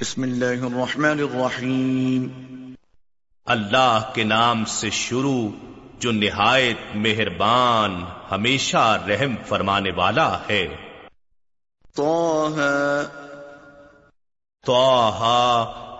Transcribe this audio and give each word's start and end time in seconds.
بسم 0.00 0.22
اللہ 0.22 0.44
الرحمن 0.44 1.20
الرحیم۔ 1.20 2.28
اللہ 3.46 4.10
کے 4.14 4.24
نام 4.24 4.64
سے 4.64 4.90
شروع 4.90 5.48
جو 5.98 6.12
نہایت 6.12 6.76
مہربان 6.94 8.04
ہمیشہ 8.30 9.04
رحم 9.08 9.34
فرمانے 9.46 9.90
والا 9.90 10.38
ہے۔ 10.48 10.68
طه 11.96 12.62
تو 14.66 14.74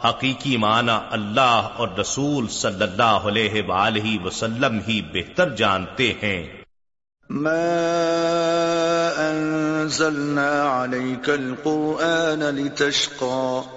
حقیقی 0.05 0.57
معنی 0.57 0.99
اللہ 1.11 1.69
اور 1.77 1.89
رسول 1.89 2.49
صلی 2.49 2.83
اللہ 2.83 3.03
علیہ 3.03 3.63
وآلہ 3.63 4.25
وسلم 4.25 4.79
ہی 4.89 5.03
بہتر 5.03 5.55
جانتے 5.55 6.13
ہیں۔ 6.23 6.47
ما 7.31 7.61
انزلنا 9.17 10.85
عليك 10.85 11.31
القرآن 11.31 12.41
لتشقى 12.41 13.76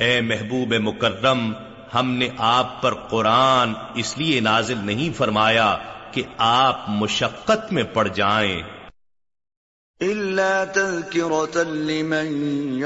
اے 0.00 0.20
محبوب 0.20 0.74
مکرم 0.74 1.52
ہم 1.94 2.10
نے 2.10 2.28
آپ 2.38 2.82
پر 2.82 2.94
قرآن 2.94 3.72
اس 3.94 4.18
لیے 4.18 4.40
نازل 4.40 4.78
نہیں 4.78 5.16
فرمایا 5.16 5.78
کہ 6.12 6.22
آپ 6.38 6.84
مشقت 6.88 7.72
میں 7.72 7.82
پڑ 7.82 8.08
جائیں۔ 8.08 8.62
إلا 10.00 10.64
تذكرة 10.74 11.62
لمن 11.66 12.84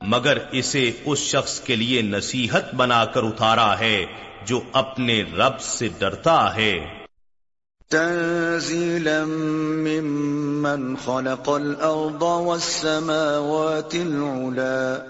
مگر 0.00 0.38
اسے 0.52 0.92
اس 1.04 1.18
شخص 1.18 1.60
کے 1.60 1.76
لیے 1.76 2.02
نصیحت 2.02 2.74
بنا 2.74 3.04
کر 3.04 3.22
اتارا 3.22 3.78
ہے 3.78 4.06
جو 4.46 4.60
اپنے 4.72 5.22
رب 5.22 5.60
سے 5.60 5.88
ڈرتا 5.98 6.56
ہے۔ 6.56 7.05
تنزيلا 7.90 9.24
ممن 9.24 10.96
خلق 10.96 11.48
الأرض 11.48 12.22
والسماوات 12.22 13.94
العلا. 13.94 15.04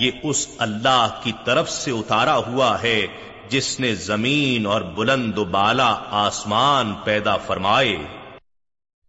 یہ 0.00 0.10
اس 0.22 0.48
اللہ 0.58 1.20
کی 1.22 1.32
طرف 1.44 1.70
سے 1.70 1.90
اتارا 1.90 2.36
ہوا 2.36 2.82
ہے 2.82 3.06
جس 3.48 3.80
نے 3.80 3.94
زمین 3.94 4.66
اور 4.66 4.80
بلند 4.80 5.38
و 5.38 5.44
بالا 5.44 5.96
آسمان 6.10 6.94
پیدا 7.04 7.36
فرمائے۔ 7.36 7.96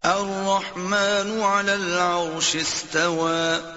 الرحمن 0.01 1.41
على 1.43 1.71
العرش 1.71 2.55
استوى. 2.55 3.73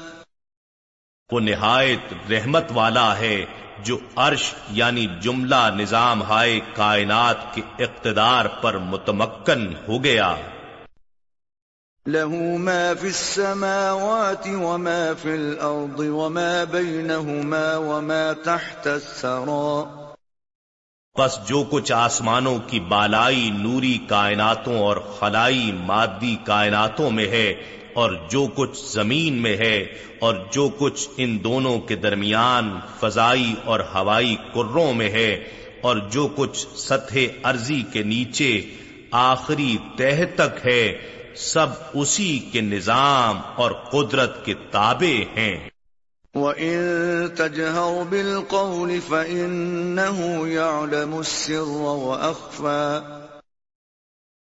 وہ 1.33 1.40
نہایت 1.40 2.30
رحمت 2.30 2.64
والا 2.74 3.18
ہے۔ 3.18 3.44
جو 3.84 3.98
عرش 4.16 4.55
یعنی 4.70 5.06
جملہ 5.20 5.70
نظام 5.75 6.22
ہائے 6.22 6.61
کائنات 6.75 7.55
کے 7.55 7.62
اقتدار 7.78 8.44
پر 8.47 8.78
متمکن 8.78 9.74
ہو 9.89 10.05
گیا۔ 10.05 10.34
له 12.06 12.58
ما 12.58 12.92
في 13.00 13.06
السماوات 13.06 14.47
وما 14.47 15.12
في 15.22 15.33
الأرض 15.33 16.00
وما 16.00 16.64
بينهما 16.70 17.77
وما 17.77 18.33
تحت 18.44 18.86
الثرى۔ 18.86 19.84
پس 21.19 21.39
جو 21.48 21.64
کچھ 21.70 21.92
آسمانوں 21.92 22.58
کی 22.58 22.80
بالائی 22.80 23.50
نوری 23.50 23.98
کائناتوں 23.98 24.78
اور 24.78 24.96
خلائی 24.96 25.72
مادی 25.72 26.36
کائناتوں 26.44 27.11
میں 27.11 27.28
ہے 27.28 27.55
اور 27.94 28.12
جو 28.30 28.46
کچھ 28.54 28.84
زمین 28.84 29.34
میں 29.34 29.56
ہے 29.56 29.78
اور 30.18 30.34
جو 30.52 30.70
کچھ 30.78 31.08
ان 31.16 31.44
دونوں 31.44 31.78
کے 31.78 31.96
درمیان 31.96 32.78
فضائی 33.00 33.54
اور 33.64 33.80
ہوائی 33.80 34.36
کروں 34.54 34.94
میں 34.94 35.10
ہے 35.10 35.48
اور 35.80 35.96
جو 35.96 36.28
کچھ 36.36 36.66
سطح 36.76 37.18
ارضی 37.44 37.82
کے 37.92 38.02
نیچے 38.02 38.62
آخری 39.10 39.76
تہ 39.96 40.24
تک 40.36 40.66
ہے 40.66 40.98
سب 41.36 41.66
اسی 41.94 42.38
کے 42.38 42.60
نظام 42.60 43.40
اور 43.56 43.70
قدرت 43.70 44.44
کے 44.44 44.54
تابع 44.70 45.38
ہیں۔ 45.38 45.68
وَإِن 46.34 46.77
تَجْهَرْ 47.36 48.06
بِالْقَوْلِ 48.08 49.00
فَإِنَّهُ 49.08 50.46
يَعْلَمُ 50.46 51.18
السِّرَّ 51.18 51.64
وَأَخْفَى۔ 51.78 53.12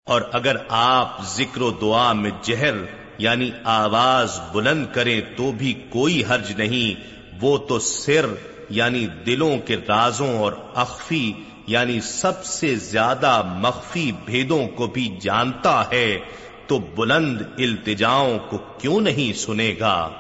اور 0.07 0.23
اگر 0.33 0.57
آپ 0.69 1.21
ذکر 1.25 1.63
و 1.63 1.71
دعا 1.71 2.13
میں 2.13 2.31
جہر 2.43 3.04
یعنی 3.19 3.51
آواز 3.65 4.41
بلند 4.53 4.85
کریں 4.95 5.21
تو 5.37 5.53
بھی 5.53 5.73
کوئی 5.91 6.23
حرج 6.25 6.53
نہیں، 6.57 7.01
وہ 7.43 7.59
تو 7.59 7.79
سر 7.79 8.27
یعنی 8.71 9.07
دلوں 9.27 9.59
کے 9.67 9.77
رازوں 9.89 10.39
اور 10.39 10.53
اخفی 10.75 11.33
یعنی 11.67 12.01
سب 12.01 12.45
سے 12.45 12.75
زیادہ 12.75 13.43
مخفی 13.57 14.13
بھیدوں 14.25 14.67
کو 14.69 14.87
بھی 14.87 15.07
جانتا 15.21 15.83
ہے، 15.93 16.19
تو 16.67 16.79
بلند 16.79 17.43
التجاؤں 17.59 18.39
کو 18.51 18.59
کیوں 18.79 19.01
نہیں 19.01 19.33
سنے 19.39 19.75
گا؟ 19.81 20.11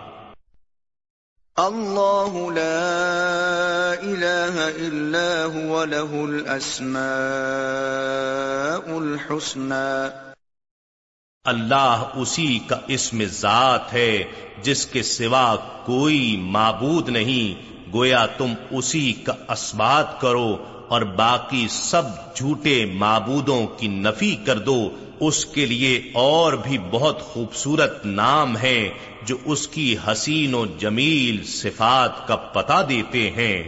اللہ 1.56 2.36
لا 2.50 3.90
الہ 3.92 4.54
الا 4.60 5.44
هو 5.44 5.84
له 5.84 6.24
الاسماء 6.24 7.02
الحسنى 8.96 10.33
اللہ 11.44 12.10
اسی 12.14 12.58
کا 12.66 12.78
اسم 12.88 13.24
ذات 13.24 13.92
ہے 13.92 14.24
جس 14.62 14.86
کے 14.86 15.02
سوا 15.02 15.56
کوئی 15.84 16.36
معبود 16.36 17.08
نہیں، 17.08 17.72
گویا 17.92 18.26
تم 18.26 18.52
اسی 18.70 19.12
کا 19.12 19.34
اسبات 19.48 20.20
کرو 20.20 20.64
اور 20.88 21.02
باقی 21.02 21.66
سب 21.70 22.02
جھوٹے 22.34 22.84
معبودوں 22.84 23.66
کی 23.66 23.88
نفی 23.88 24.36
کر 24.46 24.58
دو۔ 24.58 24.90
اس 25.20 25.46
کے 25.46 25.66
لیے 25.66 26.10
اور 26.14 26.52
بھی 26.52 26.78
بہت 26.78 27.22
خوبصورت 27.22 28.06
نام 28.06 28.58
ہے 28.58 28.90
جو 29.22 29.36
اس 29.44 29.68
کی 29.68 29.96
حسین 30.08 30.54
و 30.54 30.66
جمیل 30.66 31.44
صفات 31.44 32.28
کا 32.28 32.36
پتہ 32.36 32.86
دیتے 32.88 33.30
ہیں۔ 33.30 33.62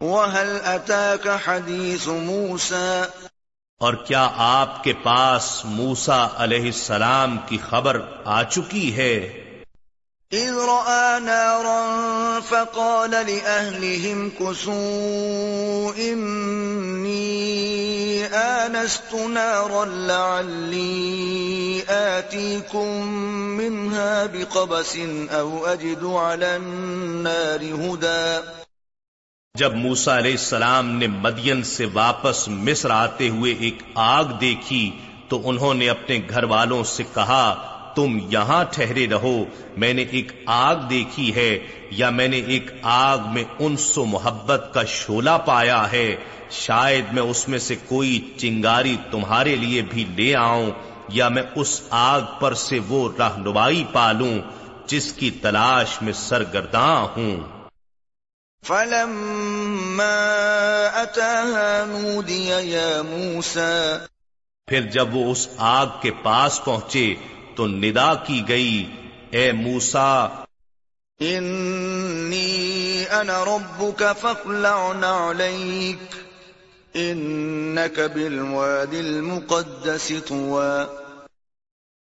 وَهَلْ 0.00 0.74
أَتَاكَ 0.74 1.28
حَدِيثُ 1.46 2.10
مُوسَى؟ 2.10 3.02
اور 3.80 3.94
کیا 3.94 4.28
آپ 4.36 4.84
کے 4.84 4.92
پاس 4.92 5.64
موسا 5.64 6.28
علیہ 6.36 6.62
السلام 6.62 7.36
کی 7.46 7.58
خبر 7.70 8.00
آ 8.24 8.42
چکی 8.42 8.96
ہے؟ 8.96 9.44
إذ 10.32 10.54
رأى 10.54 11.20
نارا 11.20 12.40
فقال 12.48 13.10
لأهلهم 13.10 14.30
كسوا 14.30 15.92
إني 15.96 17.26
آنست 18.26 19.14
نارا 19.14 19.84
لعلي 19.84 21.82
آتيكم 21.88 23.06
منها 23.62 24.26
بقبس 24.26 24.96
أو 25.32 25.66
أجد 25.66 26.04
على 26.04 26.56
النار 26.56 27.64
هدى. 27.64 28.67
جب 29.58 29.74
موسا 29.74 30.18
علیہ 30.18 30.30
السلام 30.30 30.90
نے 30.90 31.06
مدین 31.06 31.62
سے 31.62 31.86
واپس 31.92 32.48
مصر 32.48 32.90
آتے 32.90 33.28
ہوئے 33.28 33.54
ایک 33.60 33.82
آگ 33.94 34.24
دیکھی 34.24 34.90
تو 35.28 35.40
انہوں 35.44 35.74
نے 35.74 35.88
اپنے 35.88 36.18
گھر 36.28 36.44
والوں 36.44 36.84
سے 36.84 37.02
کہا، 37.14 37.54
تم 37.94 38.18
یہاں 38.30 38.64
ٹھہرے 38.70 39.06
رہو، 39.10 39.44
میں 39.76 39.92
نے 39.94 40.04
ایک 40.10 40.32
آگ 40.46 40.76
دیکھی 40.90 41.34
ہے، 41.34 41.58
یا 41.90 42.10
میں 42.10 42.28
نے 42.28 42.36
ایک 42.36 42.70
آگ 42.82 43.18
میں 43.32 43.44
انس 43.58 43.98
و 43.98 44.04
محبت 44.04 44.70
کا 44.74 44.84
شولہ 44.84 45.36
پایا 45.44 45.92
ہے، 45.92 46.16
شاید 46.50 47.12
میں 47.12 47.22
اس 47.22 47.48
میں 47.48 47.58
سے 47.58 47.76
کوئی 47.88 48.20
چنگاری 48.36 48.96
تمہارے 49.10 49.56
لیے 49.56 49.82
بھی 49.90 50.04
لے 50.16 50.34
آؤں، 50.36 50.70
یا 51.08 51.28
میں 51.28 51.42
اس 51.54 51.80
آگ 51.90 52.20
پر 52.40 52.54
سے 52.54 52.78
وہ 52.88 53.08
رہنمائی 53.18 53.84
پالوں 53.92 54.34
جس 54.86 55.12
کی 55.12 55.30
تلاش 55.30 56.02
میں 56.02 56.12
سرگرداں 56.12 56.96
ہوں۔ 57.16 57.57
فلما 58.62 60.06
أتاها 61.02 61.84
نودي 61.84 62.48
يا 62.48 63.02
موسى 63.02 63.98
پھر 64.68 64.80
جب 64.90 65.14
وہ 65.16 65.30
اس 65.30 65.48
آگ 65.68 65.86
کے 66.02 66.10
پاس 66.22 66.60
پہنچے 66.64 67.14
تو 67.56 67.66
ندا 67.66 68.14
کی 68.26 68.42
گئی 68.48 68.84
اے 69.30 69.50
موسا 69.52 70.10
إني 71.20 73.06
أنا 73.20 73.44
ربك 73.44 74.12
فاخلع 74.12 74.92
نعليك 74.92 76.16
إنك 76.94 78.00
بالواد 78.14 78.94
المقدس 78.94 80.12
طوى۔ 80.28 80.84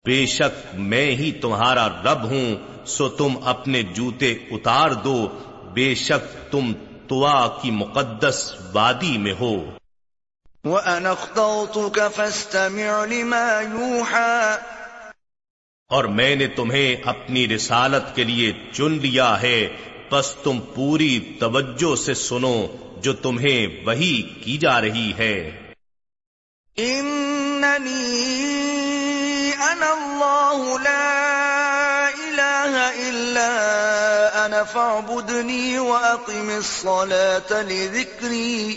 بے 0.04 0.25
شک 0.26 0.75
میں 0.90 1.10
ہی 1.16 1.31
تمہارا 1.32 1.88
رب 2.04 2.25
ہوں 2.31 2.54
سو 2.87 3.08
تم 3.08 3.37
اپنے 3.44 3.82
جوتے 3.94 4.32
اتار 4.50 4.90
دو 5.04 5.16
بے 5.76 5.94
شک 5.94 6.52
تم 6.52 6.73
توا 7.08 7.58
کی 7.62 7.70
مقدس 7.70 8.55
وادی 8.73 9.19
میں 9.19 9.34
ہو۔ 9.40 9.70
وَأَنَا 10.64 11.11
اخْتَرْتُكَ 11.11 12.00
فَاسْتَمِعْ 12.14 13.06
لِمَا 13.06 13.61
يُوحَى۔ 13.73 14.56
اور 15.88 16.05
میں 16.05 16.37
نے 16.37 16.46
تمہیں 16.46 16.96
اپنی 17.05 17.49
رسالت 17.49 18.17
کے 18.17 18.25
لیے 18.25 18.52
چن 18.73 18.93
لیا 18.93 19.43
ہے۔ 19.43 19.76
بس 20.11 20.34
تم 20.43 20.61
پوری 20.75 21.37
توجہ 21.40 21.96
سے 21.96 22.14
سنو 22.14 22.67
جو 22.96 23.12
تمہیں 23.12 23.87
وہی 23.87 24.22
کی 24.22 24.58
جا 24.58 24.81
رہی 24.81 25.12
ہے۔ 25.19 25.62
إنني 26.79 28.40
أنا 29.72 29.93
الله 29.93 30.76
لا 30.82 31.17
إله 32.25 33.02
أنا 34.46 34.62
فاعبدني 34.62 35.78
وأقم 35.78 36.48
الصلاة 36.48 37.62
لذكري 37.69 38.76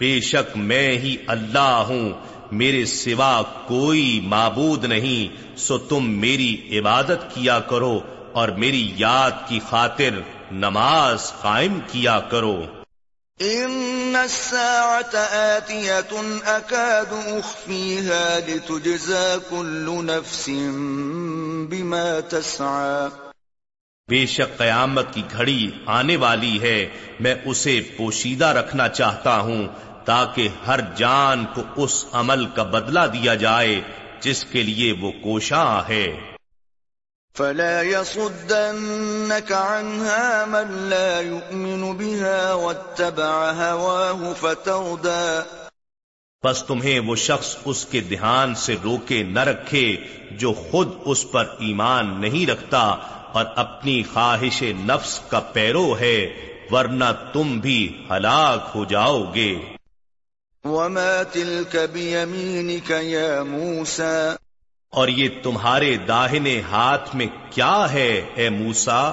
بے 0.00 0.20
شک 0.20 0.56
میں 0.56 0.98
ہی 0.98 1.16
اللہ 1.26 1.84
ہوں 1.88 2.12
میرے 2.52 2.84
سوا 2.84 3.42
کوئی 3.66 4.20
معبود 4.24 4.84
نہیں۔ 4.84 5.56
سو 5.58 5.78
تم 5.78 6.10
میری 6.10 6.78
عبادت 6.78 7.34
کیا 7.34 7.60
کرو 7.60 8.00
اور 8.32 8.48
میری 8.48 8.92
یاد 8.96 9.30
کی 9.48 9.60
خاطر 9.70 10.20
نماز 10.52 11.32
قائم 11.40 11.78
کیا 11.92 12.20
کرو۔ 12.20 12.62
ان 13.40 14.16
الساعة 14.20 15.18
آتية 15.32 16.22
أكاد 16.46 17.12
أخفيها 17.12 18.38
لتجزى 18.46 19.36
كل 19.50 19.90
نفس 19.90 20.48
بما 21.68 22.20
تسعى 22.28 23.23
بے 24.08 24.26
شک 24.26 24.58
قیامت 24.58 25.06
کی 25.14 25.22
گھڑی 25.32 25.70
آنے 25.86 26.16
والی 26.16 26.60
ہے 26.62 26.88
میں 27.20 27.34
اسے 27.44 27.80
پوشیدہ 27.96 28.44
رکھنا 28.44 28.88
چاہتا 28.88 29.38
ہوں 29.40 29.66
تاکہ 30.04 30.48
ہر 30.66 30.80
جان 30.96 31.44
کو 31.54 31.62
اس 31.76 32.04
عمل 32.12 32.46
کا 32.46 32.62
بدلہ 32.62 33.06
دیا 33.12 33.34
جائے 33.34 33.80
جس 34.20 34.44
کے 34.44 34.62
لیے 34.62 34.92
وہ 34.92 35.12
کوشاں 35.22 35.88
ہے۔ 35.88 36.06
فلا 37.36 37.82
يصدنك 37.82 39.52
عنها 39.52 40.44
من 40.48 40.76
لا 40.90 41.20
يؤمن 41.20 41.96
بها 41.96 42.52
واتبع 42.54 43.52
هواه 43.52 44.32
فتردى۔ 44.40 45.40
بس 46.44 46.64
تمہیں 46.66 47.00
وہ 47.00 47.16
شخص 47.16 47.56
اس 47.64 47.86
کے 47.86 48.00
دھیان 48.00 48.54
سے 48.54 48.76
روکے 48.84 49.22
نہ 49.22 49.40
رکھے 49.40 49.96
جو 50.30 50.52
خود 50.52 50.88
اس 51.04 51.30
پر 51.30 51.44
ایمان 51.58 52.20
نہیں 52.20 52.50
رکھتا 52.50 52.96
اور 53.34 53.44
اپنی 53.56 54.02
خواہش 54.02 54.62
نفس 54.62 55.20
کا 55.30 55.40
پیرو 55.40 55.98
ہے 56.00 56.18
ورنہ 56.70 57.04
تم 57.32 57.58
بھی 57.60 58.06
ہلاک 58.10 58.70
ہو 58.74 58.84
جاؤ 58.84 59.22
گے۔ 59.34 59.58
وما 60.64 61.22
تلك 61.32 61.76
بيمينك 61.92 62.90
يا 62.90 63.42
موسى۔ 63.42 64.30
اور 64.90 65.08
یہ 65.08 65.28
تمہارے 65.42 65.96
داہنے 65.96 66.60
ہاتھ 66.60 67.16
میں 67.16 67.26
کیا 67.50 67.92
ہے 67.92 68.10
اے 68.34 68.48
موسا 68.50 69.12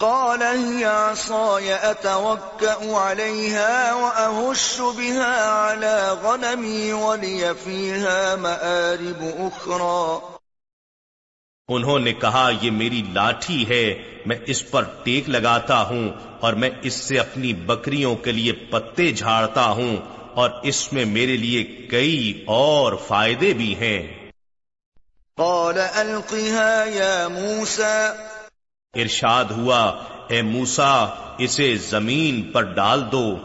قال 0.00 0.42
هي 0.42 0.84
عصاي 0.84 1.72
اتوكا 1.72 2.76
عليها 3.00 3.92
واهش 3.92 4.80
بها 4.80 5.42
على 5.50 6.16
غنمي 6.22 6.92
ولي 6.92 7.54
فيها 7.64 8.36
مآرب 8.36 9.24
اخرى 9.38 10.33
انہوں 11.68 11.98
نے 11.98 12.12
کہا 12.12 12.50
یہ 12.62 12.70
میری 12.70 13.02
لاٹھی 13.12 13.68
ہے 13.68 13.94
میں 14.26 14.36
اس 14.46 14.70
پر 14.70 14.82
ٹیک 15.02 15.28
لگاتا 15.28 15.82
ہوں 15.82 16.10
اور 16.40 16.52
میں 16.52 16.70
اس 16.82 16.94
سے 16.94 17.18
اپنی 17.18 17.52
بکریوں 17.52 18.16
کے 18.16 18.32
لیے 18.32 18.52
پتے 18.52 19.12
جھاڑتا 19.12 19.64
ہوں 19.64 19.96
اور 20.34 20.50
اس 20.62 20.92
میں 20.92 21.04
میرے 21.04 21.36
لیے 21.36 21.64
کئی 21.64 22.44
اور 22.46 22.92
فائدے 23.08 23.52
بھی 23.52 23.74
ہیں۔ 23.74 24.30
قال 25.36 25.78
القها 25.94 26.84
يا 26.86 27.28
موسى 27.28 28.06
ارشاد 28.94 29.44
ہوا 29.44 30.02
اے 30.28 30.42
موسا 30.42 31.04
اسے 31.38 31.76
زمین 31.76 32.42
پر 32.42 32.62
ڈال 32.62 33.12
دو۔ 33.12 33.38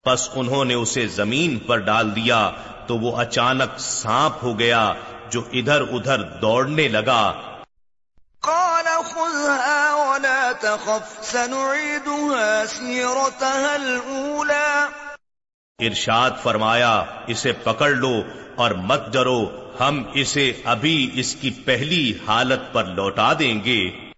پس 0.05 0.29
انہوں 0.35 0.65
نے 0.65 0.75
اسے 0.75 1.06
زمین 1.06 1.59
پر 1.59 1.79
ڈال 1.79 2.17
دیا 2.17 2.51
تو 2.87 2.99
وہ 2.99 3.17
اچانک 3.17 3.79
سانپ 3.79 4.45
ہو 4.45 4.59
گیا 4.59 4.95
جو 5.31 5.43
ادھر 5.53 5.81
ادھر 5.81 6.23
دوڑنے 6.23 6.89
لگا۔ 6.89 7.33
قال 8.41 8.85
خذها 8.85 10.11
ولا 10.11 10.53
تخف 10.61 11.25
سنعيدها 11.25 12.65
سيرتها 12.69 13.75
الأولى۔ 13.75 14.85
ارشاد 15.79 16.31
فرمایا 16.43 17.05
اسے 17.27 17.53
پکڑ 17.53 17.91
لو 17.91 18.23
اور 18.57 18.71
مت 18.71 19.12
ڈرو 19.12 19.71
ہم 19.81 20.03
اسے 20.15 20.53
ابھی 20.65 21.11
اس 21.15 21.35
کی 21.35 21.50
پہلی 21.50 22.12
حالت 22.29 22.73
پر 22.73 22.85
لوٹا 22.85 23.33
دیں 23.39 23.65
گے۔ 23.65 24.13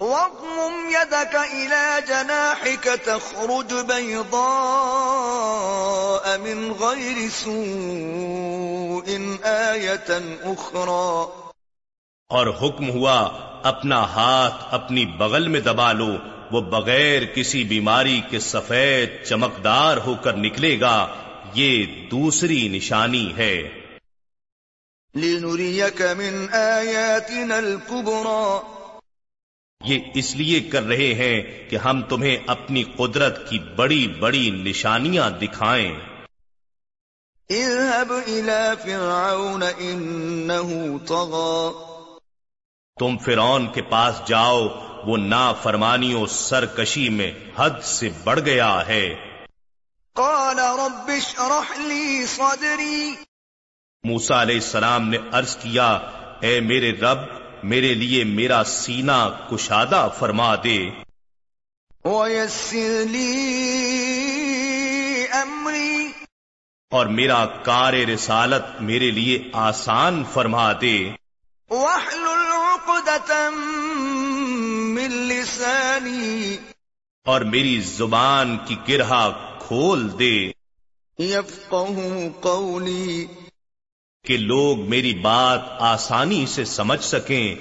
واضمم 0.00 0.90
يدك 0.90 1.34
إلى 1.34 2.00
جناحك 2.08 2.84
تخرج 3.04 3.74
بيضاء 3.74 4.38
من 6.38 6.72
غير 6.80 7.28
سوء 7.32 9.16
آية 9.44 10.18
أخرى. 10.42 11.24
اور 12.28 12.46
حکم 12.46 12.90
ہوا 12.90 13.28
اپنا 13.62 14.02
ہاتھ 14.02 14.74
اپنی 14.74 15.06
بغل 15.06 15.48
میں 15.48 15.60
دبا 15.60 15.92
لو 15.92 16.16
وہ 16.50 16.60
بغیر 16.60 17.22
کسی 17.34 17.64
بیماری 17.64 18.20
کے 18.30 18.40
سفید 18.40 19.26
چمکدار 19.26 19.96
ہو 19.96 20.14
کر 20.14 20.36
نکلے 20.36 20.80
گا 20.80 21.08
یہ 21.54 21.86
دوسری 22.10 22.68
نشانی 22.68 23.32
ہے۔ 23.36 23.80
لِنُرِيَكَ 25.14 26.02
مِنْ 26.16 26.54
آيَاتِنَا 26.54 27.56
الْكُبْرَى. 27.56 28.79
یہ 29.84 29.98
اس 30.14 30.36
لیے 30.36 30.60
کر 30.60 30.82
رہے 30.82 31.14
ہیں 31.14 31.70
کہ 31.70 31.76
ہم 31.76 32.02
تمہیں 32.02 32.36
اپنی 32.46 32.84
قدرت 32.84 33.50
کی 33.50 33.58
بڑی 33.58 34.08
بڑی 34.08 34.50
نشانیاں 34.50 35.30
دکھائیں۔ 35.30 35.98
اذهب 37.50 38.12
الى 38.26 38.82
فرعون 38.82 39.62
انه 39.78 40.96
طغى۔ 41.06 41.72
تم 42.98 43.18
فرون 43.18 43.72
کے 43.72 43.82
پاس 43.82 44.20
جاؤ 44.26 44.68
وہ 45.06 45.16
نا 45.16 45.52
فرمانیوں 45.52 46.26
سرکشی 46.26 47.08
میں 47.08 47.32
حد 47.56 47.82
سے 47.82 48.10
بڑھ 48.24 48.40
گیا 48.40 48.86
ہے۔ 48.86 49.14
قال 50.12 50.58
رب 50.58 51.08
اشرح 51.08 51.86
لی 51.86 52.26
صدری 52.26 53.14
موسا 54.04 54.42
علیہ 54.42 54.54
السلام 54.54 55.08
نے 55.08 55.18
عرض 55.32 55.56
کیا 55.56 55.92
اے 56.40 56.60
میرے 56.60 56.92
رب 56.92 57.39
میرے 57.62 57.94
لیے 57.94 58.24
میرا 58.24 58.64
سینہ 58.64 59.46
کشادہ 59.50 60.08
فرما 60.18 60.54
دے۔ 60.54 60.90
لی 63.08 63.36
امری 65.32 66.06
اور 66.90 67.06
میرا 67.06 67.46
کار 67.46 67.92
رسالت 67.92 68.82
میرے 68.82 69.10
لیے 69.10 69.50
آسان 69.52 70.24
فرما 70.32 70.72
دے۔ 70.80 71.10
من 74.94 75.10
لسانی 75.10 76.56
اور 77.24 77.40
میری 77.40 77.80
زبان 77.80 78.58
کی 78.66 78.76
گرہا 78.88 79.56
کھول 79.58 80.18
دے۔ 80.18 80.50
قولی 82.40 83.26
کہ 84.26 84.36
لوگ 84.36 84.80
میری 84.80 85.14
بات 85.14 85.60
آسانی 85.78 86.46
سے 86.46 86.64
سمجھ 86.64 87.04
سکیں۔ 87.04 87.54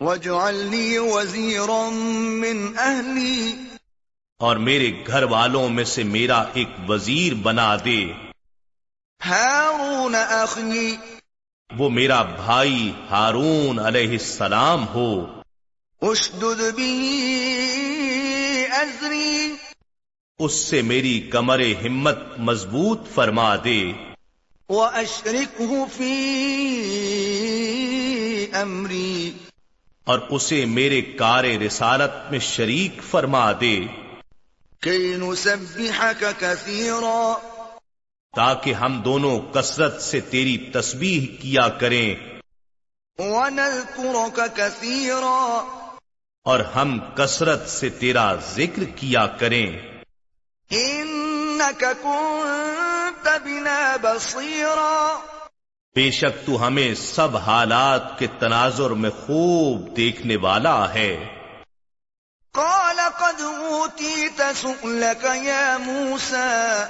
وجعل 0.00 0.98
وزیرا 0.98 1.88
من 1.88 2.78
اہلی 2.78 3.52
اور 4.38 4.56
میرے 4.56 4.92
گھر 5.06 5.22
والوں 5.22 5.68
میں 5.68 5.84
سے 5.84 6.02
میرا 6.02 6.44
ایک 6.54 6.68
وزیر 6.88 7.34
بنا 7.34 7.76
دے۔ 7.84 8.12
ہارون 9.26 10.14
اخی 10.14 10.96
وہ 11.78 11.90
میرا 11.90 12.22
بھائی 12.22 12.92
ہارون 13.10 13.78
علیہ 13.78 14.10
السلام 14.10 14.88
ہو۔ 14.88 15.26
اشدد 16.02 16.60
بھی 16.74 16.92
ازری 18.70 19.54
اس 20.38 20.52
سے 20.52 20.82
میری 20.82 21.20
کمر 21.20 21.60
ہمت 21.86 22.18
مضبوط 22.38 23.08
فرما 23.14 23.56
دے۔ 23.64 23.92
اشرک 24.68 25.62
فی 25.96 26.16
امری 28.52 29.32
اور 30.04 30.18
اسے 30.30 30.64
میرے 30.64 31.02
کار 31.02 31.44
رسالت 31.44 32.30
میں 32.30 32.38
شریک 32.38 33.02
فرما 33.02 33.52
دے۔ 33.60 33.80
کئی 34.80 35.14
نسبحک 35.16 36.24
کثیرا۔ 36.38 37.36
تاکہ 38.36 38.74
ہم 38.74 39.02
دونوں 39.02 39.40
کثرت 39.54 40.02
سے 40.02 40.20
تیری 40.20 40.58
تسبیح 40.58 41.42
کیا 41.42 41.68
کریں۔ 41.68 42.14
وَنَذْكُرُكَ 43.18 44.42
كَثِيرًا 44.54 45.78
اور 46.44 46.60
ہم 46.60 46.98
کثرت 47.14 47.70
سے 47.70 47.88
تیرا 47.88 48.34
ذکر 48.34 48.84
کیا 48.96 49.26
کریں۔ 49.26 49.72
إِنَّكَ 50.70 51.86
كُنْتَ 52.02 52.85
بِنَا 53.44 53.96
بَصِيرًا. 54.02 55.18
بے 55.94 56.10
شک 56.10 56.46
تو 56.46 56.66
ہمیں 56.66 56.94
سب 56.94 57.36
حالات 57.36 58.18
کے 58.18 58.26
تناظر 58.38 58.90
میں 58.90 59.10
خوب 59.10 59.96
دیکھنے 59.96 60.36
والا 60.36 60.94
ہے۔ 60.94 61.26
قَالَ 62.52 63.00
قَدْ 63.18 63.40
أُوتِيتَ 63.40 64.42
سُؤْلَكَ 64.54 65.34
يَا 65.34 65.76
مُوسَى. 65.76 66.84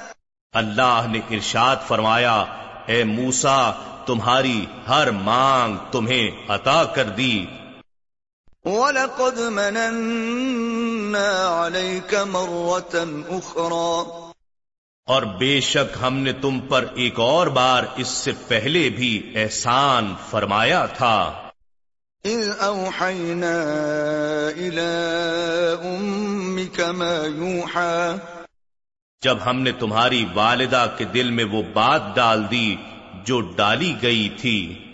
اللہ 0.53 1.01
نے 1.11 1.19
ارشاد 1.29 1.75
فرمایا 1.87 2.45
اے 2.85 3.03
موسا 3.03 3.71
تمہاری 4.05 4.65
ہر 4.87 5.11
مانگ 5.11 5.77
تمہیں 5.91 6.31
عطا 6.47 6.83
کر 6.83 7.03
دی۔ 7.03 7.45
وَلَقَدْ 8.65 9.39
مَنَنَّا 9.39 11.65
عَلَيْكَ 11.65 12.15
مَرَّةً 12.15 13.23
أُخْرَى. 13.37 14.26
اور 15.07 15.23
بے 15.23 15.59
شک 15.59 15.97
ہم 16.01 16.17
نے 16.17 16.31
تم 16.33 16.59
پر 16.59 16.85
ایک 16.95 17.19
اور 17.19 17.47
بار 17.47 17.83
اس 17.95 18.07
سے 18.07 18.31
پہلے 18.47 18.89
بھی 18.89 19.31
احسان 19.35 20.13
فرمایا 20.29 20.85
تھا۔ 20.85 21.33
اذ 22.23 22.49
اوحینا 22.59 23.53
الى 24.55 24.89
امک 25.83 26.79
ما 26.79 27.13
یوحا 27.35 28.15
جب 29.21 29.37
ہم 29.45 29.61
نے 29.61 29.71
تمہاری 29.71 30.25
والدہ 30.33 30.87
کے 30.97 31.05
دل 31.05 31.31
میں 31.31 31.45
وہ 31.45 31.61
بات 31.73 32.15
ڈال 32.15 32.51
دی 32.51 32.75
جو 33.23 33.41
ڈالی 33.41 33.95
گئی 34.01 34.29
تھی۔ 34.29 34.86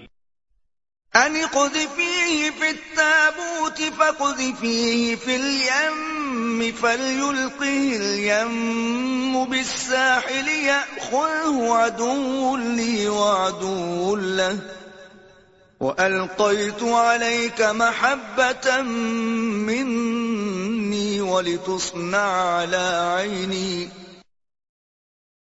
ان 1.16 1.36
قذفیه 1.46 2.52
فی 2.52 2.68
التابوت 2.68 3.82
فقذفیه 3.98 5.16
فی 5.16 5.36
الیم 5.36 6.72
فلیلقه 6.72 7.98
الیم 7.98 9.46
بالساحل 9.46 10.48
یأخذه 10.48 11.74
عدو 11.74 12.58
لی 12.58 13.08
وعدو 13.08 14.16
له 14.16 14.60
وألقيت 15.80 16.84
عليك 16.84 17.62
محبة 17.62 18.82
مني 19.70 21.22
ولتصنع 21.22 22.18
على 22.18 22.86
عيني 23.18 23.90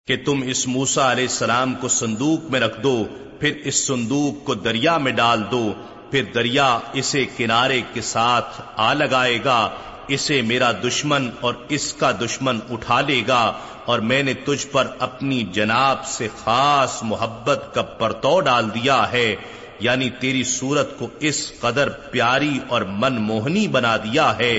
کہ 0.06 0.16
تم 0.26 0.42
اس 0.46 0.66
موسا 0.66 1.12
علیہ 1.12 1.24
السلام 1.24 1.74
کو 1.74 1.88
صندوق 1.88 2.50
میں 2.50 2.60
رکھ 2.60 2.80
دو 2.82 2.94
پھر 3.38 3.52
اس 3.64 3.86
صندوق 3.86 4.44
کو 4.44 4.54
دریا 4.54 4.96
میں 4.98 5.12
ڈال 5.12 5.42
دو، 5.50 5.72
پھر 6.10 6.22
دریا 6.34 6.68
اسے 6.92 7.24
کنارے 7.36 7.80
کے 7.92 8.00
ساتھ 8.04 8.60
آ 8.76 8.92
لگائے 8.94 9.38
گا، 9.44 9.60
اسے 10.08 10.40
میرا 10.42 10.70
دشمن 10.84 11.28
اور 11.40 11.54
اس 11.68 11.92
کا 11.92 12.10
دشمن 12.20 12.58
اٹھا 12.70 13.00
لے 13.00 13.20
گا، 13.28 13.40
اور 13.84 13.98
میں 14.08 14.22
نے 14.22 14.34
تجھ 14.44 14.66
پر 14.66 14.86
اپنی 14.98 15.42
جناب 15.52 16.06
سے 16.06 16.28
خاص 16.36 17.02
محبت 17.02 17.68
کا 17.74 17.82
پرتو 18.00 18.38
ڈال 18.40 18.68
دیا 18.74 19.00
ہے 19.12 19.34
یعنی 19.80 20.08
تیری 20.20 20.42
صورت 20.44 20.98
کو 20.98 21.08
اس 21.20 21.40
قدر 21.60 21.88
پیاری 22.10 22.58
اور 22.68 22.82
من 22.98 23.20
موہنی 23.22 23.66
بنا 23.68 23.96
دیا 23.96 24.32
ہے 24.38 24.54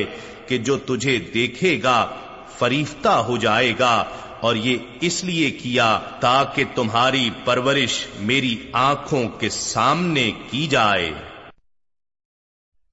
کہ 0.48 0.58
جو 0.58 0.78
تجھے 0.86 1.18
دیکھے 1.34 1.78
گا، 1.84 2.06
فریفتہ 2.60 3.16
ہو 3.28 3.38
جائے 3.38 3.74
گا 3.80 4.04
اور 4.42 4.56
یہ 4.56 4.78
اس 5.02 5.24
لیے 5.24 5.52
کیا 5.52 6.00
تاکہ 6.20 6.64
تمہاری 6.76 7.30
پرورش 7.46 8.06
میری 8.20 8.70
آنکھوں 8.74 9.28
کے 9.28 9.50
سامنے 9.50 10.32
کی 10.52 10.68
جائے۔ 10.68 11.12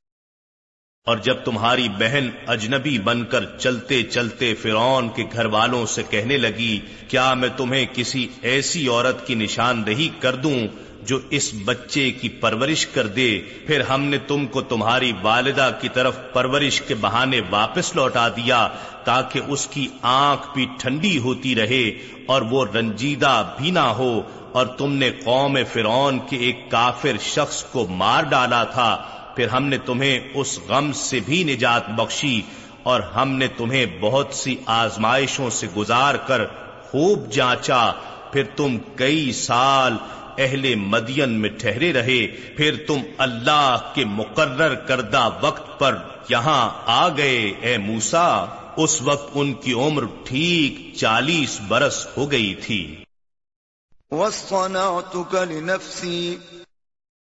اور 1.07 1.17
جب 1.17 1.37
تمہاری 1.43 1.87
بہن 1.89 2.29
اجنبی 2.47 2.97
بن 2.99 3.23
کر 3.25 3.45
چلتے 3.59 4.03
چلتے 4.03 4.53
فرون 4.55 5.07
کے 5.09 5.23
گھر 5.33 5.45
والوں 5.45 5.85
سے 5.85 6.01
کہنے 6.09 6.37
لگی، 6.37 6.79
کیا 7.07 7.33
میں 7.33 7.49
تمہیں 7.57 7.85
کسی 7.93 8.27
ایسی 8.41 8.87
عورت 8.87 9.25
کی 9.27 9.35
نشاندہی 9.35 10.09
کر 10.19 10.35
دوں 10.35 10.59
جو 11.03 11.19
اس 11.29 11.51
بچے 11.65 12.11
کی 12.11 12.29
پرورش 12.29 12.85
کر 12.87 13.07
دے؟ 13.07 13.41
پھر 13.67 13.81
ہم 13.81 14.03
نے 14.03 14.17
تم 14.27 14.45
کو 14.45 14.61
تمہاری 14.61 15.11
والدہ 15.21 15.69
کی 15.81 15.89
طرف 15.89 16.19
پرورش 16.33 16.81
کے 16.81 16.95
بہانے 16.95 17.41
واپس 17.49 17.95
لوٹا 17.95 18.27
دیا 18.27 18.67
تاکہ 19.03 19.39
اس 19.47 19.67
کی 19.67 19.87
آنکھ 20.01 20.47
بھی 20.53 20.65
ٹھنڈی 20.79 21.17
ہوتی 21.17 21.55
رہے 21.55 21.83
اور 22.25 22.41
وہ 22.41 22.65
رنجیدہ 22.75 23.55
بھی 23.57 23.71
نہ 23.71 23.87
ہو 23.97 24.21
اور 24.51 24.65
تم 24.65 24.93
نے 24.93 25.11
قوم 25.23 25.57
فرعون 25.73 26.19
کے 26.29 26.37
ایک 26.37 26.69
کافر 26.71 27.17
شخص 27.21 27.63
کو 27.63 27.87
مار 27.89 28.23
ڈالا 28.23 28.63
تھا۔ 28.63 28.91
پھر 29.35 29.47
ہم 29.47 29.65
نے 29.65 29.77
تمہیں 29.77 30.19
اس 30.33 30.59
غم 30.67 30.91
سے 30.91 31.19
بھی 31.19 31.43
نجات 31.43 31.89
بخشی 31.89 32.41
اور 32.83 32.99
ہم 32.99 33.29
نے 33.29 33.47
تمہیں 33.47 33.85
بہت 33.99 34.27
سی 34.31 34.55
آزمائشوں 34.65 35.49
سے 35.49 35.67
گزار 35.77 36.15
کر 36.15 36.45
خوب 36.81 37.31
جانچا۔ 37.31 37.91
پھر 38.31 38.43
تم 38.55 38.77
کئی 38.95 39.31
سال 39.31 39.93
اہل 40.37 40.75
مدین 40.75 41.29
میں 41.29 41.49
ٹھہرے 41.49 41.93
رہے۔ 41.93 42.27
پھر 42.27 42.75
تم 42.87 42.97
اللہ 43.17 43.91
کے 43.95 44.05
مقرر 44.05 44.75
کردہ 44.75 45.29
وقت 45.41 45.79
پر 45.79 45.97
یہاں 46.29 46.69
آ 46.85 47.09
گئے۔ 47.09 47.53
اے 47.61 47.77
موسا 47.77 48.45
اس 48.77 49.01
وقت 49.01 49.31
ان 49.33 49.53
کی 49.53 49.73
عمر 49.73 50.03
ٹھیک 50.23 50.97
چالیس 50.97 51.61
برس 51.67 52.07
ہو 52.17 52.31
گئی 52.31 52.55
تھی۔ 52.55 53.03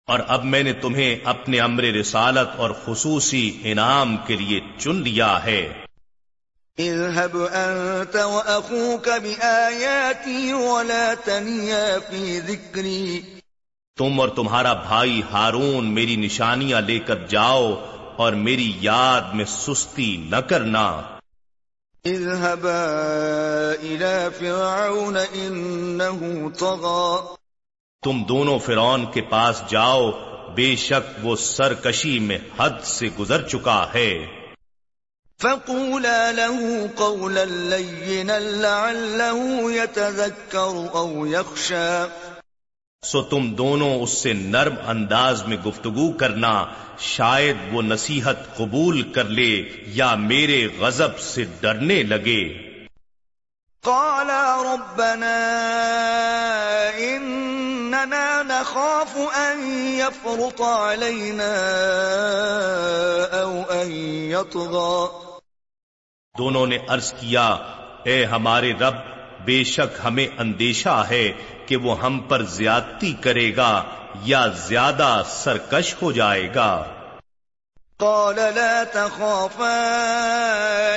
اور 0.07 0.19
اب 0.27 0.45
میں 0.45 0.63
نے 0.63 0.73
تمہیں 0.73 1.15
اپنے 1.23 1.59
امر 1.59 1.83
رسالت 1.83 2.57
اور 2.57 2.71
خصوصی 2.85 3.59
انعام 3.63 4.17
کے 4.27 4.35
لیے 4.35 4.59
چن 4.77 4.95
لیا 4.95 5.43
ہے۔ 5.43 5.73
اذهب 6.77 7.37
انت 7.53 8.15
واخوك 8.15 9.09
بآياتي 9.23 10.51
ولا 10.53 11.13
تنيا 11.25 11.97
في 12.09 12.39
ذكري۔ 12.39 13.19
تم 13.97 14.19
اور 14.19 14.29
تمہارا 14.29 14.73
بھائی 14.73 15.21
ہارون 15.31 15.93
میری 15.93 16.15
نشانیاں 16.15 16.81
لے 16.81 16.99
کر 16.99 17.27
جاؤ 17.27 17.73
اور 18.15 18.33
میری 18.33 18.73
یاد 18.81 19.21
میں 19.33 19.45
سستی 19.45 20.17
نہ 20.29 20.35
کرنا۔ 20.35 21.01
اذهبا 22.05 22.85
الى 23.81 24.27
فرعون 24.39 25.17
انه 25.17 26.47
طغى۔ 26.59 27.40
تم 28.03 28.23
دونوں 28.23 28.59
فرون 28.59 29.11
کے 29.11 29.21
پاس 29.21 29.61
جاؤ 29.67 30.11
بے 30.55 30.75
شک 30.75 31.25
وہ 31.25 31.35
سرکشی 31.35 32.19
میں 32.19 32.37
حد 32.57 32.69
سے 32.83 33.07
گزر 33.19 33.47
چکا 33.47 33.87
ہے۔ 33.93 34.25
فقولا 35.41 36.31
له 36.31 36.85
قولا 36.95 37.43
لينا 37.43 38.39
لعله 38.39 39.71
يتذكر 39.71 40.87
او 40.91 41.27
يخشى۔ 41.27 42.05
سو 43.05 43.21
تم 43.21 43.53
دونوں 43.53 44.01
اس 44.01 44.09
سے 44.09 44.33
نرم 44.33 44.75
انداز 44.87 45.43
میں 45.45 45.57
گفتگو 45.65 46.11
کرنا 46.11 46.65
شاید 46.99 47.57
وہ 47.71 47.81
نصیحت 47.81 48.57
قبول 48.57 49.01
کر 49.01 49.23
لے 49.23 49.69
یا 49.87 50.15
میرے 50.15 50.67
غضب 50.79 51.19
سے 51.19 51.45
ڈرنے 51.59 52.03
لگے۔ 52.03 52.71
قال 53.83 54.29
ربنا 54.65 55.57
إننا 58.03 58.43
نخاف 58.43 59.17
أن 59.37 59.59
يفرط 59.97 60.61
علينا 60.61 61.53
أو 63.41 63.63
أن 63.71 63.91
يطغى 64.31 65.09
دونوں 66.37 66.67
نے 66.67 66.77
عرض 66.87 67.13
کیا 67.13 67.47
اے 68.03 68.25
ہمارے 68.25 68.71
رب 68.73 68.95
بے 69.45 69.63
شک 69.63 69.99
ہمیں 70.03 70.27
اندیشہ 70.37 71.03
ہے 71.09 71.31
کہ 71.65 71.77
وہ 71.77 72.01
ہم 72.01 72.19
پر 72.19 72.41
زیادتی 72.41 73.13
کرے 73.13 73.55
گا 73.55 73.83
یا 74.21 74.47
زیادہ 74.47 75.21
سرکش 75.29 75.95
ہو 76.01 76.11
جائے 76.11 76.49
گا۔ 76.55 76.83
قال 77.97 78.39
لا 78.55 78.83
تخافا 78.83 79.75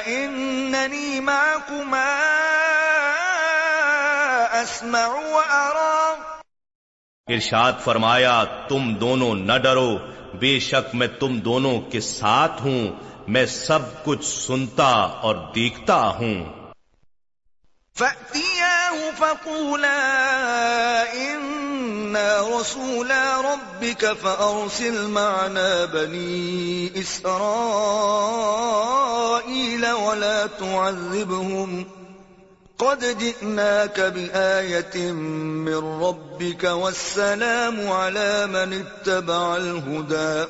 انني 0.06 1.20
معكما 1.20 2.06
اسمع 4.62 5.08
ارشاد 7.28 7.72
فرمایا، 7.84 8.44
تم 8.68 8.94
دونوں 8.94 9.34
نہ 9.34 9.52
ڈرو، 9.62 9.98
بے 10.40 10.58
شک 10.58 10.94
میں 10.94 11.06
تم 11.06 11.38
دونوں 11.38 11.80
کے 11.80 12.00
ساتھ 12.00 12.62
ہوں، 12.62 12.88
میں 13.28 13.46
سب 13.46 14.04
کچھ 14.04 14.24
سنتا 14.24 14.90
اور 14.94 15.34
دیکھتا 15.54 15.94
ہوں۔ 15.94 16.44
فَأْتِيَاهُ 17.98 18.98
فَقُولَا، 19.18 20.04
إِنَّا 21.14 22.60
رسولا 22.60 23.40
ربك 23.42 24.04
فأرسل 24.20 25.06
معنا 25.06 25.84
بني 25.92 26.86
إسرائيل 27.00 27.44
ولا 29.92 30.46
تعذبهم 30.58 31.82
قد 32.78 33.04
جئناك 33.18 34.00
بآية 34.00 35.12
من 35.12 36.02
ربك 36.02 36.64
والسلام 36.64 37.88
على 37.88 38.46
من 38.46 38.72
اتبع 38.72 39.56
الهدى 39.56 40.44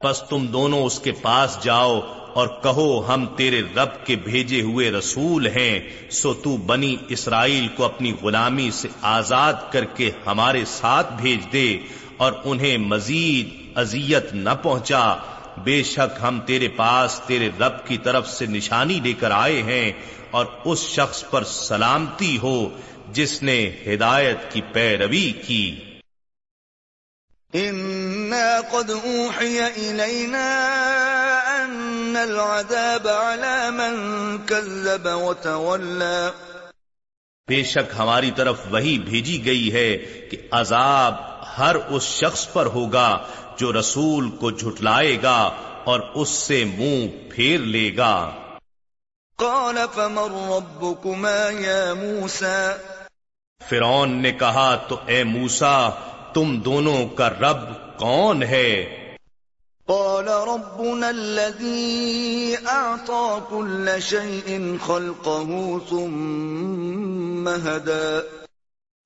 پس 0.00 0.22
تم 0.28 0.46
دونوں 0.46 0.82
اس 0.84 0.98
کے 1.00 1.12
پاس 1.12 1.58
جاؤ 1.62 2.00
اور 2.34 2.48
کہو 2.62 3.14
ہم 3.14 3.26
تیرے 3.36 3.62
رب 3.76 4.06
کے 4.06 4.16
بھیجے 4.16 4.60
ہوئے 4.62 4.90
رسول 4.90 5.46
ہیں، 5.46 5.80
سو 6.10 6.34
تو 6.34 6.56
بنی 6.56 6.96
اسرائیل 7.08 7.68
کو 7.76 7.84
اپنی 7.84 8.12
غلامی 8.22 8.70
سے 8.70 8.88
آزاد 9.02 9.70
کر 9.72 9.84
کے 9.84 10.10
ہمارے 10.26 10.64
ساتھ 10.64 11.12
بھیج 11.12 11.52
دے 11.52 11.68
اور 12.16 12.32
انہیں 12.44 12.76
مزید 12.78 13.78
اذیت 13.78 14.34
نہ 14.34 14.54
پہنچا۔ 14.62 15.16
بے 15.64 15.82
شک 15.82 16.18
ہم 16.22 16.40
تیرے 16.46 16.68
پاس 16.68 17.20
تیرے 17.26 17.48
رب 17.60 17.86
کی 17.86 17.96
طرف 17.98 18.28
سے 18.28 18.46
نشانی 18.46 19.00
لے 19.00 19.12
کر 19.12 19.30
آئے 19.30 19.62
ہیں 19.62 19.92
اور 20.36 20.46
اس 20.64 20.78
شخص 20.78 21.24
پر 21.30 21.44
سلامتی 21.44 22.38
ہو 22.38 22.68
جس 23.12 23.42
نے 23.42 23.70
ہدایت 23.86 24.52
کی 24.52 24.60
پیروی 24.60 25.32
کی۔ 25.32 25.80
قد 28.72 28.90
العذاب 32.16 33.08
على 33.08 33.70
من 33.70 34.36
كذب 34.46 35.08
وتولى۔ 35.12 36.30
بے 37.48 37.62
شک 37.62 37.92
ہماری 37.98 38.30
طرف 38.30 38.56
وہی 38.70 38.98
بھیجی 38.98 39.44
گئی 39.44 39.72
ہے 39.72 39.96
کہ 40.30 40.36
عذاب 40.50 41.14
ہر 41.58 41.76
اس 41.88 42.02
شخص 42.02 42.52
پر 42.52 42.66
ہوگا 42.66 43.18
جو 43.58 43.72
رسول 43.72 44.30
کو 44.30 44.50
جھٹلائے 44.50 45.22
گا 45.22 45.50
اور 45.84 46.00
اس 46.14 46.28
سے 46.28 46.64
منہ 46.64 47.32
پھیر 47.34 47.60
لے 47.60 47.96
گا۔ 47.96 48.45
قال 49.38 49.78
فمن 49.94 50.52
ربكما 50.52 51.50
يا 51.60 51.94
موسى؟ 51.94 52.70
فرعون 53.68 54.10
نے 54.10 54.32
کہا 54.32 54.76
تو 54.88 54.98
اے 55.06 55.24
موسا 55.24 55.88
تم 56.32 56.60
دونوں 56.60 57.08
کا 57.08 57.28
رب 57.28 57.98
کون 57.98 58.42
ہے؟ 58.42 58.84
قال 59.86 60.28
ربنا 60.28 61.08
الذي 61.08 62.54
أعطى 62.66 63.38
كل 63.48 63.88
شيء 64.00 64.58
خلقه 64.86 65.78
ثم 65.90 67.48
هدى. 67.48 68.18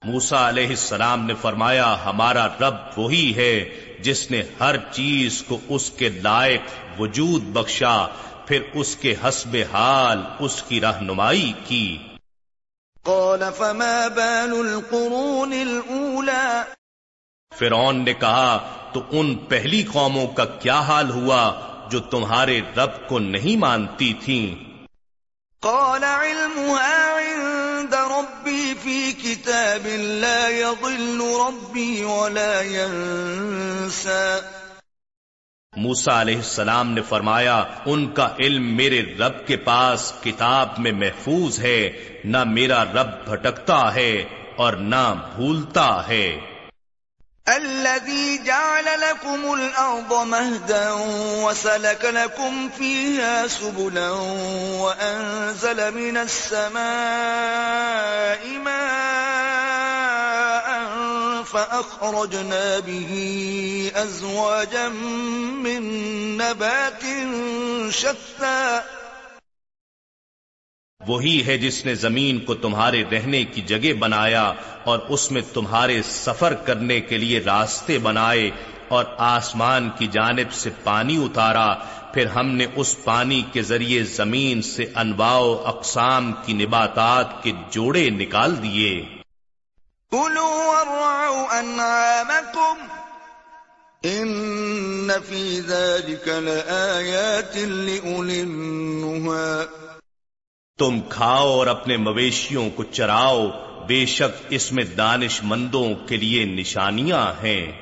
موسا 0.05 0.49
علیہ 0.49 0.69
السلام 0.69 1.27
نے 1.27 1.35
فرمایا 1.35 2.05
ہمارا 2.05 2.47
رب 2.47 2.99
وہی 2.99 3.33
ہے 3.37 3.65
جس 4.01 4.31
نے 4.31 4.43
ہر 4.61 4.77
چیز 4.93 5.45
کو 5.49 5.59
اس 5.69 5.91
کے 5.91 6.09
لائق 6.09 6.61
وجود 7.01 7.43
بخشا۔ 7.43 8.07
پھر 8.51 8.63
اس 8.75 8.97
کے 8.97 9.15
حسب 9.25 9.57
حال 9.73 10.23
اس 10.39 10.63
کی 10.63 10.81
رہنمائی 10.81 11.53
کی۔ 11.65 11.99
قال 13.03 13.43
فما 13.57 14.09
بال 14.09 14.53
القرون 14.53 15.53
الاولى 15.53 16.63
فرعون 17.59 18.05
نے 18.05 18.15
کہا 18.15 18.75
تو 18.93 19.03
ان 19.11 19.35
پہلی 19.35 19.83
قوموں 19.93 20.27
کا 20.27 20.45
کیا 20.45 20.81
حال 20.81 21.11
ہوا 21.11 21.61
جو 21.91 22.01
تمہارے 22.01 22.61
رب 22.77 23.09
کو 23.09 23.19
نہیں 23.19 23.57
مانتی 23.57 24.13
تھیں؟ 24.25 24.55
قال 25.63 26.05
علمها 26.05 27.19
عند 27.19 27.95
ربي 27.95 28.75
في 28.83 29.13
كتاب 29.13 29.87
لا 30.21 30.49
يضل 30.49 31.21
ربي 31.41 32.05
ولا 32.05 32.63
ينسى 32.63 34.41
موسا 35.77 36.21
علیہ 36.21 36.37
السلام 36.37 36.93
نے 36.93 37.03
فرمایا، 37.03 37.65
ان 37.87 38.09
کا 38.09 38.29
علم 38.39 38.77
میرے 38.77 39.03
رب 39.19 39.47
کے 39.47 39.57
پاس 39.57 40.13
کتاب 40.25 40.69
میں 40.79 40.93
محفوظ 40.93 41.61
ہے، 41.61 41.91
نہ 42.25 42.45
میرا 42.45 42.85
رب 42.85 43.25
بھٹکتا 43.25 43.95
ہے 43.95 44.25
اور 44.57 44.73
نہ 44.73 45.15
بھولتا 45.37 46.09
ہے۔ 46.09 46.41
الذي 47.47 48.37
جعل 48.45 48.85
لكم 48.85 49.51
الأرض 49.51 50.13
مهدا 50.13 50.93
وسلك 51.45 52.05
لكم 52.05 52.69
فيها 52.77 53.47
سبلا 53.51 54.11
وأنزل 54.81 55.91
من 55.95 56.17
السماء 56.17 56.81
ماء 58.59 60.10
فأخرجنا 61.53 62.79
به 62.87 63.13
أزواجا 64.03 64.89
من 65.53 65.83
نبات 66.39 67.05
شتى. 67.93 68.79
وہی 71.07 71.47
ہے 71.47 71.59
جس 71.59 71.87
نے 71.87 71.95
زمین 71.95 72.39
کو 72.39 72.55
تمہارے 72.55 73.05
رہنے 73.13 73.45
کی 73.45 73.61
جگہ 73.61 73.93
بنایا 73.93 74.53
اور 74.85 74.99
اس 74.99 75.31
میں 75.31 75.43
تمہارے 75.53 76.03
سفر 76.03 76.55
کرنے 76.55 77.01
کے 77.01 77.19
لیے 77.19 77.41
راستے 77.41 77.99
بنائے 77.99 78.51
اور 78.89 79.05
آسمان 79.19 79.91
کی 79.99 80.07
جانب 80.07 80.53
سے 80.53 80.71
پانی 80.85 81.25
اتارا، 81.25 81.75
پھر 82.15 82.27
ہم 82.27 82.49
نے 82.49 82.67
اس 82.77 83.05
پانی 83.05 83.43
کے 83.53 83.63
ذریعے 83.63 84.03
زمین 84.03 84.63
سے 84.63 84.85
انواع 84.95 85.39
و 85.39 85.63
اقسام 85.67 86.33
کی 86.47 86.53
نباتات 86.53 87.43
کے 87.43 87.53
جوڑے 87.71 88.11
نکال 88.11 88.63
دیے۔ 88.63 89.20
ان 94.03 95.11
فی 95.29 95.61
ذلك 95.61 96.29
لآیات 96.29 97.57
لأولی 97.57 98.41
النہا 98.41 99.65
تم 100.79 101.01
کھاؤ 101.01 101.49
اور 101.51 101.67
اپنے 101.67 101.97
مویشیوں 101.97 102.71
کو 102.71 102.85
چراؤ 102.85 103.47
بے 103.87 104.07
شک 104.07 104.47
اس 104.51 104.73
میں 104.73 104.85
دانش 104.85 105.41
مندوں 105.43 105.95
کے 106.09 106.17
لیے 106.17 106.45
نشانیاں 106.45 107.33
ہیں۔ 107.43 107.73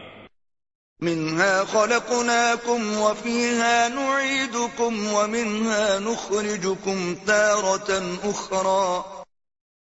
منها 1.00 1.64
خلقناكم 1.72 3.00
وفيها 3.00 3.88
نعيدكم 3.88 5.12
ومنها 5.12 5.98
نخرجكم 5.98 7.14
تارة 7.14 7.98
أخرى 8.30 9.17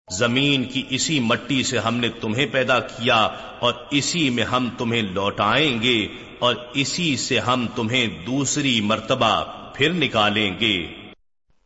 زمین 0.09 0.63
کی 0.63 0.83
اسی 0.89 1.19
مٹی 1.19 1.63
سے 1.63 1.79
ہم 1.79 1.95
نے 1.95 2.09
تمہیں 2.09 2.45
پیدا 2.45 2.79
کیا 2.79 3.27
اور 3.59 3.73
اسی 3.91 4.29
میں 4.29 4.43
ہم 4.43 4.69
تمہیں 4.77 5.01
لوٹائیں 5.01 5.81
گے 5.81 6.07
اور 6.39 6.55
اسی 6.73 7.17
سے 7.17 7.39
ہم 7.39 7.67
تمہیں 7.75 8.07
دوسری 8.25 8.81
مرتبہ 8.81 9.43
پھر 9.75 9.93
نکالیں 9.93 10.59
گے۔ 10.59 10.87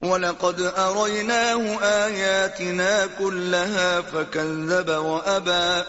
وَلَقَدْ 0.01 0.59
أَرَيْنَاهُ 0.59 1.83
آيَاتِنَا 1.83 3.05
كُلَّهَا 3.17 3.99
فَكَذَّبَ 4.11 4.91
وَأَبَى۔ 4.91 5.81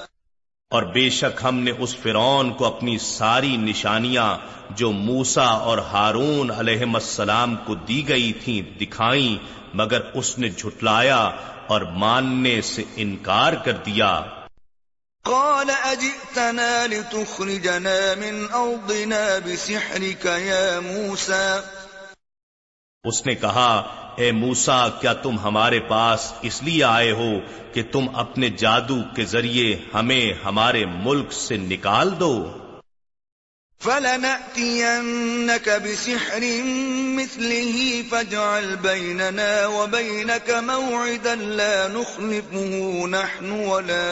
اور 0.71 0.83
بے 0.83 1.11
شک 1.11 1.41
ہم 1.45 1.59
نے 1.59 1.71
اس 1.79 1.97
فرعون 1.97 2.53
کو 2.53 2.65
اپنی 2.65 2.99
ساری 2.99 3.57
نشانیاں 3.57 4.37
جو 4.71 4.93
موسا 4.93 5.45
اور 5.45 5.79
ہارون 5.79 6.51
علیہ 6.51 6.85
السلام 6.95 7.57
کو 7.57 7.75
دی 7.75 8.09
گئی 8.09 8.33
تھیں 8.33 8.79
دکھائیں 8.79 9.63
مگر 9.75 10.01
اس 10.15 10.39
نے 10.39 10.49
جھٹلایا 10.49 11.31
اور 11.67 11.81
ماننے 11.81 12.61
سے 12.63 12.83
انکار 12.97 13.53
کر 13.53 13.73
دیا۔ 13.73 14.21
قال 15.25 15.71
اجئتنا 15.85 16.87
لتخرجنا 16.87 18.15
من 18.19 18.45
ارضنا 18.53 19.39
بسحرك 19.47 20.27
يا 20.27 20.81
موسى؟ 20.81 21.61
اس 23.05 23.27
نے 23.27 23.35
کہا 23.35 23.99
اے 24.17 24.33
موسا 24.33 24.89
کیا 24.89 25.13
تم 25.13 25.39
ہمارے 25.39 25.81
پاس 25.81 26.33
اس 26.43 26.63
لیے 26.63 26.85
آئے 26.85 27.13
ہو 27.13 27.31
کہ 27.73 27.83
تم 27.93 28.17
اپنے 28.17 28.49
جادو 28.49 28.97
کے 29.17 29.25
ذریعے 29.25 29.77
ہمیں 29.95 30.33
ہمارے 30.45 30.87
ملک 30.87 31.33
سے 31.33 31.57
نکال 31.57 32.21
دو؟ 32.21 32.59
فَلَنَأْتِيَنَّكَ 33.83 35.69
بِسِحْرٍ 35.69 36.43
مِثْلِهِ 37.19 38.03
فَاجْعَلْ 38.11 38.77
بَيْنَنَا 38.83 39.67
وَبَيْنَكَ 39.67 40.51
مَوْعِدًا 40.51 41.35
لَا 41.35 41.89
نُخْلِفُهُ 41.89 43.07
نَحْنُ 43.07 43.51
وَلَا 43.51 44.07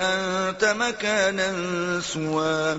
أَنْتَ 0.00 0.64
مَكَانًا 0.76 2.00
سُوًا 2.02 2.74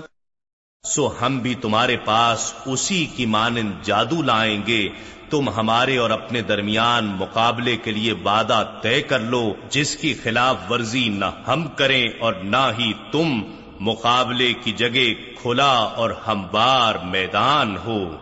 سو 0.84 1.14
ہم 1.20 1.38
بھی 1.38 1.54
تمہارے 1.54 1.96
پاس 1.96 2.54
اسی 2.66 3.06
کی 3.16 3.26
مانند 3.26 3.72
جادو 3.82 4.22
لائیں 4.22 4.66
گے۔ 4.66 4.88
تم 5.30 5.48
ہمارے 5.48 5.98
اور 5.98 6.10
اپنے 6.10 6.40
درمیان 6.42 7.04
مقابلے 7.04 7.76
کے 7.76 7.90
لیے 7.90 8.12
وعدہ 8.12 8.78
طے 8.82 9.02
کر 9.02 9.18
لو، 9.18 9.54
جس 9.70 9.96
کی 9.96 10.14
خلاف 10.22 10.56
ورزی 10.70 11.08
نہ 11.08 11.30
ہم 11.48 11.68
کریں 11.68 12.08
اور 12.20 12.34
نہ 12.34 12.70
ہی 12.78 12.92
تم 13.12 13.42
مقابلے 13.80 14.54
کی 14.54 14.72
جگہ 14.72 15.36
کھلا 15.42 15.72
اور 15.72 16.10
ہموار 16.26 16.94
میدان 16.94 17.76
ہو۔ 17.76 18.16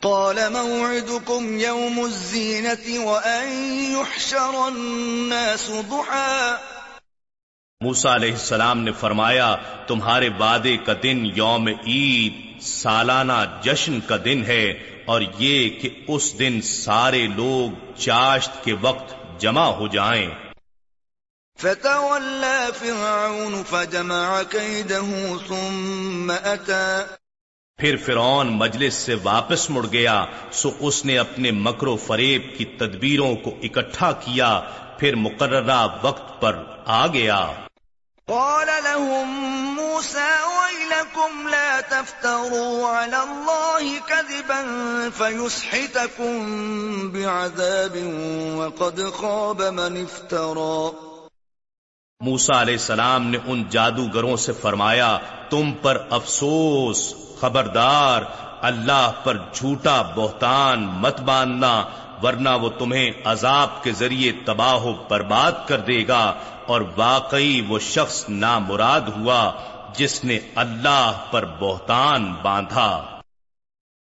قال 0.00 0.38
موعدكم 0.52 1.58
يوم 1.58 2.00
الزينة 2.00 3.04
وأن 3.04 3.48
يحشر 3.90 4.54
الناس 4.54 5.70
ضحى۔ 5.90 6.50
موسا 7.80 8.14
علیہ 8.14 8.32
السلام 8.32 8.80
نے 8.80 8.92
فرمایا 8.92 9.56
تمہارے 9.86 10.28
وعدے 10.40 10.76
کا 10.76 10.92
دن 11.02 11.26
یوم 11.34 11.68
عید 11.86 12.62
سالانہ 12.62 13.60
جشن 13.62 13.98
کا 14.06 14.16
دن 14.24 14.42
ہے 14.46 14.70
اور 15.06 15.20
یہ 15.38 15.70
کہ 15.70 15.90
اس 16.08 16.38
دن 16.38 16.60
سارے 16.62 17.26
لوگ 17.26 17.94
چاشت 17.96 18.64
کے 18.64 18.74
وقت 18.80 19.40
جمع 19.40 19.64
ہو 19.64 19.86
جائیں۔ 19.86 20.43
فتولى 21.58 22.68
فرعون 22.78 23.62
فجمع 23.70 24.42
كيده 24.42 25.36
ثم 25.48 26.32
أتى. 26.44 27.02
پھر 27.76 27.96
فرعون 27.96 28.46
مجلس 28.46 28.94
سے 28.94 29.14
واپس 29.22 29.70
مڑ 29.70 29.86
گیا 29.92 30.24
سو 30.52 30.70
اس 30.80 31.04
نے 31.04 31.18
اپنے 31.18 31.50
مکر 31.50 31.86
و 31.86 31.96
فریب 31.96 32.58
کی 32.58 32.64
تدبیروں 32.64 33.36
کو 33.36 33.54
اکٹھا 33.62 34.12
کیا 34.12 34.60
پھر 34.98 35.14
مقررہ 35.14 35.86
وقت 36.02 36.40
پر 36.40 36.62
آ 36.86 37.06
گیا۔ 37.06 37.52
قال 38.26 38.68
لهم 38.84 39.28
موسى 39.74 40.32
ويلكم 40.46 41.48
لا 41.48 41.80
تفتروا 41.88 42.88
على 42.88 43.16
الله 43.16 43.88
كذبا 44.06 44.64
فيسحتكم 45.16 46.48
بعذاب 47.08 47.96
وقد 48.56 49.00
خاب 49.16 49.62
من 49.62 49.96
افترى. 49.96 51.13
موسا 52.24 52.60
علیہ 52.62 52.74
السلام 52.74 53.26
نے 53.26 53.38
ان 53.46 53.64
جادوگروں 53.70 54.36
سے 54.36 54.52
فرمایا، 54.52 55.18
تم 55.50 55.72
پر 55.82 56.02
افسوس، 56.10 57.14
خبردار، 57.40 58.22
اللہ 58.60 59.10
پر 59.24 59.38
جھوٹا 59.52 60.02
بہتان 60.14 60.84
مت 60.84 61.20
باندھنا 61.20 61.84
ورنہ 62.22 62.48
وہ 62.62 62.68
تمہیں 62.68 63.10
عذاب 63.24 63.82
کے 63.82 63.92
ذریعے 63.92 64.32
تباہ 64.46 64.84
و 64.84 64.92
برباد 65.08 65.52
کر 65.66 65.80
دے 65.80 66.08
گا، 66.08 66.34
اور 66.66 66.80
واقعی 66.96 67.60
وہ 67.68 67.78
شخص 67.78 68.24
نامراد 68.28 69.08
ہوا 69.16 69.52
جس 69.96 70.24
نے 70.24 70.38
اللہ 70.54 71.24
پر 71.30 71.44
بہتان 71.60 72.32
باندھا۔ 72.42 72.90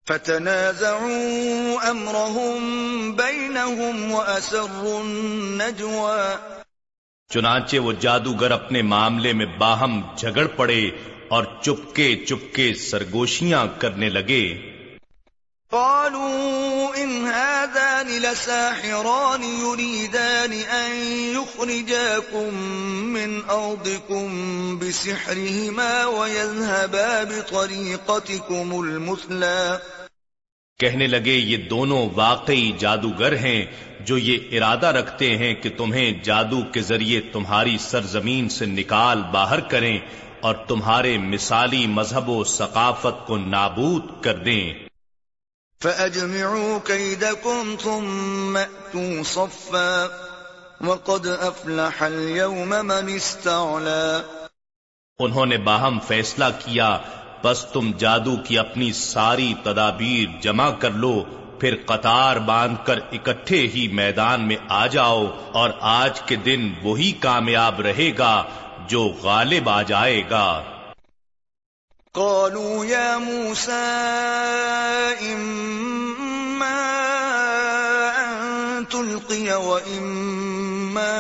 فتنازعوا 0.08 1.88
امرهم 1.90 3.12
بينهم 3.16 4.12
واسروا 4.12 5.00
النجوى۔ 5.00 6.53
چنانچہ 7.34 7.78
وہ 7.78 7.92
جادوگر 8.00 8.52
اپنے 8.52 8.82
معاملے 8.82 9.34
میں 9.34 9.46
باہم 9.58 10.02
جھگڑ 10.18 10.46
پڑے 10.56 10.82
اور 11.28 11.44
چپکے 11.62 12.16
چپکے 12.26 12.74
سرگوشیاں 12.74 13.66
کرنے 13.80 14.10
لگے۔ 14.10 14.46
قالوا 15.72 16.90
ان 16.96 17.14
هذان 17.28 18.10
لساحران 18.24 19.44
يريدان 19.44 20.54
ان 20.54 20.92
يخرجاكم 21.38 22.60
من 23.14 23.34
ارضكم 23.50 24.28
بسحرهما 24.80 26.06
ويذهبا 26.06 27.24
بطريقتكم 27.24 28.80
المثلى 28.80 29.80
کہنے 30.84 31.08
لگے 31.08 31.32
یہ 31.32 31.58
دونوں 31.58 32.10
واقعی 32.16 32.72
جادوگر 32.80 33.36
ہیں 33.36 33.66
جو 34.00 34.18
یہ 34.18 34.38
ارادہ 34.52 34.88
رکھتے 34.88 35.38
ہیں 35.38 35.54
کہ 35.54 35.70
تمہیں 35.78 36.24
جادو 36.24 36.62
کے 36.72 36.82
ذریعے 36.82 37.22
تمہاری 37.22 37.78
سرزمین 37.78 38.50
سے 38.50 38.66
نکال 38.66 39.22
باہر 39.22 39.60
کریں 39.60 40.00
اور 40.40 40.56
تمہارے 40.56 41.18
مثالی 41.18 41.88
مذہب 41.88 42.30
و 42.30 42.44
ثقافت 42.44 43.28
کو 43.28 43.38
نابود 43.38 44.04
کر 44.22 44.36
دیں. 44.36 44.74
فَأَجْمِعُوا 45.84 46.80
كَيْدَكُمْ 46.84 47.84
ثُمَّ 47.84 48.60
اَأْتُوا 48.60 49.24
صَفًّا 49.26 50.08
وَقَدْ 50.82 51.28
أَفْلَحَ 51.28 52.06
الْيَوْمَ 52.06 52.76
مَنِ 52.84 53.16
اسْتَعْلَى۔ 53.16 54.22
انہوں 55.20 55.46
نے 55.46 55.58
باہم 55.58 56.00
فیصلہ 56.00 56.46
کیا 56.66 56.98
بس 57.44 57.66
تم 57.74 57.92
جادو 57.92 58.36
کی 58.38 58.58
اپنی 58.58 58.94
ساری 58.94 59.54
تدابیر 59.64 60.42
جمع 60.42 60.70
کر 60.70 60.92
لو، 60.92 61.24
پھر 61.60 61.76
قطار 61.86 62.36
باندھ 62.36 62.86
کر 62.86 63.00
اکٹھے 63.12 63.68
ہی 63.68 63.88
میدان 63.88 64.48
میں 64.48 64.56
آ 64.70 64.88
جاؤ، 64.88 65.28
اور 65.54 65.70
آج 65.82 66.22
کے 66.22 66.36
دن 66.36 66.74
وہی 66.84 67.12
کامیاب 67.12 67.82
رہے 67.82 68.12
گا 68.18 68.44
جو 68.88 69.04
غالب 69.04 69.70
آ 69.70 69.82
جائے 69.82 70.24
گا۔ 70.30 70.64
قالوا 72.14 72.86
يا 72.86 73.18
موسى، 73.18 73.86
إما 75.22 76.76
أن 78.18 78.86
تلقي 78.90 79.50
وإما 79.50 81.16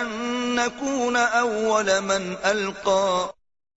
أن 0.00 0.06
نكون 0.56 1.16
أول 1.16 1.90
من 2.00 2.34
ألقى۔ 2.44 3.35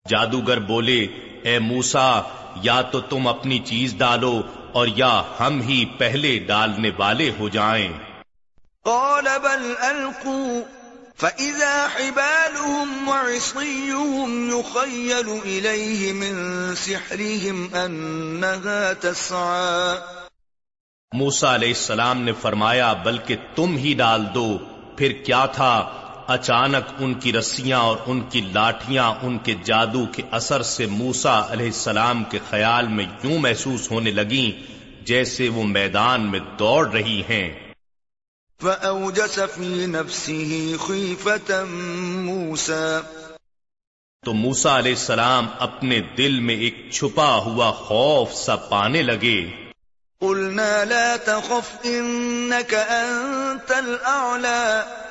جادوگر 0.10 0.60
بولے 0.60 1.08
اے 1.44 1.60
موسا 1.60 2.22
یا 2.64 2.82
تو 2.82 3.00
تم 3.02 3.28
اپنی 3.28 3.60
چیز 3.60 3.96
ڈالو 3.98 4.42
اور 4.72 4.88
یا 4.96 5.24
ہم 5.40 5.62
ہی 5.62 5.86
پہلے 5.98 6.40
ڈالنے 6.40 6.92
والے 6.98 7.32
ہو 7.40 7.50
جائیں۔ 7.50 7.92
قال 8.84 9.28
بل 9.42 9.74
القوا 9.80 10.60
فاذا 11.18 11.88
حبالهم 11.96 13.08
وعصيهم 13.08 14.50
يخيل 14.60 15.30
اليه 15.46 16.14
من 16.14 16.36
سحرهم 16.76 17.66
انها 17.74 18.92
تسعى۔ 19.02 19.96
موسا 21.12 21.56
علیہ 21.56 21.70
السلام 21.70 22.22
نے 22.22 22.32
فرمایا 22.42 22.94
بلکہ 22.94 23.36
تم 23.56 23.78
ہی 23.78 23.94
ڈال 23.94 24.26
دو 24.34 24.58
پھر 24.98 25.12
کیا 25.12 25.46
تھا؟ 25.46 25.90
اچانک 26.30 26.94
ان 27.00 27.14
کی 27.14 27.34
رسیاں 27.34 27.80
اور 27.80 27.98
ان 28.06 28.22
کی 28.22 28.42
لاٹیاں 28.42 29.14
ان 29.22 29.38
کے 29.38 29.56
جادو 29.64 30.06
کے 30.06 30.24
اثر 30.32 30.62
سے 30.62 30.86
موسا 30.86 31.54
علیہ 31.54 31.66
السلام 31.66 32.24
کے 32.24 32.40
خیال 32.50 32.88
میں 32.88 33.06
یوں 33.24 33.40
محسوس 33.40 33.92
ہونے 33.92 34.12
لگیں 34.12 34.80
جیسے 35.06 35.50
وہ 35.50 35.64
میدان 35.64 36.32
میں 36.32 36.40
دوڑ 36.60 36.92
رہی 36.92 37.22
ہیں۔ 37.30 37.74
فَأَوْجَسَ 38.62 39.42
فِي 39.54 39.86
نَفْسِهِ 39.86 40.78
خِيفَةً 40.88 41.70
مُوسَى۔ 42.26 43.18
تو 44.26 44.34
موسا 44.34 44.78
علیہ 44.78 44.92
السلام 44.92 45.48
اپنے 45.60 46.00
دل 46.18 46.40
میں 46.40 46.56
ایک 46.56 46.88
چھپا 46.92 47.36
ہوا 47.36 47.72
خوف 47.72 48.34
سا 48.34 48.56
پانے 48.56 49.02
لگے۔ 49.02 49.52
قُلْنَا 50.20 50.84
لَا 50.84 51.16
تَخَفْ 51.26 51.84
أَنْتَ 51.84 53.74
الْأَعْلَى۔ 53.74 55.09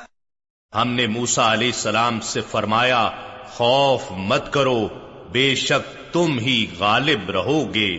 ہم 0.75 0.93
نے 0.93 1.07
موسا 1.07 1.53
علیہ 1.53 1.67
السلام 1.67 2.19
سے 2.19 2.41
فرمایا 2.41 3.09
خوف 3.47 4.01
مت 4.11 4.53
کرو 4.53 4.87
بے 5.31 5.55
شک 5.55 6.13
تم 6.13 6.39
ہی 6.39 6.67
غالب 6.79 7.31
رہو 7.31 7.73
گے 7.73 7.97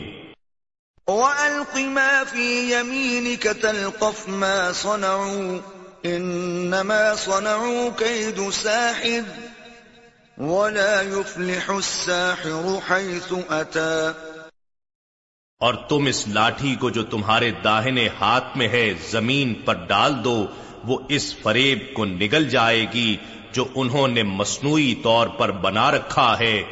وَأَلْقِ 1.06 1.84
مَا 1.84 2.22
فِي 2.30 2.72
يَمِينِكَ 2.72 3.52
تَلْقَفْ 3.60 4.28
مَا 4.28 4.72
صَنَعُوا 4.72 5.58
إِنَّمَا 6.04 7.14
صَنَعُوا 7.16 7.90
كَيْدُ 7.96 8.50
سَاحِرٍ 8.52 9.24
وَلَا 10.38 11.00
يُفْلِحُ 11.00 11.74
السَّاحِرُ 11.74 12.78
حَيْثُ 12.90 13.34
أَتَى۔ 13.50 14.12
اور 15.60 15.74
تم 15.74 16.06
اس 16.06 16.28
لاٹھی 16.28 16.74
کو 16.74 16.90
جو 16.90 17.02
تمہارے 17.02 17.50
داہنے 17.50 18.08
ہاتھ 18.20 18.56
میں 18.56 18.68
ہے 18.68 18.94
زمین 19.10 19.54
پر 19.54 19.74
ڈال 19.74 20.24
دو 20.24 20.46
وہ 20.84 20.98
اس 21.08 21.34
فریب 21.42 21.78
کو 21.94 22.04
نگل 22.04 22.48
جائے 22.48 22.86
گی 22.92 23.16
جو 23.52 23.64
انہوں 23.74 24.08
نے 24.08 24.22
مصنوعی 24.22 24.94
طور 24.94 25.26
پر 25.26 25.50
بنا 25.50 25.90
رکھا 25.90 26.38
ہے۔ 26.40 26.62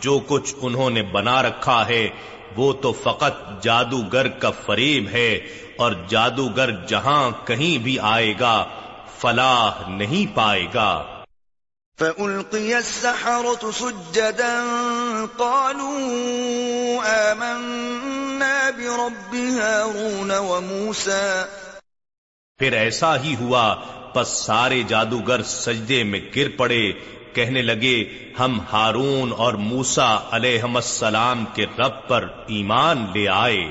جو 0.00 0.20
کچھ 0.26 0.54
انہوں 0.60 0.90
نے 0.90 1.02
بنا 1.02 1.42
رکھا 1.42 1.88
ہے، 1.88 2.08
وہ 2.56 2.72
تو 2.72 2.92
فقط 2.92 3.62
جادوگر 3.62 4.28
کا 4.28 4.50
فریب 4.50 5.08
ہے 5.08 5.34
اور 5.76 5.92
جادوگر 6.08 6.70
جہاں 6.86 7.30
کہیں 7.44 7.78
بھی 7.78 7.98
آئے 7.98 8.34
گا، 8.40 8.64
فلاح 9.20 9.88
نہیں 9.88 10.36
پائے 10.36 10.66
گا۔ 10.74 11.04
فَأُلْقِيَ 11.98 12.74
السَّحَرَةُ 12.74 13.72
سُجَّدًا 13.72 14.64
قَالُوا 15.36 17.04
آمَنَّا 17.30 18.70
بِرَبِّ 18.76 19.36
هَارُونَ 19.36 20.32
وَمُوسَى 20.32 21.57
پھر 22.58 22.72
ایسا 22.72 23.22
ہی 23.22 23.34
ہوا، 23.40 23.74
پس 24.14 24.28
سارے 24.28 24.82
جادوگر 24.82 25.42
سجدے 25.42 26.04
میں 26.04 26.20
گر 26.36 26.48
پڑے، 26.56 26.92
کہنے 27.32 27.62
لگے، 27.62 28.04
ہم 28.38 28.60
ہارون 28.72 29.32
اور 29.36 29.54
موسا 29.54 30.18
علیہ 30.30 30.62
السلام 30.62 31.44
کے 31.54 31.66
رب 31.78 32.08
پر 32.08 32.28
ایمان 32.46 33.06
لے 33.14 33.28
آئے۔ 33.28 33.70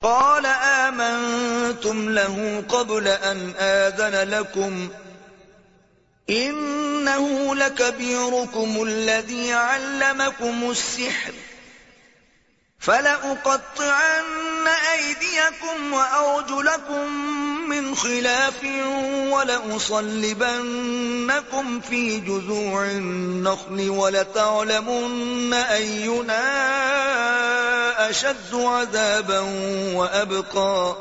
قال، 0.00 0.46
آمنتم 0.86 2.08
له 2.08 2.60
قبل 2.68 3.06
أن 3.06 3.50
آذن 3.58 4.28
لكم، 4.28 4.86
إنه 6.30 7.54
لكبيركم 7.54 8.80
الذي 8.80 9.50
علمكم 9.50 10.68
السحر. 10.68 11.47
فلأقطعن 12.80 14.68
أيديكم 14.92 15.92
وأرجلكم 15.92 17.06
من 17.68 17.94
خلاف 17.94 18.64
ولأصلبنكم 19.30 21.80
في 21.80 22.20
جذوع 22.20 22.84
النخل 22.84 23.88
ولتعلمن 23.88 25.54
أينا 25.70 26.42
أشد 28.10 28.54
عذابا 28.54 29.40
وأبقى 29.94 30.92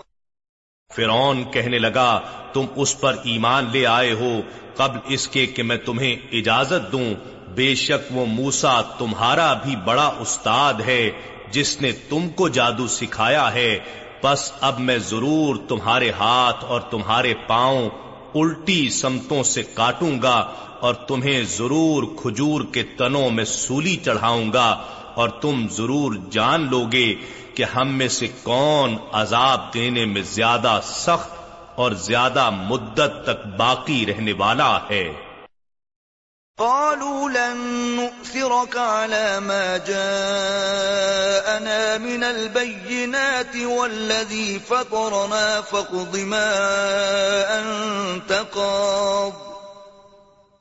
فرعون 0.96 1.52
کہنے 1.52 1.80
لگا، 1.80 2.20
تم 2.54 2.66
اس 2.76 3.00
پر 3.00 3.16
ایمان 3.24 3.70
لے 3.72 3.86
آئے 3.86 4.14
ہو، 4.14 4.42
قبل 4.76 5.00
اس 5.06 5.28
کے 5.28 5.46
کہ 5.46 5.64
میں 5.64 5.78
تمہیں 5.78 6.16
اجازت 6.32 6.92
دوں۔ 6.92 7.14
بے 7.48 7.76
شک 7.76 8.12
وہ 8.12 8.26
موسا 8.26 8.82
تمہارا 8.82 9.54
بھی 9.54 9.76
بڑا 9.76 10.14
استاد 10.20 10.74
ہے۔ 10.74 11.37
جس 11.52 11.82
نے 11.82 11.92
تم 11.92 12.30
کو 12.30 12.48
جادو 12.48 12.88
سکھایا 12.88 13.54
ہے، 13.54 13.80
بس 14.24 14.52
اب 14.62 14.80
میں 14.80 14.98
ضرور 14.98 15.56
تمہارے 15.68 16.12
ہاتھ 16.12 16.66
اور 16.66 16.82
تمہارے 16.82 17.34
پاؤں 17.48 17.90
الٹی 18.36 18.90
سمتوں 18.90 19.44
سے 19.44 19.64
کاٹوں 19.64 20.22
گا 20.22 20.52
اور 20.80 20.94
تمہیں 20.94 21.44
ضرور 21.44 22.04
کھجور 22.22 22.62
کے 22.72 22.84
تنوں 22.84 23.30
میں 23.30 23.44
سولی 23.44 23.96
چڑھاؤں 23.96 24.54
گا 24.54 24.84
اور 25.16 25.30
تم 25.30 25.66
ضرور 25.72 26.14
جان 26.30 26.68
لوگے 26.70 27.16
کہ 27.54 27.64
ہم 27.64 27.88
میں 27.88 28.08
سے 28.08 28.28
کون 28.44 28.98
عذاب 29.12 29.74
دینے 29.74 30.06
میں 30.06 30.22
زیادہ 30.22 30.80
سخت 30.84 31.30
اور 31.76 31.92
زیادہ 31.92 32.50
مدت 32.50 33.12
تک 33.24 33.48
باقی 33.48 34.06
رہنے 34.06 34.34
والا 34.34 34.80
ہے۔ 34.90 35.14
قالوا 36.60 37.30
لن 37.30 37.58
نؤثرك 37.96 38.78
على 38.78 39.40
ما 39.40 39.78
جاءنا 39.78 40.18
من 41.98 42.24
البينات 42.24 43.56
والذي 43.56 44.58
فطرنا 44.68 45.62
فاقض 45.62 46.18
ما 46.18 46.52
أنت 47.60 48.34
قاض. 48.52 49.32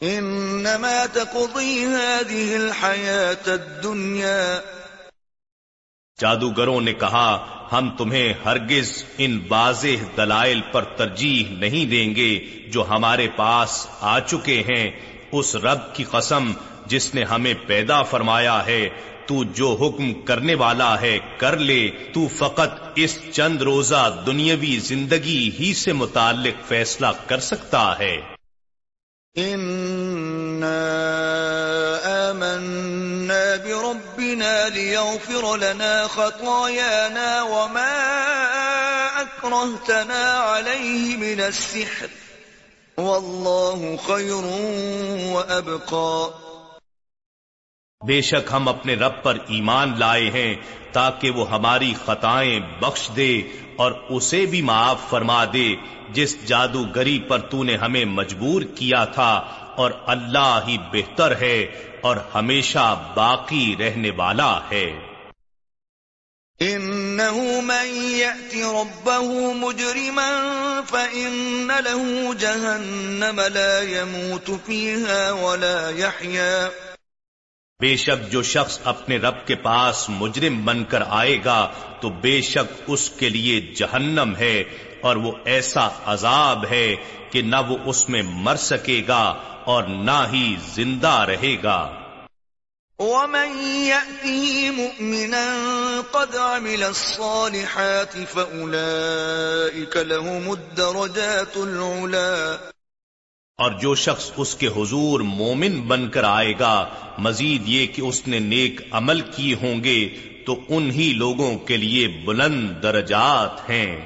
إنما 0.02 1.06
تقضي 1.12 1.86
هذه 1.86 2.56
الحياة 2.56 3.48
الدنيا. 3.48 4.60
جادوگروں 6.20 6.80
نے 6.80 6.92
کہا، 6.92 7.46
ہم 7.72 7.96
تمہیں 7.98 8.34
ہرگز 8.44 9.04
ان 9.18 9.40
واضح 9.48 10.04
دلائل 10.16 10.60
پر 10.72 10.82
ترجیح 10.82 11.54
نہیں 11.58 11.90
دیں 11.90 12.16
گے 12.16 12.38
جو 12.68 12.84
ہمارے 12.90 13.28
پاس 13.36 13.86
آ 14.00 14.20
چکے 14.20 14.62
ہیں۔ 14.68 15.15
اس 15.32 15.56
رب 15.56 15.94
کی 15.94 16.04
قسم 16.04 16.52
جس 16.86 17.14
نے 17.14 17.24
ہمیں 17.24 17.54
پیدا 17.66 18.02
فرمایا 18.02 18.66
ہے، 18.66 18.88
تو 19.26 19.44
جو 19.44 19.76
حکم 19.80 20.14
کرنے 20.14 20.54
والا 20.54 21.00
ہے 21.00 21.18
کر 21.36 21.56
لے، 21.56 21.90
تو 22.14 22.28
فقط 22.36 22.92
اس 22.94 23.18
چند 23.32 23.62
روزہ 23.62 24.22
دنیاوی 24.26 24.78
زندگی 24.78 25.50
ہی 25.60 25.74
سے 25.74 25.92
متعلق 25.92 26.68
فیصلہ 26.68 27.06
کر 27.26 27.40
سکتا 27.40 27.98
ہے۔ 27.98 28.20
آمنا 32.06 33.56
بربنا 33.64 34.68
ليغفر 34.74 35.58
لنا 35.58 36.06
خطايانا 36.14 37.42
وما 37.42 37.92
أكرهتنا 39.16 40.38
عليه 40.38 41.16
من 41.18 41.40
السحر 41.40 42.25
واللہ 42.98 43.96
خیر 44.06 44.44
بے 48.06 48.20
شک 48.20 48.52
ہم 48.52 48.68
اپنے 48.68 48.94
رب 48.94 49.22
پر 49.22 49.38
ایمان 49.48 49.94
لائے 49.98 50.30
ہیں 50.30 50.54
تاکہ 50.92 51.30
وہ 51.30 51.50
ہماری 51.50 51.94
خطائیں 52.04 52.60
بخش 52.80 53.10
دے 53.16 53.42
اور 53.76 53.92
اسے 54.08 54.46
بھی 54.46 54.62
معاف 54.62 54.96
فرما 55.10 55.44
دے، 55.44 55.74
جس 56.08 56.46
جادوگری 56.46 57.18
پر 57.18 57.38
تو 57.38 57.62
نے 57.64 57.76
ہمیں 57.76 58.04
مجبور 58.04 58.62
کیا 58.62 59.04
تھا 59.04 59.42
اور 59.76 59.90
اللہ 60.06 60.60
ہی 60.68 60.76
بہتر 60.92 61.36
ہے 61.40 61.66
اور 62.00 62.16
ہمیشہ 62.34 63.12
باقی 63.14 63.74
رہنے 63.78 64.10
والا 64.16 64.60
ہے۔ 64.72 65.05
انه 66.60 67.60
من 67.60 67.86
يأتي 68.10 68.62
ربه 68.62 69.52
مجرما 69.52 70.30
فإن 70.90 71.72
له 71.84 72.34
جهنم 72.34 73.40
لا 73.40 73.82
يموت 73.82 74.50
فيها 74.66 75.30
ولا 75.30 75.90
يحيا۔ 75.90 76.68
بے 77.80 77.96
شک 77.96 78.32
جو 78.32 78.42
شخص 78.42 78.78
اپنے 78.84 79.16
رب 79.16 79.46
کے 79.46 79.54
پاس 79.54 80.06
مجرم 80.08 80.64
بن 80.64 80.84
کر 80.84 81.02
آئے 81.08 81.38
گا 81.44 81.72
تو 82.00 82.08
بے 82.10 82.40
شک 82.40 82.82
اس 82.86 83.10
کے 83.10 83.28
لیے 83.28 83.60
جہنم 83.60 84.36
ہے 84.38 84.64
اور 85.00 85.16
وہ 85.16 85.32
ایسا 85.44 85.88
عذاب 86.04 86.64
ہے 86.70 86.96
کہ 87.30 87.42
نہ 87.42 87.56
وہ 87.68 87.76
اس 87.84 88.08
میں 88.08 88.22
مر 88.26 88.56
سکے 88.56 89.02
گا 89.08 89.34
اور 89.64 89.84
نہ 89.84 90.26
ہی 90.32 90.56
زندہ 90.74 91.24
رہے 91.28 91.56
گا۔ 91.62 92.05
ومن 92.98 93.58
يأته 93.86 94.70
مؤمنا 94.70 95.46
قد 96.12 96.36
عمل 96.36 96.82
الصالحات 96.82 98.16
فأولئك 98.32 99.96
لهم 99.96 100.50
الدرجات 100.52 101.56
العلا 101.56 102.56
اور 103.58 103.72
جو 103.72 103.94
شخص 103.94 104.30
اس 104.36 104.54
کے 104.54 104.68
حضور 104.68 105.20
مومن 105.20 105.80
بن 105.80 106.08
کر 106.08 106.24
آئے 106.24 106.52
گا 106.60 106.88
مزید 107.18 107.68
یہ 107.68 107.86
کہ 107.86 108.02
اس 108.02 108.26
نے 108.26 108.38
نیک 108.38 108.80
عمل 108.90 109.20
کی 109.20 109.54
ہوں 109.54 109.84
گے 109.84 110.08
تو 110.46 110.60
انہی 110.68 111.12
لوگوں 111.12 111.58
کے 111.58 111.76
لیے 111.76 112.08
بلند 112.08 112.82
درجات 112.82 113.70
ہیں۔ 113.70 114.04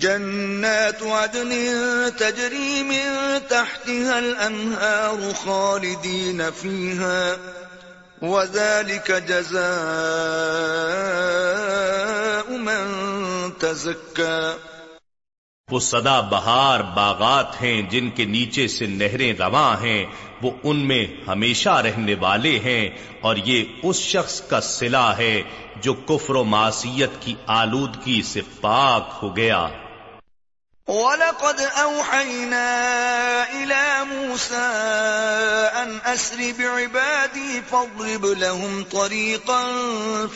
جنات 0.00 1.02
عدن 1.02 1.52
تجری 2.16 2.82
من 2.82 3.38
تحتها 3.48 4.16
الانہار 4.16 5.32
خالدین 5.44 6.42
فیها 6.56 7.57
وذلك 8.22 9.10
جزاء 9.10 9.62
من 12.50 13.50
تزكى 13.60 14.56
وہ 15.70 15.80
سدا 15.80 16.20
بہار 16.20 16.80
باغات 16.80 17.62
ہیں 17.62 17.82
جن 17.82 18.10
کے 18.10 18.24
نیچے 18.24 18.68
سے 18.68 18.86
نہریں 18.86 19.32
رواں 19.38 19.82
ہیں، 19.82 20.06
وہ 20.42 20.50
ان 20.62 20.76
میں 20.76 21.06
ہمیشہ 21.28 21.68
رہنے 21.68 22.14
والے 22.20 22.58
ہیں، 22.58 22.88
اور 23.20 23.36
یہ 23.36 23.64
اس 23.82 23.96
شخص 23.96 24.40
کا 24.40 24.60
سلا 24.60 25.18
ہے 25.18 25.42
جو 25.82 25.92
کفر 25.92 26.34
و 26.34 26.44
معصیت 26.44 27.10
کی 27.20 27.34
آلودگی 27.46 28.22
سے 28.22 28.40
پاک 28.60 29.18
ہو 29.22 29.36
گیا۔ 29.36 29.68
وَلَقَدْ 30.88 31.60
أَوْحَيْنَا 31.60 32.66
إِلَى 33.52 34.04
مُوسَىٰ 34.04 34.56
أَنْ 35.82 36.00
أَسْرِ 36.04 36.36
بِعِبَادِي 36.58 37.60
فَاضْرِبْ 37.70 38.26
لَهُمْ 38.26 38.84
طَرِيقًا 38.84 39.64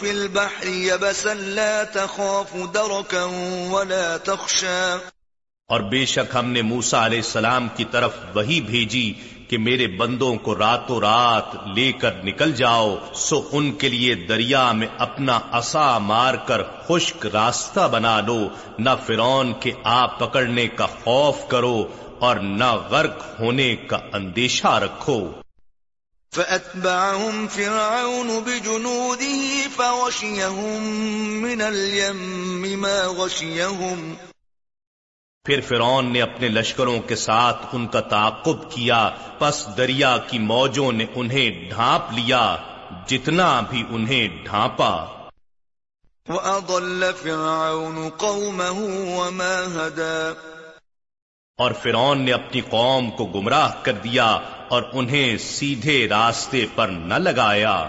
فِي 0.00 0.10
الْبَحْرِ 0.10 0.66
يَبَسًا 0.66 1.34
لَا 1.34 1.84
تَخَافُ 1.84 2.56
دَرَكًا 2.74 3.24
وَلَا 3.70 4.16
تَخْشَىٰ. 4.16 4.96
اور 5.68 5.80
بے 5.80 6.06
شک 6.06 6.36
ہم 6.36 6.50
نے 6.50 6.62
موسیٰ 6.62 7.04
علیہ 7.04 7.18
السلام 7.18 7.68
کی 7.68 7.84
طرف 7.84 8.12
وہی 8.34 8.60
بھیجی 8.60 9.12
کہ 9.52 9.58
میرے 9.58 9.86
بندوں 9.86 10.36
کو 10.36 10.58
راتوں 10.58 11.00
رات 11.00 11.56
لے 11.74 11.92
کر 11.92 12.12
نکل 12.24 12.52
جاؤ، 12.52 12.96
سو 13.14 13.48
ان 13.52 13.72
کے 13.72 13.88
لیے 13.88 14.14
دریا 14.14 14.72
میں 14.72 14.86
اپنا 14.98 15.40
اصا 15.52 15.98
مار 15.98 16.34
کر 16.34 16.62
خشک 16.62 17.26
راستہ 17.26 17.88
بنا 17.92 18.20
لو۔ 18.20 18.48
نہ 18.78 18.90
فرون 19.06 19.52
کے 19.60 19.72
آ 19.84 20.06
پکڑنے 20.06 20.68
کا 20.68 20.86
خوف 20.86 21.36
کرو 21.48 21.86
اور 22.18 22.36
نہ 22.36 22.76
غرق 22.90 23.40
ہونے 23.40 23.76
کا 23.76 23.98
اندیشہ 24.12 24.66
رکھو۔ 24.66 25.30
فأتبعهم 26.34 27.46
فرعون 27.50 28.40
بجنوده 28.44 29.50
فغشيهم 29.76 30.82
من 31.42 31.60
اليم 31.60 32.80
ما 32.80 33.06
غشيهم 33.06 34.31
پھر 35.44 35.60
فرون 35.60 36.12
نے 36.12 36.22
اپنے 36.22 36.48
لشکروں 36.48 37.00
کے 37.00 37.16
ساتھ 37.16 37.66
ان 37.72 37.86
کا 37.86 38.00
تعقب 38.00 38.70
کیا 38.70 39.10
پس 39.38 39.68
دریا 39.76 40.16
کی 40.26 40.38
موجوں 40.38 40.92
نے 40.92 41.06
انہیں 41.14 41.70
ڈھانپ 41.70 42.12
لیا 42.12 42.56
جتنا 43.06 43.60
بھی 43.70 43.84
انہیں 43.90 44.28
ڈھانپا۔ 44.44 45.04
وَأَضَلَّ 46.28 47.06
فِرْعَوْنُ 47.22 48.16
قَوْمَهُ 48.16 48.86
وَمَا 49.16 49.62
هَدَى۔ 49.68 50.32
اور 51.58 51.72
فرعون 51.72 52.24
نے 52.24 52.32
اپنی 52.32 52.60
قوم 52.60 53.10
کو 53.10 53.26
گمراہ 53.26 53.72
کر 53.82 53.92
دیا 53.92 54.38
اور 54.68 54.82
انہیں 54.92 55.36
سیدھے 55.36 56.08
راستے 56.08 56.66
پر 56.74 56.88
نہ 56.88 57.14
لگایا۔ 57.14 57.88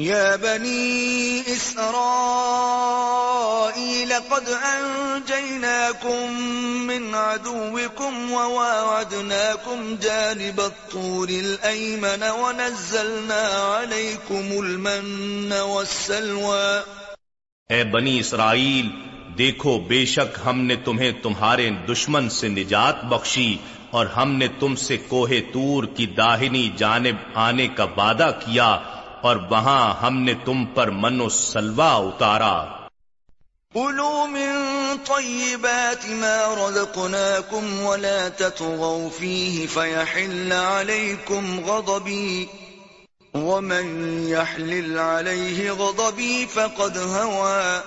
يا 0.00 0.36
بني 0.36 1.40
إسرائيل 1.52 2.12
قد 4.12 4.48
أنجيناكم 4.48 6.40
من 6.82 7.14
عدوكم 7.14 8.30
وواعدناكم 8.32 9.96
جانب 9.96 10.60
الطور 10.60 11.28
الأيمن 11.28 12.22
ونزلنا 12.22 13.42
عليكم 13.48 14.52
المن 14.52 15.52
والسلوى 15.52 16.82
اے 17.70 17.82
بنی 17.84 18.18
اسرائیل، 18.20 18.86
دیکھو 19.38 19.72
بے 19.88 20.00
شک 20.06 20.38
ہم 20.46 20.56
نے 20.60 20.76
تمہیں 20.84 21.12
تمہارے 21.22 21.66
دشمن 21.88 22.24
سے 22.30 22.48
نجات 22.48 22.96
بخشی 23.04 23.52
اور 23.90 24.06
ہم 24.06 24.28
نے 24.32 24.48
تم 24.58 24.72
سے 24.76 24.96
کوہ 25.08 25.30
تور 25.52 25.84
کی 25.96 26.06
داہنی 26.16 26.64
جانب 26.76 27.16
آنے 27.40 27.68
کا 27.74 27.86
وعدہ 27.96 28.30
کیا 28.40 28.70
اور 29.22 29.36
وہاں 29.36 29.94
ہم 30.02 30.18
نے 30.20 30.34
تم 30.44 30.64
پر 30.64 30.90
من 30.90 31.20
و 31.20 31.28
سلوا 31.28 31.94
اتارا۔ 31.94 32.64
كلوا 33.74 34.26
من 34.26 34.52
طيبات 35.04 36.06
ما 36.08 36.54
رزقناكم 36.58 37.86
ولا 37.86 38.28
تطغوا 38.36 39.08
فيه 39.18 39.66
فيحل 39.72 40.52
عليكم 40.52 41.60
غضبي 41.66 42.46
ومن 43.34 44.08
يحلل 44.28 44.98
عليه 44.98 45.70
غضبي 45.70 46.46
فقد 46.50 46.96
هوى۔ 46.96 47.78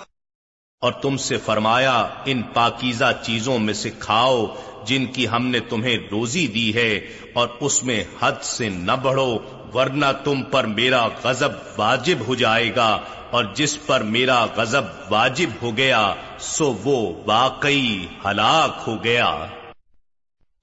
اور 0.82 0.92
تم 0.92 1.18
سے 1.18 1.38
فرمایا 1.38 2.08
ان 2.26 2.42
پاکیزہ 2.44 3.12
چیزوں 3.26 3.60
میں 3.60 3.74
سے 3.74 3.90
کھاؤ 4.00 4.46
جن 4.86 5.06
کی 5.06 5.28
ہم 5.28 5.48
نے 5.48 5.60
تمہیں 5.60 5.98
روزی 6.12 6.48
دی 6.48 6.76
ہے 6.76 6.96
اور 7.34 7.48
اس 7.60 7.84
میں 7.84 8.04
حد 8.20 8.44
سے 8.44 8.70
نہ 8.70 8.92
بڑھو۔ 8.92 9.63
ورنہ 9.74 10.06
تم 10.24 10.44
پر 10.44 10.64
میرا 10.64 11.08
غضب 11.24 11.50
واجب 11.78 12.18
ہو 12.28 12.36
جائے 12.36 12.76
گا 12.76 13.00
اور 13.32 13.46
جس 13.54 13.86
پر 13.86 14.02
میرا 14.02 14.46
غضب 14.56 14.84
واجب 15.10 15.50
ہو 15.62 15.78
گیا 15.78 16.14
سو 16.40 16.74
وہ 16.84 17.24
واقعی 17.26 18.06
ہلاک 18.26 18.84
ہو 18.88 19.04
گیا۔ 19.04 19.46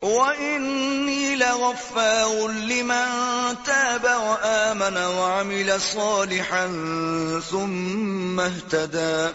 وَإِنِّي 0.03 1.35
لَغَفَّارٌ 1.35 2.55
لِمَن 2.55 3.09
تَابَ 3.64 4.09
وَآمَنَ 4.09 4.99
وَعَمِلَ 4.99 5.73
صَالِحًا 5.81 6.66
ثُمَّ 7.51 8.42
اهْتَدَى۔ 8.42 9.27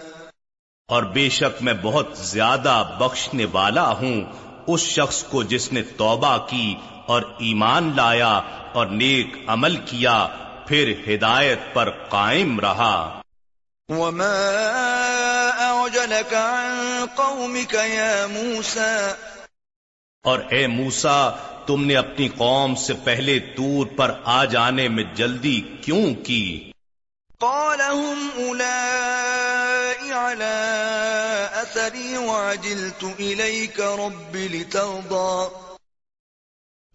اور 0.88 1.03
بے 1.03 1.29
شک 1.29 1.63
میں 1.63 1.73
بہت 1.81 2.07
زیادہ 2.15 2.83
بخشنے 2.99 3.45
والا 3.51 3.89
ہوں 3.89 4.21
اس 4.67 4.79
شخص 4.79 5.23
کو 5.23 5.43
جس 5.43 5.73
نے 5.73 5.81
توبہ 5.81 6.38
کی 6.38 6.75
اور 7.07 7.21
ایمان 7.21 7.93
لایا 7.95 8.41
اور 8.73 8.87
نیک 8.87 9.37
عمل 9.47 9.75
کیا 9.75 10.27
پھر 10.67 10.93
ہدایت 11.07 11.59
پر 11.73 11.89
قائم 12.09 12.59
رہا۔ 12.59 13.21
وما 13.89 14.51
أعجلك 15.59 16.33
عن 16.33 17.05
قومك 17.15 17.73
يا 17.73 18.25
موسى؟ 18.27 19.11
اور 20.23 20.39
اے 20.49 20.67
موسا 20.67 21.29
تم 21.67 21.85
نے 21.85 21.95
اپنی 21.95 22.27
قوم 22.27 22.75
سے 22.75 22.93
پہلے 23.03 23.39
تور 23.39 23.87
پر 23.95 24.11
آ 24.23 24.45
جانے 24.45 24.87
میں 24.87 25.03
جلدی 25.13 25.61
کیوں 25.81 26.15
کی؟ 26.15 26.71
قال 27.39 27.81
هم 27.81 28.29
أولئي 28.37 30.11
على 30.11 30.73
أثري 31.61 32.15
وعجلت 32.15 33.05
إليك 33.17 33.79
رب 33.79 34.35
لترضى۔ 34.35 35.64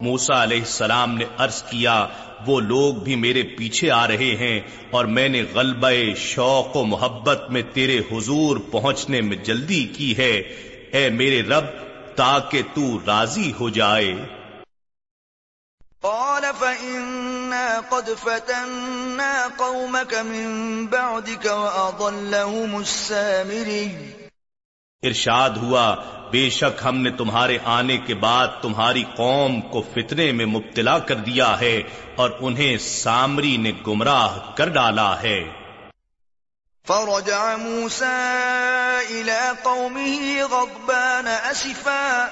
موسا 0.01 0.43
علیہ 0.43 0.59
السلام 0.59 1.15
نے 1.15 1.25
عرض 1.37 1.63
کیا، 1.63 2.07
وہ 2.47 2.59
لوگ 2.59 2.93
بھی 2.93 3.15
میرے 3.15 3.43
پیچھے 3.43 3.91
آ 3.91 4.07
رہے 4.07 4.35
ہیں 4.35 4.59
اور 4.91 5.05
میں 5.05 5.29
نے 5.29 5.43
غلبہ 5.55 5.91
شوق 6.17 6.75
و 6.75 6.83
محبت 6.83 7.43
میں 7.49 7.61
تیرے 7.73 7.99
حضور 8.11 8.57
پہنچنے 8.71 9.21
میں 9.21 9.37
جلدی 9.37 9.83
کی 9.83 10.17
ہے۔ 10.17 10.39
اے 10.93 11.09
میرے 11.09 11.41
رب، 11.41 11.65
تاکہ 12.15 12.61
تو 12.73 12.99
راضی 13.07 13.53
ہو 13.59 13.69
جائے۔ 13.69 14.13
قال، 16.01 16.43
فإنا 16.59 17.79
قد 17.89 18.09
فتنا 18.23 19.47
قومك 19.57 20.13
من 20.25 20.85
بعدك 20.85 21.45
وأضلهم 21.45 22.75
السامري۔ 22.75 24.20
ارشاد 25.03 25.49
ہوا، 25.49 25.95
بے 26.31 26.49
شک 26.49 26.81
ہم 26.85 26.97
نے 26.97 27.11
تمہارے 27.11 27.57
آنے 27.65 27.97
کے 27.97 28.15
بعد 28.15 28.47
تمہاری 28.61 29.03
قوم 29.15 29.61
کو 29.61 29.81
فتنے 29.81 30.31
میں 30.31 30.45
مبتلا 30.45 30.99
کر 30.99 31.15
دیا 31.15 31.59
ہے 31.59 31.81
اور 32.15 32.29
انہیں 32.39 32.77
سامری 32.77 33.57
نے 33.57 33.71
گمراہ 33.87 34.37
کر 34.55 34.69
ڈالا 34.69 35.21
ہے۔ 35.21 35.43
فرجع 36.87 37.55
موسى 37.55 38.29
إلى 39.09 39.51
قومه 39.63 40.41
غضبان 40.51 41.27
أسفا 41.51 42.27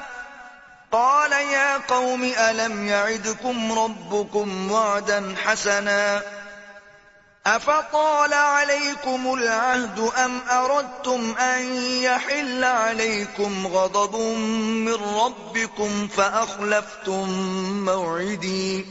قال 0.90 1.32
يا 1.52 1.78
قوم، 1.88 2.26
ألم 2.50 2.88
يعدكم 2.88 3.80
ربكم 3.80 4.72
وعدا 4.72 5.20
حسنا؟ 5.46 6.20
افطال 7.46 8.34
عليكم 8.34 9.34
العهد 9.34 10.00
ام 10.00 10.42
اردتم 10.52 11.36
ان 11.38 11.66
يحل 12.04 12.64
عليكم 12.64 13.68
غضب 13.68 14.16
من 14.86 14.94
ربكم 14.94 16.08
فاخلفتم 16.08 17.30
موعدي 17.86 18.84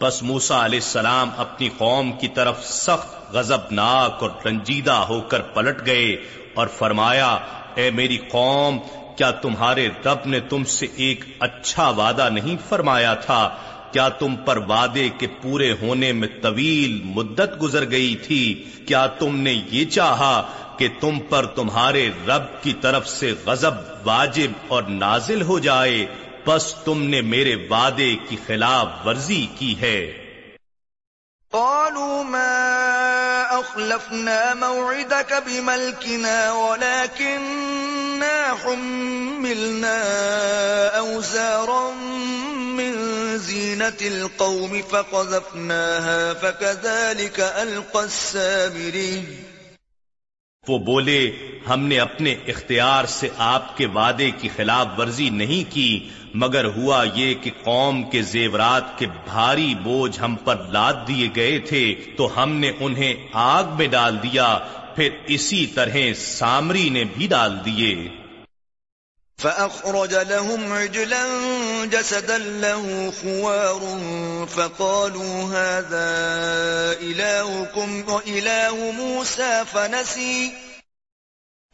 پس 0.00 0.22
موسا 0.22 0.64
علیہ 0.64 0.78
السلام 0.78 1.30
اپنی 1.36 1.68
قوم 1.78 2.12
کی 2.12 2.28
طرف 2.28 2.64
سخت 2.66 3.32
غضبناک 3.32 4.22
اور 4.22 4.30
رنجیدہ 4.46 4.98
ہو 5.08 5.20
کر 5.20 5.42
پلٹ 5.54 5.86
گئے 5.86 6.14
اور 6.54 6.66
فرمایا، 6.78 7.38
اے 7.74 7.90
میری 7.90 8.18
قوم، 8.30 8.78
کیا 9.16 9.30
تمہارے 9.30 9.88
رب 10.04 10.26
نے 10.26 10.40
تم 10.40 10.64
سے 10.64 10.86
ایک 10.96 11.24
اچھا 11.40 11.88
وعدہ 11.88 12.28
نہیں 12.32 12.56
فرمایا 12.68 13.14
تھا 13.14 13.42
کیا 13.94 14.08
تم 14.08 14.36
پر 14.36 14.56
وعدے 14.56 15.08
کے 15.08 15.26
پورے 15.26 15.72
ہونے 15.72 16.12
میں 16.12 16.28
طویل 16.42 17.00
مدت 17.04 17.62
گزر 17.62 17.90
گئی 17.90 18.16
تھی؟ 18.16 18.64
کیا 18.86 19.06
تم 19.06 19.36
نے 19.36 19.62
یہ 19.70 19.84
چاہا 19.84 20.52
کہ 20.78 20.88
تم 21.00 21.18
پر 21.28 21.46
تمہارے 21.46 22.10
رب 22.28 22.62
کی 22.62 22.72
طرف 22.72 23.08
سے 23.08 23.32
غضب 23.46 23.70
واجب 24.04 24.50
اور 24.68 24.82
نازل 24.82 25.42
ہو 25.42 25.58
جائے؟ 25.58 26.06
بس 26.46 26.74
تم 26.84 27.02
نے 27.02 27.20
میرے 27.20 27.54
وعدے 27.70 28.16
کی 28.28 28.36
خلاف 28.46 29.06
ورزی 29.06 29.46
کی 29.58 29.74
ہے۔ 29.80 30.12
قالوا 31.50 32.22
ما 32.22 33.58
أخلفنا 33.58 34.54
موعدك 34.54 35.32
بملكنا 35.46 36.52
ولكننا 36.52 38.54
حملنا 38.64 39.98
أوزارا 40.98 41.90
من 42.54 43.13
زينة 43.36 44.00
القوم 44.00 44.80
فقذفناها، 44.90 46.32
فكذلك 46.40 47.40
ألقى 47.62 48.02
السامري. 48.02 49.20
وہ 50.68 50.78
بولے، 50.78 51.30
ہم 51.68 51.80
نے 51.80 51.98
اپنے 51.98 52.36
اختیار 52.46 53.04
سے 53.04 53.28
آپ 53.38 53.76
کے 53.76 53.86
وعدے 53.86 54.30
کی 54.30 54.48
خلاف 54.56 54.86
ورزی 54.98 55.30
نہیں 55.30 55.74
کی، 55.74 56.08
مگر 56.34 56.64
ہوا 56.64 57.04
یہ 57.14 57.34
کہ 57.34 57.50
قوم 57.62 58.10
کے 58.10 58.22
زیورات 58.22 58.98
کے 58.98 59.06
بھاری 59.06 59.74
بوجھ 59.82 60.20
ہم 60.20 60.36
پر 60.44 60.56
لاد 60.72 60.94
دیے 61.08 61.28
گئے 61.36 61.58
تھے، 61.58 61.94
تو 62.16 62.42
ہم 62.42 62.52
نے 62.52 62.72
انہیں 62.80 63.14
آگ 63.32 63.64
میں 63.78 63.86
ڈال 63.86 64.22
دیا، 64.22 64.58
پھر 64.96 65.08
اسی 65.26 65.66
طرح 65.66 65.96
سامری 66.16 66.88
نے 66.88 67.04
بھی 67.04 67.26
ڈال 67.26 67.58
دیے۔ 67.64 68.23
فأخرج 69.38 70.14
لهم 70.14 70.72
عجلا 70.72 71.24
جسدا 71.84 72.38
له 72.38 73.12
خوار 73.22 73.80
فقالوا 74.48 75.44
هذا 75.44 76.10
إلهكم 77.00 78.04
وإله 78.08 78.90
موسى 78.90 79.64
فنسي. 79.72 80.50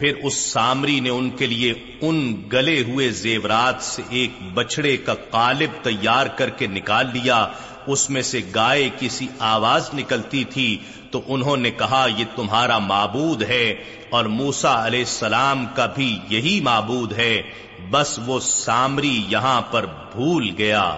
پھر 0.00 0.14
اس 0.22 0.34
سامری 0.34 1.00
نے 1.00 1.10
ان 1.10 1.28
کے 1.30 1.46
لیے 1.46 1.72
ان 2.00 2.20
گلے 2.52 2.82
ہوئے 2.82 3.10
زیورات 3.10 3.82
سے 3.82 4.02
ایک 4.10 4.30
بچڑے 4.54 4.96
کا 4.96 5.14
قالب 5.30 5.70
تیار 5.82 6.26
کر 6.26 6.50
کے 6.50 6.66
نکال 6.66 7.10
لیا 7.12 7.46
اس 7.86 8.10
میں 8.10 8.22
سے 8.22 8.40
گائے 8.54 8.90
کسی 8.98 9.28
آواز 9.38 9.90
نکلتی 9.94 10.44
تھی 10.44 10.78
تو 11.10 11.22
انہوں 11.26 11.56
نے 11.56 11.70
کہا، 11.70 12.06
یہ 12.16 12.24
تمہارا 12.36 12.78
معبود 12.78 13.42
ہے 13.42 13.70
اور 14.10 14.24
موسا 14.24 14.86
علیہ 14.86 15.00
السلام 15.00 15.66
کا 15.74 15.86
بھی 15.86 16.18
یہی 16.28 16.60
معبود 16.60 17.12
ہے، 17.12 17.42
بس 17.90 18.18
وہ 18.26 18.40
سامری 18.40 19.24
یہاں 19.28 19.62
پر 19.62 19.86
بھول 19.86 20.50
گیا۔ 20.58 20.96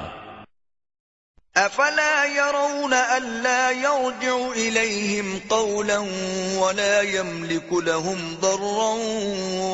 افلا 1.54 2.24
يرون 2.34 2.92
الا 2.92 3.70
يرجع 3.70 4.36
اليهم 4.56 5.38
قولا 5.48 5.98
ولا 6.58 7.00
يملك 7.00 7.72
لهم 7.72 8.34
ضرا 8.40 8.94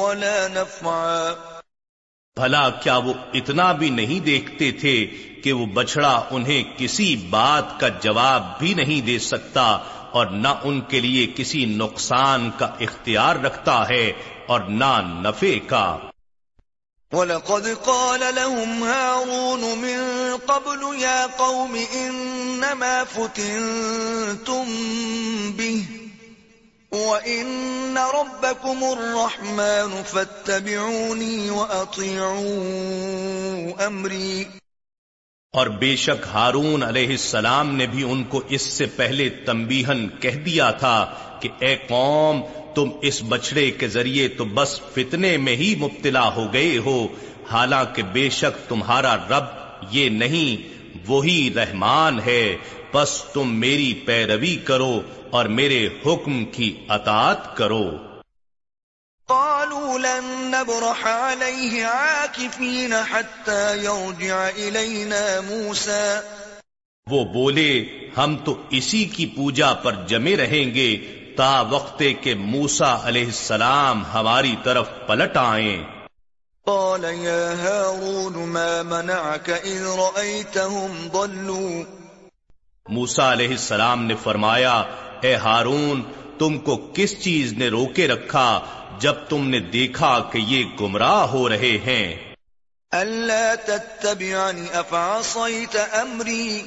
ولا 0.03 0.49
نفعا۔ 0.53 1.35
بھلا 2.39 2.71
کیا 2.71 2.97
وہ 2.97 3.13
اتنا 3.35 3.73
بھی 3.73 3.91
نہیں 3.91 4.21
دیکھتے 4.21 4.71
تھے 4.73 5.07
کہ 5.45 5.53
وہ 5.53 5.67
بچڑا 5.67 6.25
انہیں 6.31 6.63
کسی 6.77 7.17
بات 7.17 7.81
کا 7.81 7.89
جواب 7.89 8.59
بھی 8.59 8.75
نہیں 8.75 9.01
دے 9.07 9.19
سکتا 9.19 9.79
اور 10.11 10.27
نہ 10.27 10.49
ان 10.63 10.81
کے 10.81 11.01
لیے 11.01 11.27
کسی 11.37 11.65
نقصان 11.65 12.51
کا 12.59 12.67
اختیار 12.81 13.37
رکھتا 13.37 13.89
ہے 13.89 14.13
اور 14.47 14.61
نہ 14.61 14.95
نفے 15.23 15.59
کا۔ 15.59 15.99
وَلَقَدْ 17.13 17.67
قَالَ 17.85 18.25
لَهُمْ 18.35 18.83
هَارُونُ 18.87 19.77
مِن 19.77 20.01
قَبْلُ 20.47 21.01
يَا 21.01 21.27
قَوْمِ 21.37 21.79
إِنَّمَا 21.93 23.05
فُتِنْتُمْ 23.13 24.67
بِهِ 25.57 26.08
وَإِنَّ 26.93 28.01
رَبَّكُمُ 28.15 28.85
الرَّحْمَنُ 28.85 30.03
فَاتَّبِعُونِي 30.07 31.49
وَأَطِيعُوا 31.49 32.43
أَمْرِي۔ 33.87 34.45
اور 35.53 35.67
بے 35.67 35.97
شک 35.97 36.27
ہارون 36.33 36.83
علیہ 36.83 37.07
السلام 37.07 37.75
نے 37.75 37.87
بھی 37.87 38.03
ان 38.03 38.25
کو 38.25 38.43
اس 38.49 38.63
سے 38.63 38.87
پہلے 38.87 39.29
تنبیہن 39.29 40.09
کہہ 40.21 40.37
دیا 40.37 40.71
تھا 40.71 41.15
کہ 41.41 41.49
اے 41.59 41.77
قوم، 41.77 42.43
تم 42.75 42.91
اس 43.03 43.23
بچڑے 43.29 43.71
کے 43.71 43.89
ذریعے 43.89 44.29
تو 44.29 44.45
بس 44.45 44.81
فتنے 44.95 45.37
میں 45.37 45.57
ہی 45.57 45.75
مبتلا 45.75 46.35
ہو 46.35 46.53
گئے 46.53 46.79
ہو۔ 46.79 47.09
حالانکہ 47.51 48.03
بے 48.03 48.31
شک 48.31 48.69
تمہارا 48.69 49.17
رب 49.17 49.45
یہ 49.91 50.09
نہیں، 50.09 50.79
وہی 51.07 51.51
رحمان 51.57 52.21
ہے۔ 52.27 52.57
بس 52.95 53.25
تم 53.33 53.55
میری 53.55 53.95
پیروی 53.95 54.57
کرو 54.57 55.01
اور 55.31 55.45
میرے 55.45 55.89
حکم 56.07 56.45
کی 56.45 56.85
اطاعت 56.89 57.57
کرو۔ 57.57 57.91
قالوا 59.27 59.99
لن 59.99 60.25
نبرح 60.25 61.09
عليه 61.09 61.85
عاكفين 61.85 62.93
حتى 63.11 63.85
يرجع 63.85 64.49
إلينا 64.57 65.41
موسى۔ 65.49 66.19
وہ 67.11 67.25
بولے 67.25 67.85
ہم 68.17 68.37
تو 68.45 68.63
اسی 68.71 69.05
کی 69.05 69.27
پوجا 69.27 69.75
پر 69.75 69.93
جمے 70.07 70.37
رہیں 70.37 70.75
گے 70.75 70.97
تا 71.37 71.61
وقت 71.61 72.03
کے 72.21 72.35
موسا 72.35 73.09
علیہ 73.09 73.27
السلام 73.27 74.05
ہماری 74.15 74.57
طرف 74.65 74.89
پلٹ 75.07 75.37
آئیں۔ 75.37 75.85
قال 76.65 77.05
يا 77.05 77.55
هارون 77.65 78.49
ما 78.49 78.83
منعك 78.83 79.51
إذ 79.65 79.87
رأيتهم 79.87 81.09
ضلوا۔ 81.13 82.08
موسا 82.89 83.33
علیہ 83.33 83.49
السلام 83.49 84.05
نے 84.05 84.15
فرمایا 84.23 84.85
اے 85.21 85.35
ہارون 85.35 86.03
تم 86.39 86.59
کو 86.59 86.77
کس 86.95 87.21
چیز 87.23 87.53
نے 87.53 87.69
روکے 87.69 88.09
رکھا 88.09 88.61
جب 88.99 89.15
تم 89.29 89.49
نے 89.49 89.61
دیکھا 89.61 90.19
کہ 90.33 90.39
یہ 90.39 90.65
گمراہ 90.81 91.27
ہو 91.27 91.49
رہے 91.49 91.79
ہیں؟ 91.87 92.17
اللہ 92.93 93.55
تتبعنی 93.67 94.67
افعصیت 94.73 95.77
امری 95.93 96.63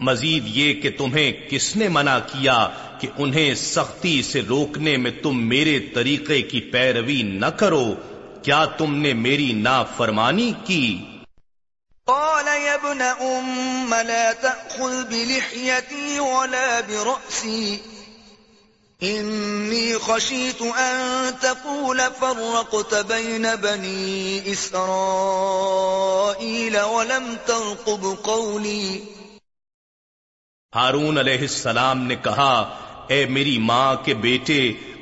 مزید 0.00 0.42
یہ 0.46 0.74
کہ 0.74 0.90
تمہیں 0.98 1.32
کس 1.50 1.76
نے 1.76 1.88
منع 1.88 2.18
کیا 2.18 2.68
کہ 3.00 3.08
انہیں 3.18 3.54
سختی 3.54 4.22
سے 4.22 4.42
روکنے 4.42 4.96
میں 4.96 5.10
تم 5.22 5.48
میرے 5.48 5.78
طریقے 5.78 6.42
کی 6.42 6.60
پیروی 6.60 7.22
نہ 7.22 7.46
کرو؟ 7.46 7.94
کیا 8.42 8.64
تم 8.64 8.94
نے 8.94 9.12
میری 9.12 9.52
نافرمانی 9.52 10.52
کی؟ 10.64 10.98
ابن 12.76 13.02
ام 13.02 13.94
لا 13.94 14.32
تأخذ 14.32 15.04
بلحيتي 15.04 16.20
ولا 16.20 16.80
برأسي. 16.80 17.76
انی 19.00 19.98
خشیت 19.98 20.62
ان 20.62 21.30
تقول 21.40 22.00
فرقت 22.18 22.94
بین 23.08 23.46
بنی 23.60 24.40
اسرائیل 24.44 24.76
ولم 26.92 27.26
ترقب 27.46 28.06
قولی 28.22 28.88
ہارون 30.72 31.18
علیہ 31.18 31.40
السلام 31.40 32.02
نے 32.02 32.16
کہا، 32.22 32.54
اے 33.08 33.26
میری 33.26 33.58
ماں 33.58 33.90
کے 34.04 34.14
بیٹے، 34.14 34.60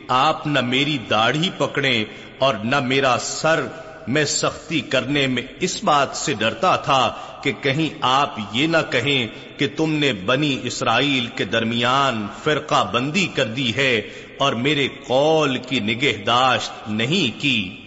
آپ 0.09 0.47
نہ 0.47 0.61
میری 0.61 0.97
داڑھی 1.11 1.51
پکڑیں 1.59 2.05
اور 2.39 2.55
نہ 2.65 2.81
میرا 2.81 3.15
سر 3.21 3.61
میں 4.07 4.25
سختی 4.25 4.81
کرنے 4.81 5.27
میں 5.27 5.43
اس 5.61 5.85
بات 5.85 6.17
سے 6.17 6.35
ڈرتا 6.35 6.77
تھا 6.77 7.15
کہ 7.43 7.53
کہیں 7.53 7.99
آپ 8.01 8.35
یہ 8.53 8.67
نہ 8.67 8.77
کہیں 8.91 9.27
کہ 9.59 9.69
تم 9.77 9.93
نے 9.93 10.13
بنی 10.13 10.61
اسرائیل 10.63 11.27
کے 11.27 11.45
درمیان 11.45 12.27
فرقہ 12.45 12.91
بندی 12.93 13.27
کر 13.27 13.45
دی 13.45 13.77
ہے 13.77 13.97
اور 14.39 14.53
میرے 14.53 14.89
قول 15.07 15.59
کی 15.59 15.81
نگہداشت 15.81 16.89
نہیں 16.89 17.41
کی۔ 17.41 17.81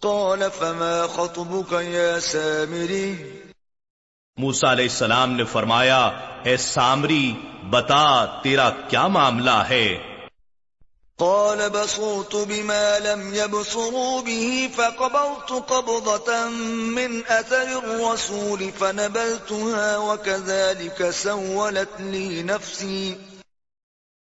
قال 0.00 0.42
فما 0.58 1.06
خطبك 1.14 1.72
يا 1.72 2.20
سامری 2.20 3.14
موسا 4.36 4.72
علیہ 4.72 4.84
السلام 4.84 5.32
نے 5.32 5.44
فرمایا 5.44 6.10
اے 6.42 6.56
سامری 6.56 7.32
بتا 7.70 8.26
تیرا 8.42 8.70
کیا 8.70 9.06
معاملہ 9.06 9.62
ہے؟ 9.68 10.15
قال 11.18 11.70
بصرت 11.70 12.34
بما 12.36 12.98
لم 12.98 13.34
يبصروا 13.34 14.22
به 14.22 14.70
فقبضت 14.76 15.52
قبضة 15.52 16.48
من 16.96 17.22
أثر 17.26 17.78
الرسول 17.78 18.72
فنبلتها 18.78 19.96
وكذلك 19.98 21.10
سولت 21.10 22.00
لي 22.00 22.42
نفسي. 22.42 23.14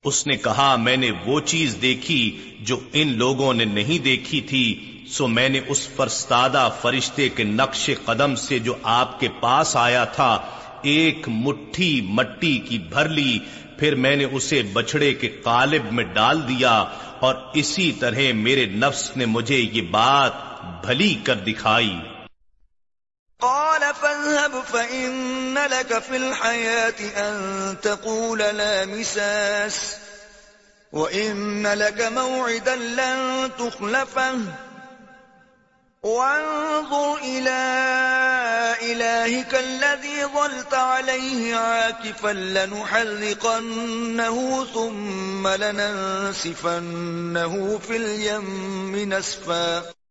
اس 0.05 0.26
نے 0.26 0.37
کہا، 0.37 0.76
میں 0.76 0.97
نے 0.97 1.11
وہ 1.26 1.41
چیز 1.41 1.76
دیکھی 1.83 2.20
جو 2.61 2.80
ان 2.93 3.16
لوگوں 3.18 3.53
نے 3.55 3.64
نہیں 3.64 4.05
دیکھی 4.05 4.41
تھی، 4.41 4.64
سو 5.11 5.26
میں 5.28 5.49
نے 5.49 5.61
اس 5.68 5.89
فرستادہ 5.97 6.68
فرشتے 6.80 7.28
کے 7.28 7.45
نقش 7.45 7.91
قدم 8.05 8.35
سے 8.35 8.59
جو 8.59 8.74
آپ 8.83 9.20
کے 9.20 9.28
پاس 9.41 9.76
آیا 9.76 10.05
تھا، 10.05 10.39
ایک 10.83 11.28
مٹھی 11.28 12.01
مٹی 12.01 12.59
کی 12.59 12.78
بھر 12.78 13.09
لی 13.09 13.39
پھر 13.83 13.95
میں 13.95 14.16
نے 14.16 14.24
اسے 14.24 14.62
بچڑے 14.62 15.14
کے 15.14 15.28
قالب 15.28 15.93
میں 15.93 16.05
ڈال 16.05 16.49
دیا 16.49 16.85
اور 17.20 17.35
اسی 17.55 17.93
طرح 17.93 18.20
میرے 18.35 18.66
نفس 18.66 19.16
نے 19.16 19.26
مجھے 19.26 19.57
یہ 19.57 19.83
بات 19.83 20.33
بھلی 20.87 21.14
کر 21.24 21.35
دکھائی۔ 21.35 21.97
قال 23.41 23.85
فاذهب 24.01 24.59
فإن 24.70 25.59
لك 25.70 25.99
في 26.03 26.16
الحياة 26.16 27.01
أن 27.16 27.74
تقول 27.80 28.39
لا 28.39 28.85
مساس 28.85 29.99
وإن 30.93 31.66
لك 31.66 32.01
موعدا 32.01 32.76
لن 32.76 33.49
تخلفه 33.57 34.72
وانظر 36.03 37.16
إلى 37.22 37.62
إلهك 38.82 39.55
الذي 39.55 40.24
ظلت 40.24 40.74
عليه 40.74 41.57
عاكفا 41.57 42.32
لنحرقنه 42.32 43.76
ثم 44.74 45.48
لننسفنه 45.48 46.98
في 47.78 47.96
اليم 47.96 48.96
نسفا. 49.14 50.01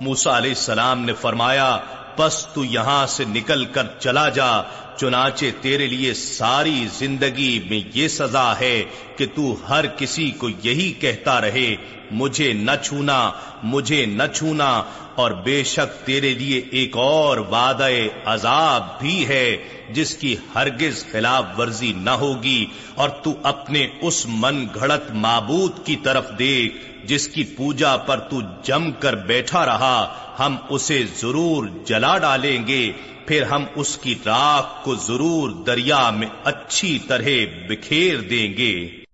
موسیٰ 0.00 0.32
علیہ 0.32 0.50
السلام 0.50 1.04
نے 1.04 1.12
فرمایا، 1.20 1.68
پس 2.16 2.34
تو 2.54 2.64
یہاں 2.64 3.06
سے 3.06 3.24
نکل 3.26 3.64
کر 3.72 3.86
چلا 3.98 4.28
جا، 4.28 4.48
چنانچہ 4.96 5.44
تیرے 5.60 5.86
لیے 5.86 6.12
ساری 6.14 6.86
زندگی 6.98 7.58
میں 7.70 7.80
یہ 7.94 8.08
سزا 8.08 8.52
ہے 8.60 8.82
کہ 9.16 9.26
تو 9.34 9.54
ہر 9.68 9.86
کسی 9.96 10.30
کو 10.38 10.48
یہی 10.62 10.92
کہتا 11.00 11.40
رہے، 11.40 11.74
مجھے 12.12 12.52
نہ 12.52 12.70
چھونا، 12.82 13.18
مجھے 13.64 14.04
نہ 14.06 14.22
چھونا، 14.34 14.70
اور 15.14 15.30
بے 15.44 15.62
شک 15.64 16.04
تیرے 16.06 16.32
لیے 16.34 16.60
ایک 16.70 16.96
اور 16.96 17.38
وعدہ 17.50 17.88
عذاب 18.24 18.98
بھی 19.00 19.16
ہے، 19.28 19.46
جس 19.90 20.14
کی 20.14 20.34
ہرگز 20.54 21.04
خلاف 21.12 21.58
ورزی 21.58 21.92
نہ 21.98 22.16
ہوگی، 22.20 22.64
اور 22.94 23.08
تو 23.22 23.32
اپنے 23.44 23.86
اس 24.02 24.24
من 24.34 24.64
گھڑت 24.74 25.10
معبود 25.16 25.84
کی 25.86 25.96
طرف 26.02 26.30
دیکھ 26.38 26.84
جس 27.06 27.28
کی 27.28 27.44
پوجا 27.44 27.96
پر 27.96 28.18
تو 28.20 28.40
جم 28.62 28.92
کر 28.92 29.14
بیٹھا 29.14 29.66
رہا، 29.66 29.96
ہم 30.38 30.56
اسے 30.68 31.04
ضرور 31.18 31.66
جلا 31.84 32.18
ڈالیں 32.18 32.66
گے، 32.66 32.92
پھر 33.26 33.42
ہم 33.42 33.64
اس 33.74 33.98
کی 33.98 34.14
راک 34.26 34.84
کو 34.84 34.94
ضرور 34.94 35.64
دریا 35.66 36.10
میں 36.10 36.28
اچھی 36.44 36.98
طرح 37.08 37.28
بکھیر 37.68 38.20
دیں 38.20 38.56
گے۔ 38.56 39.04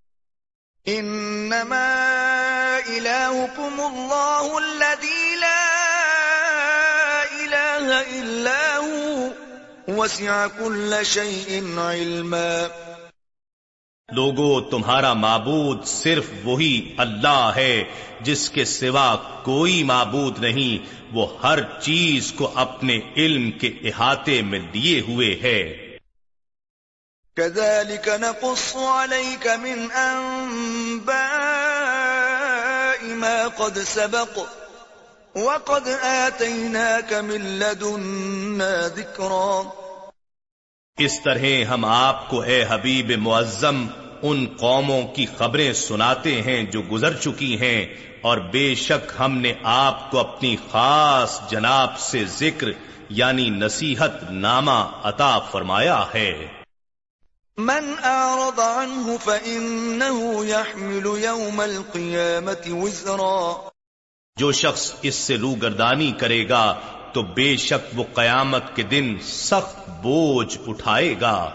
انما 0.86 1.90
الہکم 2.86 3.80
اللہ 3.80 4.54
الذی 4.54 5.34
لا 5.40 5.60
الہ 7.40 7.94
الا 8.18 8.78
ہو 8.78 9.28
وسع 9.88 10.46
کل 10.58 10.94
شیء 11.04 11.60
علما۔ 11.78 12.91
لوگو، 14.10 14.60
تمہارا 14.60 15.12
معبود 15.12 15.84
صرف 15.84 16.24
وہی 16.44 16.94
اللہ 16.96 17.52
ہے، 17.56 17.84
جس 18.20 18.50
کے 18.50 18.64
سوا 18.64 19.16
کوئی 19.44 19.82
معبود 19.82 20.38
نہیں، 20.38 20.86
وہ 21.12 21.26
ہر 21.42 21.58
چیز 21.80 22.32
کو 22.32 22.52
اپنے 22.54 23.00
علم 23.16 23.50
کے 23.50 23.68
احاطے 23.84 24.42
میں 24.42 24.58
لیے 24.72 25.00
ہوئے 25.00 25.38
ہے۔ 25.42 25.88
كذلك 27.36 28.08
نقص 28.08 28.76
عليك 28.76 29.46
من 29.60 29.86
أنباء 29.94 31.14
ما 33.02 33.48
قد 33.56 33.78
سبق، 33.86 34.38
وقد 35.36 35.88
آتيناك 36.02 37.12
من 37.12 37.40
لدنا 37.40 38.88
ذكرا۔ 38.96 39.81
اس 40.98 41.20
طرح 41.22 41.64
ہم 41.64 41.84
آپ 41.84 42.28
کو 42.28 42.40
اے 42.40 42.64
حبیب 42.68 43.12
معظم 43.18 43.86
ان 44.22 44.46
قوموں 44.60 45.08
کی 45.08 45.26
خبریں 45.38 45.72
سناتے 45.72 46.42
ہیں 46.42 46.62
جو 46.62 46.82
گزر 46.82 47.16
چکی 47.16 47.60
ہیں 47.60 47.86
اور 48.22 48.38
بے 48.38 48.74
شک 48.74 49.12
ہم 49.18 49.38
نے 49.38 49.52
آپ 49.62 50.10
کو 50.10 50.18
اپنی 50.18 50.56
خاص 50.70 51.50
جناب 51.50 51.98
سے 51.98 52.24
ذکر 52.24 52.66
یعنی 53.08 53.50
نصیحت 53.50 54.30
نامہ 54.30 54.90
عطا 55.02 55.38
فرمایا 55.38 56.04
ہے۔ 56.14 56.46
من 57.56 57.94
أعرض 58.04 58.60
عنه 58.60 59.14
فإنه 59.24 60.44
يحمل 60.44 61.24
يوم 61.24 61.60
القيامة 61.60 62.82
وزرا۔ 62.82 63.68
جو 64.36 64.52
شخص 64.52 64.94
اس 65.02 65.14
سے 65.14 65.36
روگردانی 65.36 66.12
کرے 66.12 66.48
گا 66.48 66.74
تو 67.12 67.22
بے 67.22 67.56
شک 67.56 67.98
وہ 67.98 68.04
قیامت 68.14 68.76
کے 68.76 68.82
دن 68.82 69.16
سخت 69.22 69.88
بوجھ 69.88 70.58
اٹھائے 70.66 71.14
گا۔ 71.20 71.50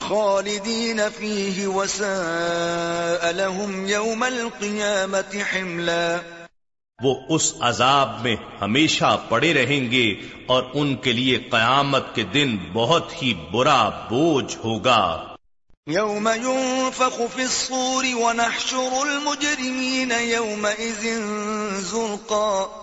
خالدين 0.00 1.00
فيه 1.16 1.70
وساء 1.74 3.30
لهم 3.30 3.86
يوم 3.86 4.22
القيامة 4.22 5.38
حملا 5.52 6.16
وہ 7.04 7.14
اس 7.28 7.54
عذاب 7.60 8.22
میں 8.22 8.36
ہمیشہ 8.60 9.20
پڑے 9.28 9.54
رہیں 9.54 9.90
گے 9.90 10.14
اور 10.46 10.62
ان 10.74 10.96
کے 10.96 11.12
لیے 11.12 11.38
قیامت 11.38 12.14
کے 12.14 12.22
دن 12.22 12.56
بہت 12.72 13.22
ہی 13.22 13.34
برا 13.34 13.88
بوجھ 13.88 14.56
ہوگا۔ 14.64 15.24
يوم 15.88 16.28
ينفخ 16.28 17.20
في 17.34 17.42
الصور 17.42 18.04
ونحشر 18.14 19.00
المجرمين 19.00 20.12
يومئذ 20.20 21.06
زرقا۔ 21.80 22.78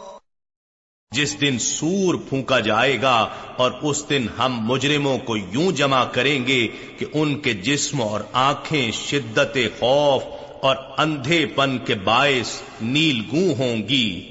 جس 1.12 1.41
دن 1.41 1.60
سور 1.60 2.16
پھونکا 2.30 2.60
جائے 2.60 3.01
گا 3.01 3.28
اور 3.57 3.72
اس 3.82 4.10
دن 4.10 4.28
ہم 4.38 4.57
مجرموں 4.62 5.18
کو 5.18 5.38
یوں 5.38 5.72
جمع 5.72 6.03
کریں 6.05 6.47
گے 6.47 6.68
کہ 6.97 7.05
ان 7.14 7.39
کے 7.39 7.53
جسم 7.53 8.01
اور 8.01 8.22
آنکھیں 8.34 8.91
شدت 8.91 9.57
خوف 9.80 10.24
اور 10.62 10.76
اندھے 10.97 11.45
پن 11.45 11.78
کے 11.78 11.95
باعث 11.95 12.62
نیل 12.82 13.22
گوں 13.32 13.55
ہوں 13.55 13.88
گی۔ 13.89 14.30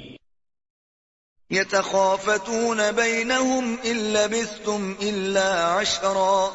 يتخافتون 1.51 2.81
بينهم 2.97 3.75
إن 3.85 3.97
لبثتم 3.97 4.93
إلا 5.01 5.81
عشرا۔ 5.81 6.49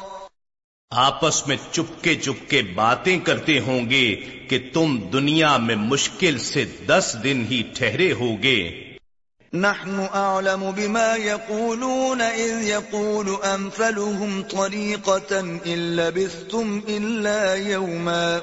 آپس 0.90 1.46
میں 1.48 1.56
چپکے 1.72 2.14
چپکے 2.14 2.62
باتیں 2.62 3.18
کرتے 3.18 3.58
ہوں 3.58 3.90
گے 3.90 4.14
کہ 4.48 4.70
تم 4.72 5.00
دنیا 5.12 5.56
میں 5.56 5.76
مشکل 5.76 6.38
سے 6.38 6.64
دس 6.86 7.16
دن 7.24 7.44
ہی 7.50 7.62
ٹھہرے 7.74 8.12
ہوگے 8.12 8.90
نحن 9.54 10.06
أعلم 10.14 10.70
بما 10.70 11.16
يقولون 11.16 12.20
إذ 12.20 12.62
يقول 12.62 13.26
أمثلهم 13.54 14.42
طريقة 14.42 15.40
إن 15.66 15.78
لبثتم 15.78 16.78
إلا 16.88 17.54
يوما. 17.54 18.38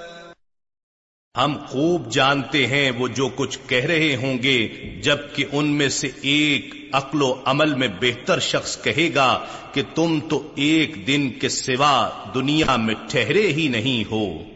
ہم 1.37 1.57
خوب 1.67 2.11
جانتے 2.11 2.67
ہیں 2.67 2.91
وہ 2.91 3.07
جو 3.07 3.29
کچھ 3.35 3.59
کہہ 3.67 3.85
رہے 3.85 4.15
ہوں 4.15 4.43
گے 4.43 4.67
جبکہ 5.03 5.45
ان 5.51 5.67
میں 5.67 5.89
سے 5.89 6.07
ایک 6.21 6.75
عقل 6.93 7.21
و 7.21 7.35
عمل 7.45 7.73
میں 7.73 7.87
بہتر 8.01 8.39
شخص 8.39 8.83
کہے 8.83 9.09
گا 9.15 9.45
کہ 9.71 9.83
تم 9.95 10.19
تو 10.29 10.51
ایک 10.55 11.07
دن 11.07 11.29
کے 11.29 11.49
سوا 11.49 12.09
دنیا 12.35 12.75
میں 12.75 12.95
ٹھہرے 13.09 13.47
ہی 13.47 13.67
نہیں 13.67 14.11
ہو۔ 14.11 14.51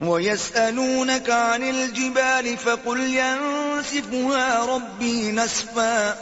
وَيَسْأَلُونَكَ 0.00 1.32
عَنِ 1.32 1.68
الْجِبَالِ 1.68 2.56
فَقُلْ 2.60 3.00
رَبِّي 4.68 5.30
نَسْفًا 5.30 6.14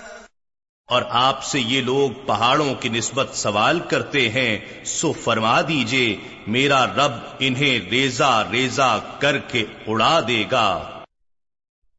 اور 0.87 1.03
آپ 1.09 1.45
سے 1.45 1.61
یہ 1.61 1.81
لوگ 1.81 2.27
پہاڑوں 2.27 2.75
کی 2.75 2.89
نسبت 2.89 3.29
سوال 3.33 3.81
کرتے 3.81 4.29
ہیں 4.29 4.85
سو 4.85 5.13
فرما 5.13 5.61
دیجیے 5.61 6.17
میرا 6.47 6.87
رب 6.87 7.13
انہیں 7.39 7.91
ریزا 7.91 8.51
ریزا 8.51 8.99
کر 9.19 9.39
کے 9.39 9.65
اڑا 9.87 10.21
دے 10.29 10.45
گا۔ 10.51 10.99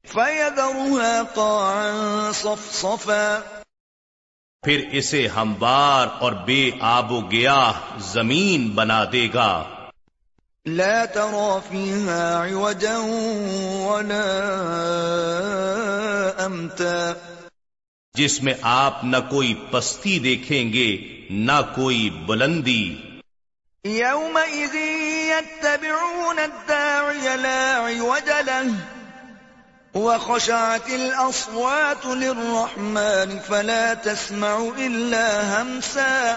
فَيَذَرُهَا 0.07 1.21
قَاعًا 1.35 2.31
صَفْصَفًا۔ 2.33 3.39
پھر 4.61 4.87
اسے 4.91 5.27
ہموار 5.27 6.07
اور 6.19 6.31
بے 6.31 6.71
آب 6.81 7.11
و 7.11 7.21
گیا 7.21 7.71
زمین 7.97 8.69
بنا 8.69 9.03
دے 9.11 9.27
گا۔ 9.33 9.63
لا 10.65 11.05
ترى 11.05 11.61
فيها 11.69 12.37
عوجا 12.37 12.97
ولا 13.85 14.25
امتا 16.45 17.13
جس 18.15 18.43
میں 18.43 18.53
آپ 18.61 19.03
نہ 19.03 19.17
کوئی 19.29 19.53
پستی 19.71 20.19
دیکھیں 20.19 20.73
گے 20.73 20.87
نہ 21.29 21.51
کوئی 21.75 22.09
بلندی. 22.09 22.95
يومئذ 23.85 24.75
يتبعون 25.31 26.39
الداعي 26.39 27.35
لا 27.37 27.75
عوج 27.77 28.29
له 28.29 28.75
وخشعت 29.93 30.89
الأصوات 30.89 32.05
للرحمن 32.05 33.39
فلا 33.47 33.93
تسمع 33.93 34.55
إلا 34.77 35.61
همسا. 35.61 36.35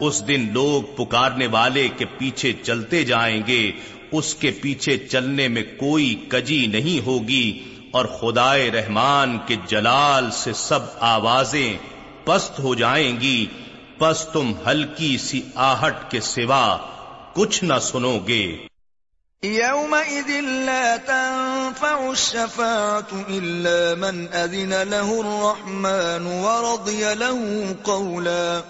اس 0.00 0.28
دن 0.28 0.48
لوگ 0.52 0.82
پکارنے 0.96 1.46
والے 1.46 1.88
کے 1.88 2.04
پیچھے 2.04 2.52
چلتے 2.52 3.04
جائیں 3.04 3.42
گے، 3.46 3.72
اس 4.12 4.34
کے 4.34 4.50
پیچھے 4.50 4.98
چلنے 4.98 5.48
میں 5.48 5.62
کوئی 5.62 6.14
کجی 6.28 6.66
نہیں 6.66 7.06
ہوگی، 7.06 7.64
اور 7.92 8.04
خدائے 8.04 8.70
رحمان 8.70 9.38
کے 9.46 9.56
جلال 9.66 10.30
سے 10.30 10.52
سب 10.52 10.78
آوازیں 11.00 11.78
پست 12.24 12.58
ہو 12.58 12.74
جائیں 12.74 13.20
گی۔ 13.20 13.46
پس 13.98 14.26
تم 14.32 14.52
ہلکی 14.66 15.18
سی 15.18 15.42
آہٹ 15.54 16.10
کے 16.10 16.20
سوا 16.20 16.78
کچھ 17.34 17.64
نہ 17.64 17.78
سنو 17.82 18.18
گے۔ 18.26 18.56
لا 19.42 20.96
تنفع 21.06 22.00
من 23.98 24.26
له 24.70 25.10
الرحمن 25.10 26.26
ورضي 26.26 27.04
له 27.18 27.72
قولا۔ 27.82 28.60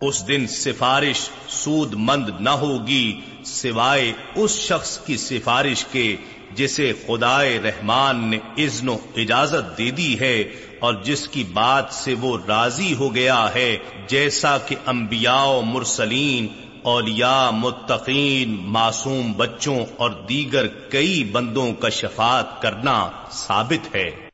اس 0.00 0.28
دن 0.28 0.46
سفارش 0.46 1.30
سود 1.48 1.94
مند 1.94 2.28
نہ 2.40 2.50
ہوگی 2.50 3.20
سوائے 3.44 4.12
اس 4.34 4.50
شخص 4.50 4.98
کی 4.98 5.16
سفارش 5.16 5.84
کے 5.84 6.16
جسے 6.54 6.92
خدائے 7.06 7.60
رحمان 7.64 8.30
نے 8.30 8.38
اذن 8.56 8.88
و 8.88 8.96
اجازت 9.16 9.78
دے 9.78 9.90
دی 9.90 10.20
ہے 10.20 10.40
اور 10.78 10.94
جس 10.94 11.28
کی 11.28 11.44
بات 11.44 11.92
سے 11.92 12.14
وہ 12.20 12.38
راضی 12.48 12.94
ہو 12.94 13.14
گیا 13.14 13.54
ہے 13.54 13.76
جیسا 14.08 14.58
کہ 14.58 14.76
انبیاء 14.86 15.44
و 15.44 15.62
مرسلین، 15.62 16.48
اولیاء، 16.82 17.50
متقین، 17.50 18.56
معصوم 18.62 19.32
بچوں 19.32 19.84
اور 19.96 20.10
دیگر 20.10 20.66
کئی 20.66 21.24
بندوں 21.24 21.72
کا 21.72 21.88
شفاعت 21.88 22.62
کرنا 22.62 23.10
ثابت 23.32 23.94
ہے۔ 23.94 24.28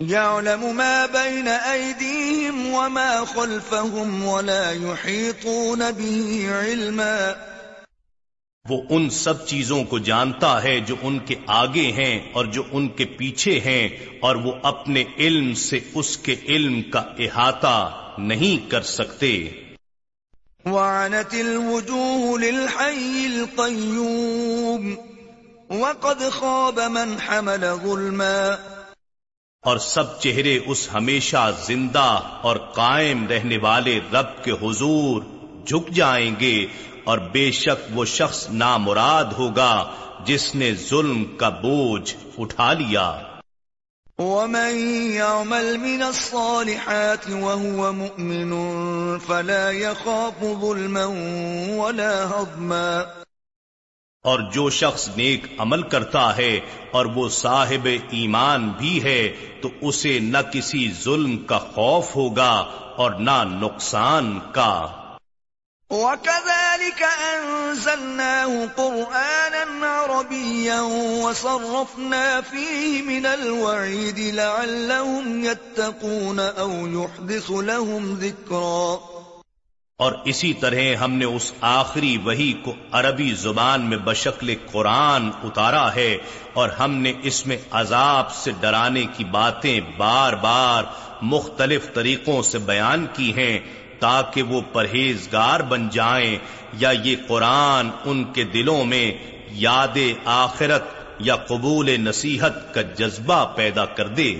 يعلم 0.00 0.76
ما 0.76 1.06
بين 1.12 1.48
وما 2.72 3.24
خلفهم 3.24 4.24
ولا 4.24 4.70
يحيطون 4.70 5.82
به 5.96 6.52
علما۔ 6.60 7.32
وہ 8.68 8.82
ان 8.90 9.10
سب 9.10 9.46
چیزوں 9.46 9.84
کو 9.84 9.98
جانتا 9.98 10.62
ہے 10.62 10.80
جو 10.80 10.94
ان 11.02 11.18
کے 11.18 11.34
آگے 11.46 11.92
ہیں 11.92 12.32
اور 12.32 12.44
جو 12.44 12.62
ان 12.72 12.88
کے 12.88 13.04
پیچھے 13.04 13.60
ہیں 13.60 13.88
اور 14.20 14.36
وہ 14.36 14.52
اپنے 14.62 15.04
علم 15.18 15.54
سے 15.54 15.80
اس 15.94 16.16
کے 16.16 16.36
علم 16.48 16.82
کا 16.82 16.98
احاطہ 16.98 18.10
نہیں 18.18 18.70
کر 18.70 18.82
سکتے۔ 18.82 19.48
وعنت 20.64 21.34
الوجوه 21.34 22.38
للحي 22.40 23.26
القيوم 23.26 24.94
وقد 25.70 26.22
خاب 26.30 26.80
من 26.80 27.16
حمل 27.28 27.64
ظلما۔ 27.82 28.71
اور 29.66 29.76
سب 29.76 30.20
چہرے 30.20 30.58
اس 30.66 30.88
ہمیشہ 30.94 31.50
زندہ 31.66 32.20
اور 32.42 32.56
قائم 32.56 33.28
رہنے 33.28 33.58
والے 33.58 34.00
رب 34.12 34.44
کے 34.44 34.50
حضور 34.50 35.22
جھک 35.66 35.90
جائیں 35.90 36.34
گے 36.40 36.66
اور 37.04 37.18
بے 37.18 37.50
شک 37.50 37.98
وہ 37.98 38.04
شخص 38.04 38.50
نامراد 38.50 39.24
ہوگا 39.24 39.92
جس 40.24 40.54
نے 40.54 40.74
ظلم 40.74 41.24
کا 41.24 41.48
بوجھ 41.48 42.14
اٹھا 42.38 42.72
لیا۔ 42.72 43.22
ومن 44.18 44.74
يعمل 45.14 45.76
من 45.76 46.02
الصالحات 46.02 47.30
وهو 47.30 47.92
مؤمن 47.92 48.52
فلا 49.26 49.70
يخاف 49.70 50.44
ظلما 50.60 51.06
ولا 51.76 52.26
هضما۔ 52.28 53.21
اور 54.22 54.40
جو 54.52 54.70
شخص 54.70 55.08
نیک 55.16 55.46
عمل 55.58 55.82
کرتا 55.82 56.36
ہے 56.36 56.60
اور 56.90 57.06
وہ 57.06 57.28
صاحب 57.28 57.88
ایمان 58.10 58.68
بھی 58.68 59.02
ہے، 59.02 59.32
تو 59.60 59.68
اسے 59.80 60.18
نہ 60.18 60.38
کسی 60.52 60.92
ظلم 61.04 61.36
کا 61.36 61.58
خوف 61.58 62.16
ہوگا 62.16 62.64
اور 62.96 63.10
نہ 63.10 63.44
نقصان 63.60 64.38
کا۔ 64.52 64.86
وَكَذَلِكَ 65.90 67.04
أَنزَلْنَاهُ 67.04 68.66
قُرْآنًا 68.76 70.04
عَرَبِيًّا 70.04 70.82
وَصَرَّفْنَا 71.24 72.40
فِيهِ 72.50 73.02
مِنَ 73.02 73.28
الْوَعِيدِ 73.28 74.30
لَعَلَّهُمْ 74.30 75.44
يَتَّقُونَ 75.44 76.40
أَوْ 76.58 76.88
يُحْدِثُ 76.88 77.62
لَهُمْ 77.62 78.18
ذِكْرًا۔ 78.18 79.21
اور 80.02 80.12
اسی 80.24 80.52
طرح 80.52 80.94
ہم 80.94 81.12
نے 81.12 81.24
اس 81.24 81.52
آخری 81.60 82.16
وہی 82.16 82.52
کو 82.64 82.74
عربی 82.92 83.32
زبان 83.34 83.82
میں 83.82 83.98
بشکل 83.98 84.54
قرآن 84.72 85.30
اتارا 85.42 85.94
ہے 85.94 86.16
اور 86.52 86.68
ہم 86.68 86.94
نے 86.94 87.12
اس 87.22 87.46
میں 87.46 87.56
عذاب 87.70 88.32
سے 88.34 88.52
ڈرانے 88.60 89.04
کی 89.16 89.24
باتیں 89.24 89.80
بار 89.96 90.32
بار 90.32 90.84
مختلف 91.22 91.92
طریقوں 91.94 92.42
سے 92.42 92.58
بیان 92.58 93.06
کی 93.12 93.32
ہیں 93.32 93.58
تاکہ 93.98 94.42
وہ 94.42 94.60
پرہیزگار 94.72 95.60
بن 95.60 95.88
جائیں 95.88 96.38
یا 96.72 96.90
یہ 96.90 97.16
قرآن 97.28 97.90
ان 98.04 98.24
کے 98.32 98.44
دلوں 98.44 98.84
میں 98.84 99.06
یاد 99.60 99.98
آخرت 100.24 100.82
یا 101.18 101.36
قبول 101.36 101.90
نصیحت 102.00 102.74
کا 102.74 102.82
جذبہ 102.96 103.44
پیدا 103.56 103.84
کر 103.84 104.08
دے۔ 104.08 104.32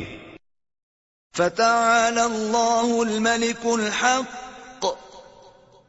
فتعالى 1.35 2.21
الله 2.21 3.01
الملك 3.03 3.67
الحق 3.67 4.42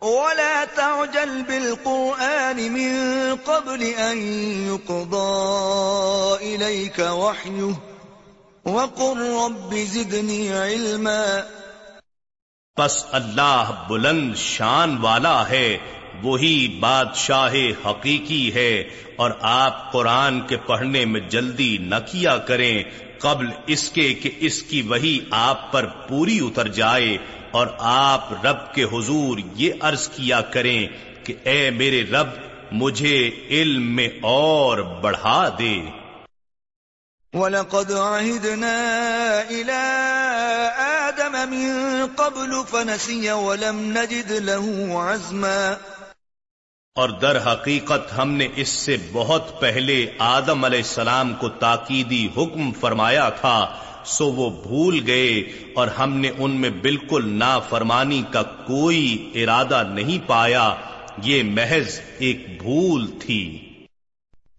ولا 0.03 0.65
تعجل 0.65 1.43
بالقرآن 1.43 2.57
من 2.71 3.35
قبل 3.35 3.83
أن 3.83 4.17
يقضى 4.67 6.55
إليك 6.55 6.99
وحيه 6.99 7.75
وقل 8.65 9.21
رب 9.21 9.75
زدني 9.75 10.53
علما 10.53 11.43
پس 12.77 13.03
اللہ 13.11 13.71
بلند 13.87 14.35
شان 14.37 14.97
والا 15.01 15.49
ہے، 15.49 15.77
وہی 16.23 16.67
بادشاہ 16.79 17.55
حقیقی 17.85 18.53
ہے، 18.53 18.71
اور 19.15 19.31
آپ 19.41 19.91
قرآن 19.91 20.39
کے 20.47 20.57
پڑھنے 20.67 21.05
میں 21.05 21.21
جلدی 21.29 21.77
نہ 21.81 21.99
کیا 22.11 22.37
کریں، 22.47 22.83
قبل 23.19 23.47
اس 23.73 23.89
کے 23.89 24.13
کہ 24.21 24.29
اس 24.47 24.61
کی 24.69 24.81
وہی 24.87 25.19
آپ 25.31 25.71
پر 25.71 25.85
پوری 26.07 26.39
اتر 26.45 26.67
جائے 26.79 27.17
اور 27.53 27.67
آپ 27.79 28.45
رب 28.45 28.73
کے 28.73 28.83
حضور 28.83 29.37
یہ 29.55 29.73
عرض 29.79 30.09
کیا 30.09 30.41
کریں 30.41 30.87
کہ 31.23 31.35
اے 31.43 31.69
میرے 31.69 32.03
رب 32.03 32.27
مجھے 32.71 33.29
علم 33.49 33.95
میں 33.95 34.07
اور 34.21 34.77
بڑھا 34.77 35.49
دے۔ 35.59 35.81
وَلَقَدْ 37.33 37.91
عَهِدْنَا 37.91 38.75
إِلَىٰ 39.47 40.03
آدَمَ 40.77 41.37
مِن 41.49 42.05
قَبْلُ 42.15 42.65
فَنَسِيَ 42.69 43.31
وَلَمْ 43.31 43.81
نَجِدْ 43.81 44.31
لَهُ 44.31 44.95
عَزْمًا۔ 44.95 45.75
اور 46.95 47.09
در 47.09 47.51
حقیقت 47.51 48.17
ہم 48.17 48.31
نے 48.31 48.47
اس 48.55 48.69
سے 48.69 48.97
بہت 49.11 49.59
پہلے 49.59 50.11
آدم 50.19 50.65
علیہ 50.65 50.79
السلام 50.79 51.33
کو 51.33 51.49
تاکیدی 51.49 52.27
حکم 52.37 52.71
فرمایا 52.71 53.29
تھا 53.29 53.75
سو 54.05 54.31
وہ 54.31 54.49
بھول 54.49 54.99
گئے 55.07 55.39
اور 55.75 55.87
ہم 55.87 56.17
نے 56.17 56.31
ان 56.37 56.51
میں 56.51 56.69
بالکل 56.69 57.29
نافرمانی 57.29 58.23
کا 58.31 58.43
کوئی 58.43 59.31
ارادہ 59.35 59.83
نہیں 59.93 60.27
پایا۔ 60.27 60.75
یہ 61.23 61.43
محض 61.43 61.99
ایک 62.19 62.61
بھول 62.61 63.07
تھی۔ 63.19 63.69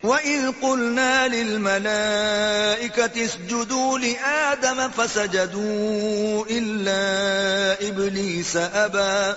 وَإِذْ 0.02 0.60
قُلْنَا 0.60 1.26
لِلْمَلَائِكَةِ 1.26 3.20
اسْجُدُوا 3.22 3.98
لِآدَمَ 3.98 4.82
فَسَجَدُوا 4.96 6.44
إِلَّا 6.48 7.74
إِبْلِيسَ 7.80 8.58
أَبَى 8.58 9.32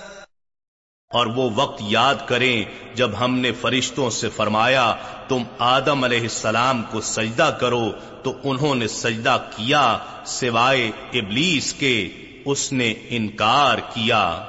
اور 1.09 1.25
وہ 1.25 1.49
وقت 1.55 1.81
یاد 1.85 2.15
کریں 2.25 2.65
جب 2.95 3.11
ہم 3.19 3.39
نے 3.39 3.51
فرشتوں 3.51 4.09
سے 4.09 4.29
فرمایا 4.29 4.95
تم 5.27 5.43
آدم 5.59 6.03
علیہ 6.03 6.21
السلام 6.21 6.83
کو 6.83 7.01
سجدہ 7.01 7.57
کرو 7.59 7.91
تو 8.23 8.33
انہوں 8.43 8.75
نے 8.75 8.87
سجدہ 8.87 9.37
کیا 9.55 9.97
سوائے 10.25 10.91
ابلیس 11.13 11.73
کے 11.73 12.09
اس 12.45 12.73
نے 12.73 12.93
انکار 13.09 13.77
کیا۔ 13.77 14.45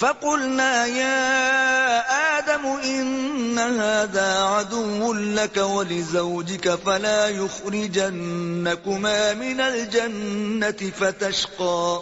فقلنا 0.00 0.86
يا 0.86 2.00
آدم 2.36 2.66
إن 2.84 3.58
هذا 3.58 4.58
عدو 4.58 5.12
لك 5.12 5.58
ولزوجك 5.58 6.68
فلا 6.84 7.28
يخرجنكما 7.28 9.18
من 9.36 9.60
الجنة 9.60 10.88
فتشقى۔ 10.98 11.98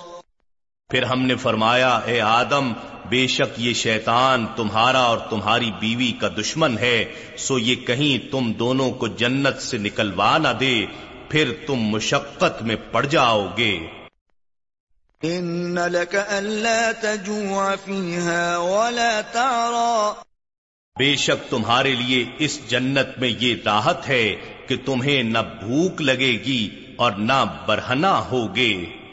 پھر 0.89 1.03
ہم 1.03 1.23
نے 1.23 1.37
فرمایا 1.37 2.01
اے 2.05 2.21
آدم 2.21 2.73
بے 3.09 3.27
شک 3.27 3.61
یہ 3.61 3.75
شیطان 3.75 4.47
تمہارا 4.57 5.01
اور 5.01 5.19
تمہاری 5.19 5.71
بیوی 5.81 6.13
کا 6.13 6.29
دشمن 6.29 6.79
ہے 6.79 7.05
سو 7.37 7.59
یہ 7.59 7.75
کہیں 7.75 8.33
تم 8.33 8.53
دونوں 8.53 8.91
کو 8.91 9.07
جنت 9.07 9.63
سے 9.63 9.79
نکلوا 9.79 10.39
نہ 10.39 10.49
دے 10.61 10.87
پھر 11.29 11.53
تم 11.67 11.75
مشقت 11.75 12.63
میں 12.63 12.77
پڑ 12.91 13.07
جاؤ 13.07 13.49
گے۔ 13.57 13.87
ان 15.23 15.75
لك 15.75 16.17
الا 16.29 16.91
تجوع 17.01 17.75
فيها 17.85 18.57
ولا 18.59 19.21
تعرى۔ 19.33 20.23
بے 20.99 21.17
شک 21.17 21.51
تمہارے 21.51 21.95
لیے 21.95 22.25
اس 22.39 22.71
جنت 22.71 23.19
میں 23.19 23.33
یہ 23.41 23.55
راحت 23.65 24.09
ہے 24.09 24.35
کہ 24.67 24.77
تمہیں 24.85 25.23
نہ 25.23 25.39
بھوک 25.39 26.01
لگے 26.01 26.33
گی 26.33 26.69
اور 26.97 27.13
نہ 27.13 27.45
برہنا 27.67 28.19
ہوگے۔ 28.19 29.04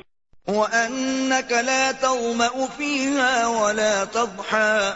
وَأَنَّكَ 0.51 1.51
لَا 1.51 1.91
تَغْمَأُ 1.91 2.67
فِيهَا 2.77 3.47
وَلَا 3.47 4.03
تَضْحَى 4.11 4.91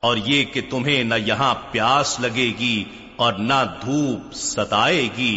اور 0.00 0.16
یہ 0.16 0.44
کہ 0.44 0.60
تمہیں 0.70 1.04
نہ 1.04 1.14
یہاں 1.14 1.54
پیاس 1.70 2.20
لگے 2.20 2.52
گی 2.58 2.84
اور 3.16 3.32
نہ 3.32 3.62
دھوپ 3.84 4.32
ستائے 4.34 5.08
گی۔ 5.16 5.36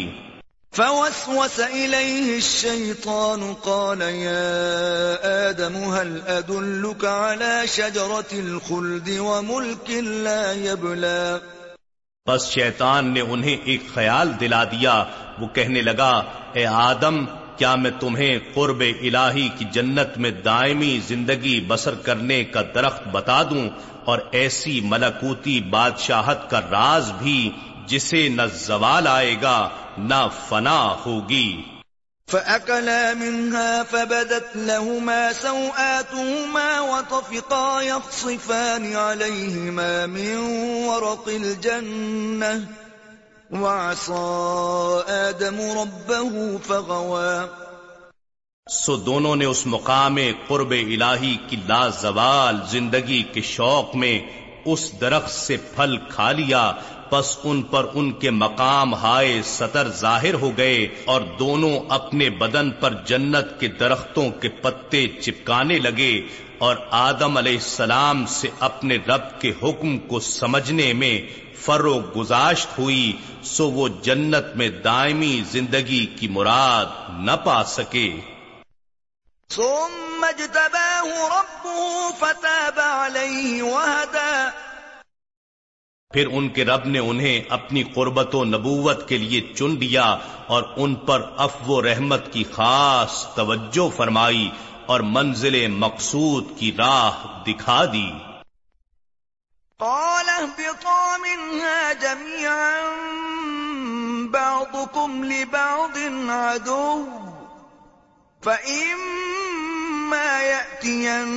فوسوس 0.72 1.60
إليه 1.60 2.36
الشيطان 2.36 3.54
قال 3.54 4.02
يا 4.02 5.16
آدم 5.50 5.76
هل 5.76 6.22
أدلك 6.28 7.06
على 7.06 7.68
شجرة 7.68 8.32
الخلد 8.32 9.10
وملك 9.20 9.90
لا 10.28 10.52
يبلى 10.52 11.38
بس 12.26 12.50
شیطان 12.50 13.14
نے 13.14 13.22
انہیں 13.22 13.58
ایک 13.64 13.82
خیال 13.94 14.32
دلا 14.40 14.64
دیا 14.64 15.04
وہ 15.40 15.48
کہنے 15.48 15.82
لگا 15.82 16.24
اے 16.54 16.66
آدم 16.66 17.26
کیا 17.58 17.76
میں 17.76 17.92
تمہیں 18.00 18.40
قرب 18.54 18.80
الہی 18.80 19.50
کی 19.58 19.66
جنت 19.72 20.18
میں 20.18 20.32
دائمی 20.32 21.00
زندگی 21.08 21.66
بسر 21.68 21.96
کرنے 21.96 22.44
کا 22.44 22.62
درخت 22.76 23.08
بتا 23.08 23.44
دوں 23.44 23.70
اور 24.06 24.20
ایسی 24.32 24.82
ملکوتی 24.82 25.62
بادشاہت 25.62 26.50
کا 26.50 26.62
راز 26.62 27.12
بھی 27.12 27.52
جسے 27.88 28.30
نہ 28.30 28.42
زوال 28.54 29.08
آئے 29.08 29.36
گا، 29.42 29.70
نہ 29.98 30.28
فنا 30.50 30.96
ہوگی۔ 31.06 31.62
فأكلا 32.28 33.14
منها 33.14 33.82
فبدت 33.90 34.58
لهما 34.58 35.34
سوآتهما 35.42 36.80
وطفقا 36.80 37.82
يخصفان 37.82 38.96
عليهما 38.96 40.06
من 40.06 40.36
ورق 40.90 41.28
الجنة 41.28 42.87
آدم 43.54 43.68
سو 48.68 48.96
دونوں 48.96 49.36
نے 49.36 49.46
اس 49.46 49.68
مقام 49.68 50.18
قرب 50.48 50.72
الہی 50.72 51.38
کی 51.48 51.56
لازوال 51.68 52.58
زندگی 52.70 53.24
کے 53.24 53.42
شوق 53.42 53.96
میں 53.96 54.20
اس 54.66 55.02
درخت 55.02 55.32
سے 55.32 55.58
پھل 55.76 55.98
کھا 56.10 56.32
لیا، 56.32 56.74
پس 57.10 57.38
ان 57.44 57.62
پر 57.62 57.86
ان 57.94 58.12
کے 58.12 58.30
مقام 58.30 58.96
ہائے 58.96 59.42
سطر 59.46 59.88
ظاہر 59.88 60.34
ہو 60.34 60.52
گئے 60.58 60.88
اور 61.06 61.22
دونوں 61.40 61.80
اپنے 61.90 62.30
بدن 62.30 62.72
پر 62.72 62.94
جنت 63.06 63.60
کے 63.60 63.68
درختوں 63.68 64.30
کے 64.30 64.50
پتے 64.50 65.08
چپکانے 65.08 65.80
لگے 65.80 66.22
اور 66.58 66.76
آدم 66.92 67.38
علیہ 67.38 67.54
السلام 67.54 68.26
سے 68.26 68.48
اپنے 68.60 68.98
رب 69.08 69.42
کے 69.42 69.52
حکم 69.64 69.98
کو 69.98 70.20
سمجھنے 70.20 70.94
میں 70.94 71.47
فرو 71.62 72.00
گزاشت 72.00 72.80
ہوئی 72.80 73.18
سو 73.44 73.72
وہ 73.72 73.88
جنت 74.02 74.56
میں 74.56 74.70
دائمی 74.70 75.44
زندگی 75.52 76.06
کی 76.06 76.28
مراد 76.28 76.86
نہ 77.10 77.32
پا 77.44 77.64
سکے۔ 77.64 78.20
ثم 79.50 80.26
اجتباه 80.28 81.10
ربه 81.10 82.08
فتاب 82.20 82.80
عليه 82.80 83.68
وهدى۔ 83.68 84.50
پھر 86.14 86.28
ان 86.32 86.50
کے 86.50 86.66
رب 86.66 86.86
نے 86.86 87.00
انہیں 87.00 87.44
اپنی 87.50 87.84
قربت 87.84 88.36
و 88.36 88.46
نبوت 88.46 89.10
کے 89.10 89.18
لیے 89.18 89.42
چن 89.42 89.80
لیا 89.80 90.18
اور 90.48 90.64
ان 90.78 90.96
پر 90.96 91.32
افو 91.38 91.82
رحمت 91.82 92.34
کی 92.34 92.44
خاص 92.52 93.36
توجہ 93.36 93.98
فرمائی 93.98 94.50
اور 94.86 95.00
منزل 95.00 95.68
مقصود 95.68 96.46
کی 96.58 96.72
راہ 96.78 97.12
دکھا 97.44 97.86
دی۔ 97.86 98.10
اهبطا 100.38 101.18
منها 101.18 101.94
جميعا، 101.94 102.82
بعضكم 104.32 105.26
لبعض 105.26 105.98
عدو. 106.30 107.06
فإما 108.44 110.42
يأتينكم 110.42 111.28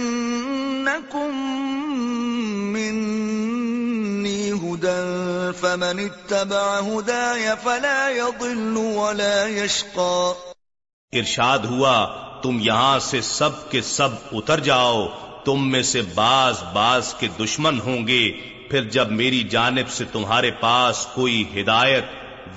مني 2.73 4.53
هدى، 4.53 5.53
فمن 5.61 5.99
اتبع 5.99 6.79
هداي 6.79 7.57
فلا 7.65 8.09
يضل 8.09 8.77
ولا 8.77 9.47
يشقى. 9.47 10.35
ارشاد 11.13 11.59
ہوا، 11.59 12.07
تم 12.43 12.59
یہاں 12.61 12.99
سے 12.99 13.21
سب 13.21 13.71
کے 13.71 13.83
سب 13.83 14.09
اتر 14.33 14.61
جاؤ، 14.61 15.07
تم 15.45 15.71
میں 15.71 15.83
سے 15.83 16.03
باز 16.03 16.63
باز 16.73 17.15
کے 17.19 17.29
دشمن 17.41 17.81
ہوں 17.81 18.07
گے 18.07 18.33
پھر 18.71 18.85
جب 18.85 19.11
میری 19.11 19.43
جانب 19.43 19.91
سے 19.91 20.05
تمہارے 20.13 20.51
پاس 20.51 21.07
کوئی 21.15 21.61
ہدایت 21.61 22.05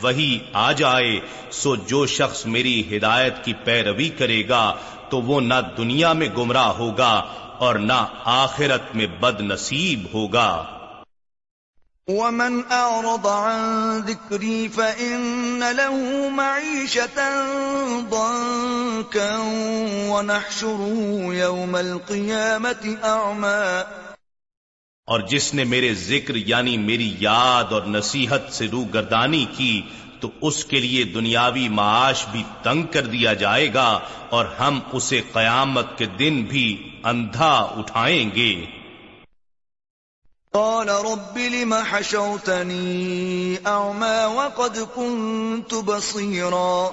وہی 0.02 0.40
آ 0.54 0.72
جائے، 0.72 1.20
سو 1.52 1.76
جو 1.76 2.06
شخص 2.06 2.46
میری 2.46 2.98
ہدایت 2.98 3.34
کی 3.44 3.54
پیروی 3.54 4.10
کرے 4.10 4.50
گا، 4.50 4.76
تو 5.10 5.22
وہ 5.22 5.42
نہ 5.42 5.54
دنیا 5.78 6.14
میں 6.14 6.28
گمراہ 6.38 6.68
ہوگا 6.68 7.24
اور 7.58 7.76
نہ 7.76 8.06
آخرت 8.24 8.96
میں 8.96 9.08
بد 9.08 9.42
نصیب 9.42 10.04
ہوگا۔ 10.14 10.64
ومن 12.08 12.62
اعرض 12.70 13.26
عن 13.26 13.60
ذكري 14.08 14.68
فإن 14.76 15.64
له 15.76 16.30
معيشة 16.30 17.22
ضنكا 18.10 19.38
ونحشره 20.08 21.34
يوم 21.34 21.76
القيامة 21.76 22.94
أعمى۔ 23.04 23.82
اور 25.06 25.20
جس 25.20 25.54
نے 25.54 25.64
میرے 25.64 25.94
ذکر 25.94 26.36
یعنی 26.36 26.78
میری 26.78 27.16
یاد 27.20 27.74
اور 27.74 27.82
نصیحت 27.82 28.54
سے 28.54 28.68
رو 28.68 28.84
گردانی 28.84 29.46
کی 29.58 29.82
تو 30.20 30.30
اس 30.42 30.66
کے 30.66 30.80
لیے 30.80 31.04
دنیاوی 31.04 31.70
معاش 31.70 32.26
بھی 32.32 32.44
تنگ 32.62 32.84
کر 32.84 33.06
دیا 33.06 33.34
جائے 33.34 33.74
گا 33.74 34.00
اور 34.30 34.46
ہم 34.46 34.80
اسے 34.92 35.22
قیامت 35.34 35.98
کے 35.98 36.06
دن 36.06 36.44
بھی 36.44 37.00
اندھا 37.04 37.54
اٹھائیں 37.78 38.30
گے۔ 38.36 38.66
قال 40.52 40.90
رب 40.90 41.38
لم 41.38 41.74
حشوتنی 41.74 43.56
اعما 43.66 44.26
وقد 44.26 44.78
كنت 44.96 45.74
بصیرا 45.86 46.90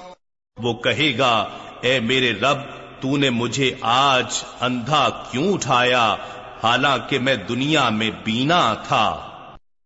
وہ 0.57 0.73
کہے 0.73 1.17
گا 1.17 1.47
اے 1.81 1.99
میرے 1.99 2.33
رب 2.33 2.57
تو 3.01 3.17
نے 3.17 3.29
مجھے 3.29 3.75
آج 3.81 4.43
اندھا 4.61 5.09
کیوں 5.31 5.53
اٹھایا؟ 5.53 6.15
حالانکہ 6.63 7.19
میں 7.19 7.35
دنیا 7.35 7.89
میں 7.89 8.09
بینا 8.09 8.73
تھا۔ 8.73 9.27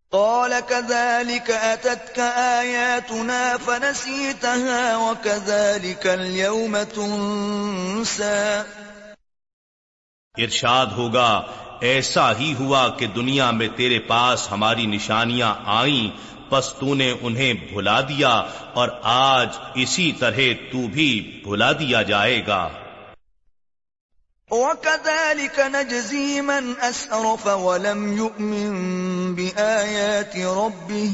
قال 0.10 0.54
كذلك 0.68 1.52
أتتك 1.52 2.20
آياتنا 2.36 3.56
فنسيتها 3.66 4.98
وكذلك 4.98 6.08
اليوم 6.08 6.78
تنسى۔ 6.94 8.62
ارشاد 10.38 10.86
ہوگا 10.86 11.44
ایسا 11.82 12.38
ہی 12.38 12.54
ہوا 12.60 12.90
کہ 12.90 13.08
دنیا 13.08 13.52
میں 13.52 13.68
تیرے 13.76 14.00
پاس 14.00 14.52
ہماری 14.52 14.86
نشانیاں 14.86 15.56
آئیں 15.66 16.10
پس 16.52 16.74
تو 16.74 16.96
نے 16.96 17.14
انہیں 17.22 17.54
بھلا 17.54 18.02
دیا 18.02 18.44
اور 18.74 18.90
آج 19.04 19.50
اسی 19.76 20.12
طرح 20.12 20.40
تو 20.72 20.88
بھی 20.88 21.42
بھلا 21.44 21.72
دیا 21.72 22.02
جائے 22.02 22.48
گا۔ 22.48 22.70
وَكَذَلِكَ 24.52 25.60
نَجْزِي 25.60 26.42
مَنْ 26.42 26.76
أَسْرَفَ 26.80 27.48
وَلَمْ 27.48 28.18
يُؤْمِن 28.18 29.36
بِآيَاتِ 29.36 30.38
رَبِّهِ 30.38 31.12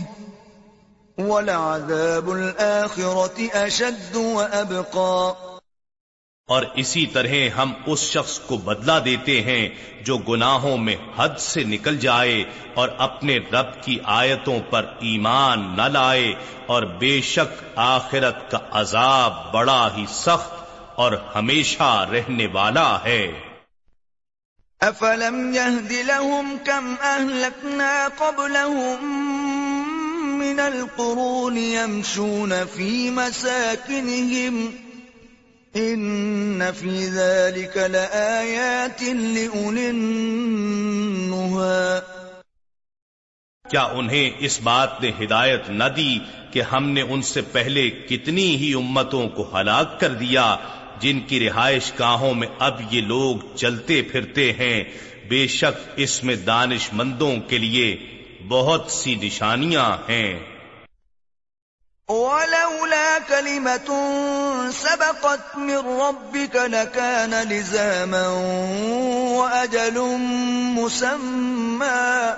وَلَعَذَابُ 1.17 2.31
الْآخِرَةِ 2.31 3.49
أَشَدُّ 3.55 4.15
وَأَبْقَى 4.15 5.35
اور 6.49 6.63
اسی 6.75 7.05
طرح 7.05 7.33
ہم 7.57 7.73
اس 7.85 7.99
شخص 7.99 8.39
کو 8.39 8.57
بدلہ 8.57 8.99
دیتے 9.05 9.41
ہیں 9.41 9.69
جو 10.03 10.17
گناہوں 10.29 10.77
میں 10.77 10.95
حد 11.17 11.37
سے 11.39 11.63
نکل 11.63 11.97
جائے 11.97 12.43
اور 12.73 12.89
اپنے 12.97 13.37
رب 13.53 13.81
کی 13.83 13.97
آیتوں 14.13 14.59
پر 14.69 14.85
ایمان 15.01 15.75
نہ 15.75 15.87
لائے 15.91 16.33
اور 16.67 16.83
بے 16.99 17.19
شک 17.25 17.63
آخرت 17.75 18.49
کا 18.51 18.59
عذاب 18.71 19.33
بڑا 19.53 19.83
ہی 19.97 20.05
سخت 20.09 20.60
اور 21.01 21.11
ہمیشہ 21.35 22.07
رہنے 22.11 22.47
والا 22.47 23.03
ہے۔ 23.03 23.31
افلم 24.79 25.53
يهد 25.53 25.91
لهم 25.91 26.55
كم 26.65 26.95
اهلكنا 27.01 28.07
قبلهم 28.17 30.39
من 30.39 30.59
القرون 30.59 31.57
يمشون 31.57 32.53
في 32.73 33.09
مساكنهم 33.09 34.69
ان 35.73 36.71
في 36.79 37.09
ذلك 37.09 37.77
لآيات 37.77 39.01
لأولي 39.01 39.89
النهى۔ 39.89 41.99
کیا 43.69 43.81
انہیں 43.81 44.31
اس 44.39 44.59
بات 44.63 45.01
نے 45.01 45.11
ہدایت 45.23 45.69
نہ 45.69 45.83
دی 45.83 46.19
کہ 46.51 46.61
ہم 46.61 46.89
نے 46.89 47.01
ان 47.01 47.21
سے 47.21 47.41
پہلے 47.41 47.89
کتنی 47.89 48.55
ہی 48.55 48.73
امتوں 48.73 49.29
کو 49.29 49.59
ہلاک 49.59 49.99
کر 49.99 50.13
دیا 50.13 50.55
جن 51.01 51.19
کی 51.19 51.49
رہائش 51.49 51.91
گاہوں 51.99 52.33
میں 52.33 52.47
اب 52.59 52.81
یہ 52.93 53.01
لوگ 53.01 53.55
چلتے 53.55 54.01
پھرتے 54.01 54.53
ہیں 54.53 54.83
بے 55.29 55.47
شک 55.47 55.89
اس 55.95 56.23
میں 56.23 56.35
دانش 56.35 56.89
مندوں 56.93 57.35
کے 57.37 57.57
لیے 57.57 57.97
بہت 58.47 58.91
سی 58.91 59.15
نشانیاں 59.15 59.97
ہیں۔ 60.09 60.39
ولولا 62.09 63.17
كلمة 63.27 63.95
سبقت 64.73 65.57
من 65.57 66.01
ربك 66.01 66.55
لكان 66.55 67.31
لزاما 67.49 68.27
وأجل 69.37 69.99
مسمى۔ 70.77 72.31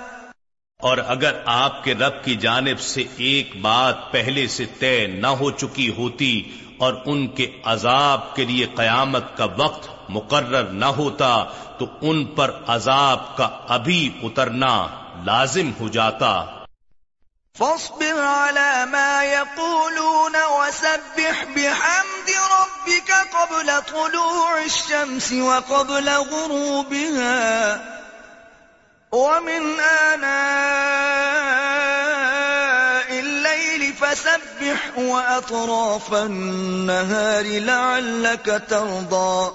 اور 0.78 0.98
اگر 1.06 1.32
آپ 1.44 1.84
کے 1.84 1.94
رب 1.94 2.24
کی 2.24 2.36
جانب 2.36 2.80
سے 2.80 3.04
ایک 3.16 3.56
بات 3.56 4.12
پہلے 4.12 4.46
سے 4.46 4.64
طے 4.78 5.06
نہ 5.06 5.26
ہو 5.26 5.50
چکی 5.50 5.88
ہوتی 5.88 6.50
اور 6.78 6.94
ان 7.04 7.26
کے 7.26 7.60
عذاب 7.64 8.36
کے 8.36 8.44
لیے 8.44 8.66
قیامت 8.66 9.36
کا 9.36 9.46
وقت 9.56 9.88
مقرر 10.08 10.62
نہ 10.62 10.84
ہوتا 10.84 11.44
تو 11.78 11.86
ان 12.00 12.24
پر 12.24 12.50
عذاب 12.66 13.36
کا 13.36 13.48
ابھی 13.68 14.20
اترنا 14.22 14.86
لازم 15.24 15.70
ہو 15.80 15.88
جاتا۔ 15.88 16.44
فاصبر 17.58 18.20
على 18.22 18.84
ما 18.90 19.24
يقولون 19.24 20.34
وسبح 20.34 21.44
بحمد 21.44 22.30
ربك 22.60 23.12
قبل 23.32 23.70
طلوع 23.86 24.60
الشمس 24.60 25.32
وقبل 25.32 26.08
غروبها. 26.08 27.76
ومن 29.12 29.80
آناء 29.80 30.34
الليل 33.74 33.92
فسبح 33.98 34.98
وأطراف 34.98 36.14
النهار 36.14 37.44
لعلك 37.44 38.50
ترضى. 38.68 39.48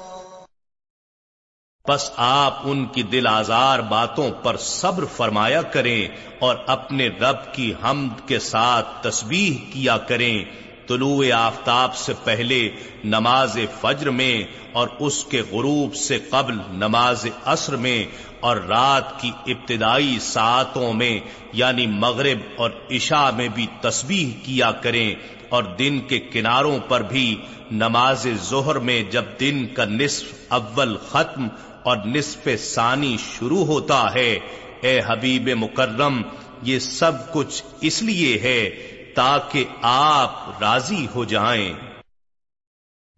بس 1.87 2.11
آپ 2.17 2.61
ان 2.63 2.85
کی 2.85 3.03
دل 3.03 3.27
آزار 3.27 3.79
باتوں 3.79 4.31
پر 4.31 4.57
صبر 4.57 5.05
فرمایا 5.05 5.61
کریں 5.61 6.07
اور 6.39 6.55
اپنے 6.67 7.07
رب 7.07 7.53
کی 7.53 7.73
حمد 7.83 8.27
کے 8.27 8.39
ساتھ 8.39 8.87
تسبیح 9.01 9.73
کیا 9.73 9.97
کریں۔ 9.97 10.45
طلوع 10.87 11.25
آفتاب 11.35 11.95
سے 11.95 12.13
پہلے 12.23 12.69
نماز 13.03 13.57
فجر 13.81 14.09
میں 14.09 14.43
اور 14.73 14.87
اس 14.99 15.25
کے 15.25 15.41
غروب 15.41 15.95
سے 15.95 16.19
قبل 16.19 16.57
نماز 16.69 17.25
عصر 17.45 17.75
میں 17.75 18.05
اور 18.39 18.57
رات 18.57 19.21
کی 19.21 19.31
ابتدائی 19.45 20.19
ساعتوں 20.19 20.93
میں 20.93 21.19
یعنی 21.53 21.87
مغرب 21.87 22.39
اور 22.57 22.71
عشاء 22.91 23.31
میں 23.31 23.47
بھی 23.47 23.67
تسبیح 23.81 24.45
کیا 24.45 24.71
کریں 24.71 25.15
اور 25.49 25.63
دن 25.63 25.99
کے 25.99 26.19
کناروں 26.19 26.79
پر 26.79 27.01
بھی 27.01 27.41
نماز 27.71 28.27
ظہر 28.49 28.75
میں 28.75 29.03
جب 29.03 29.25
دن 29.39 29.67
کا 29.67 29.85
نصف 29.85 30.27
اول 30.47 30.97
ختم 30.97 31.47
اور 31.83 31.97
نصف 32.05 32.47
ثانی 32.59 33.17
شروع 33.17 33.65
ہوتا 33.65 34.13
ہے، 34.13 34.39
اے 34.81 35.01
حبیب 35.07 35.49
مکرم، 35.55 36.21
یہ 36.63 36.79
سب 36.79 37.33
کچھ 37.33 37.63
اس 37.81 38.01
لیے 38.01 38.39
ہے 38.39 38.69
تاکہ 39.15 39.63
آپ 39.81 40.63
راضی 40.63 41.07
ہو 41.15 41.23
جائیں۔ 41.25 41.73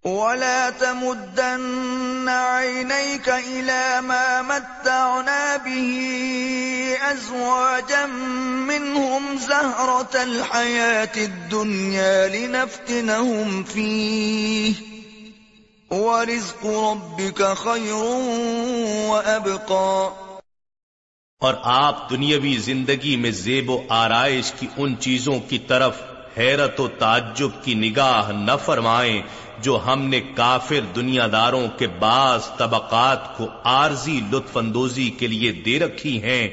ولا 0.05 0.69
تمدن 0.79 2.20
عينيك 2.29 3.29
إلى 3.29 4.01
ما 4.01 4.41
متعنا 4.41 5.57
به 5.57 6.97
أزواجا 7.11 8.05
منهم 8.67 9.37
زهرة 9.37 10.23
الحياة 10.23 11.17
الدنيا 11.17 12.27
لنفتنهم 12.27 13.63
فيه 13.63 14.91
وَرِزْقُ 15.91 16.65
رَبِّكَ 16.65 17.53
خَيْرٌ 17.53 18.03
وَأَبْقَى. 19.07 20.09
اور 21.39 21.53
آپ 21.63 22.09
دنیاوی 22.09 22.57
زندگی 22.57 23.15
میں 23.15 23.31
زیب 23.31 23.69
و 23.69 23.81
آرائش 23.89 24.51
کی 24.51 24.67
ان 24.77 24.95
چیزوں 24.99 25.39
کی 25.49 25.57
طرف 25.57 26.01
حیرت 26.37 26.79
و 26.79 26.87
تعجب 26.87 27.63
کی 27.63 27.73
نگاہ 27.73 28.31
نہ 28.31 28.51
فرمائیں 28.65 29.21
جو 29.61 29.79
ہم 29.85 30.01
نے 30.01 30.19
کافر 30.35 30.79
دنیا 30.95 31.27
داروں 31.31 31.67
کے 31.67 31.87
بعض 31.87 32.47
طبقات 32.57 33.37
کو 33.37 33.47
عارضی 33.63 34.19
لطف 34.31 34.57
اندوزی 34.57 35.09
کے 35.09 35.27
لیے 35.27 35.51
دے 35.51 35.79
رکھی 35.79 36.23
ہیں 36.23 36.47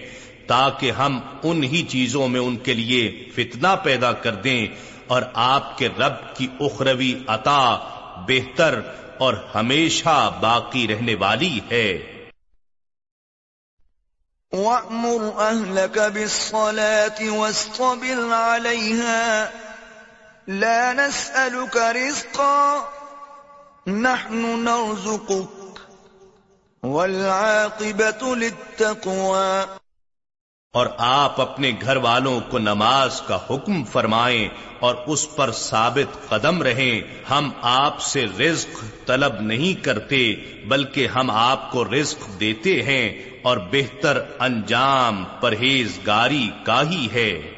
تاکہ 0.46 0.90
ہم 0.90 1.20
ان 1.42 1.62
ہی 1.62 1.82
چیزوں 1.82 2.28
میں 2.28 2.40
ان 2.40 2.56
کے 2.56 2.74
لیے 2.74 3.28
فتنہ 3.34 3.74
پیدا 3.82 4.12
کر 4.12 4.34
دیں 4.34 4.66
اور 5.06 5.22
آپ 5.34 5.78
کے 5.78 5.88
رب 5.98 6.36
کی 6.36 6.46
اخروی 6.60 7.14
عطا 7.26 7.62
بہتر 8.28 8.80
اور 9.18 9.34
ہمیشہ 9.54 10.38
باقی 10.40 10.86
رہنے 10.88 11.14
والی 11.14 11.60
ہے۔ 11.70 11.88
وَأْمُرْ 14.52 15.22
أَهْلَكَ 15.38 16.08
بِالصَّلَاةِ 16.12 17.28
وَاسْطَبِرْ 17.28 18.20
عَلَيْهَا 18.32 19.50
لَا 20.48 20.92
نَسْأَلُكَ 20.92 21.78
رِزْقًا 21.78 22.97
نَحْنُ 23.88 24.56
نَرْزُقُكَ 24.56 25.68
والعاقبة 26.82 28.34
للتقوى. 28.34 29.64
اور 30.72 30.86
آپ 30.98 31.40
اپنے 31.40 31.72
گھر 31.82 31.96
والوں 31.96 32.40
کو 32.50 32.58
نماز 32.58 33.20
کا 33.20 33.38
حکم 33.50 33.84
فرمائیں 33.84 34.48
اور 34.80 34.94
اس 35.06 35.36
پر 35.36 35.52
ثابت 35.52 36.28
قدم 36.28 36.62
رہیں۔ 36.62 37.22
ہم 37.30 37.50
آپ 37.62 38.00
سے 38.00 38.26
رزق 38.26 38.84
طلب 39.06 39.40
نہیں 39.40 39.84
کرتے، 39.84 40.34
بلکہ 40.68 41.06
ہم 41.06 41.30
آپ 41.30 41.72
کو 41.72 41.84
رزق 41.84 42.40
دیتے 42.40 42.82
ہیں 42.82 43.22
اور 43.42 43.56
بہتر 43.56 44.22
انجام 44.38 45.24
پرہیزگاری 45.40 46.50
کا 46.64 46.82
ہی 46.90 47.08
ہے۔ 47.12 47.57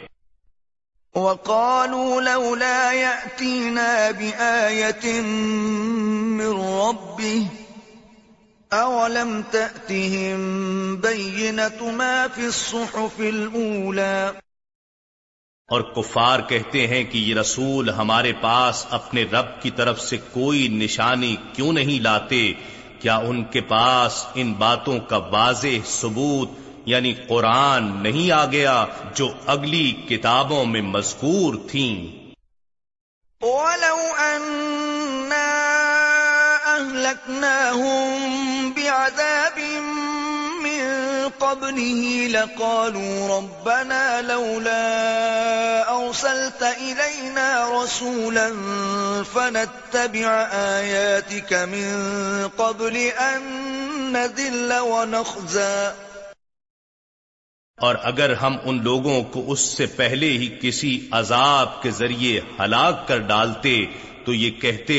وقالوا 1.15 2.23
لولا 2.23 2.93
يأتينا 2.93 4.11
بآية 4.11 5.21
من 5.21 6.51
ربه 6.61 7.47
أولم 8.73 9.43
تأتهم 9.43 10.97
بينة 10.97 11.91
ما 11.91 12.29
في 12.29 12.47
الصحف 12.47 13.21
الأولى 13.21 14.33
اور 15.69 15.81
کفار 15.97 16.41
کہتے 16.49 16.87
ہیں 16.87 17.03
کہ 17.05 17.19
یہ 17.19 17.35
رسول 17.35 17.91
ہمارے 17.91 18.33
پاس 18.33 18.87
اپنے 18.91 19.25
رب 19.33 19.61
کی 19.63 19.71
طرف 19.71 20.01
سے 20.01 20.17
کوئی 20.33 20.67
نشانی 20.69 21.37
کیوں 21.53 21.73
نہیں 21.73 22.01
لاتے؟ 22.01 22.53
کیا 22.99 23.17
ان 23.17 23.45
کے 23.45 23.61
پاس 23.61 24.25
ان 24.35 24.53
باتوں 24.53 24.99
کا 25.09 25.17
واضح 25.17 25.87
ثبوت 25.87 26.49
یعنی 26.91 27.15
قرآن 27.15 28.03
نہیں 28.03 28.33
آ 28.33 28.47
گیا 28.47 28.87
جو 29.15 29.33
اگلی 29.47 29.93
کتابوں 29.93 30.65
میں 30.65 30.83
مذکور 30.83 31.55
تھیں۔ 31.71 32.21
وَلَوْ 33.45 33.99
أَنَّا 34.19 35.51
أَهْلَكْنَاهُمْ 36.67 38.21
بِعَذَابٍ 38.75 39.59
مِّن 40.63 40.85
قَبْلِهِ 41.39 42.29
لَقَالُوا 42.29 43.39
رَبَّنَا 43.39 44.21
لَوْلَا 44.21 44.85
أَرْسَلْتَ 45.89 46.65
إِلَيْنَا 46.65 47.71
رَسُولًا 47.71 48.53
فَنَتَّبِعَ 49.33 50.31
آيَاتِكَ 50.53 51.55
مِن 51.55 51.89
قَبْلِ 52.57 53.11
أَن 53.19 53.43
نَّذِلَّ 54.13 54.79
وَنَخْزَىٰ۔ 54.79 56.10
اور 57.81 57.95
اگر 58.03 58.33
ہم 58.33 58.57
ان 58.65 58.83
لوگوں 58.83 59.23
کو 59.23 59.43
اس 59.53 59.61
سے 59.61 59.87
پہلے 59.87 60.29
ہی 60.29 60.49
کسی 60.61 61.09
عذاب 61.11 61.83
کے 61.83 61.91
ذریعے 61.91 62.41
ہلاک 62.61 63.09
کر 63.09 63.19
ڈالتے 63.19 63.77
تو 64.25 64.33
یہ 64.35 64.51
کہتے، 64.51 64.99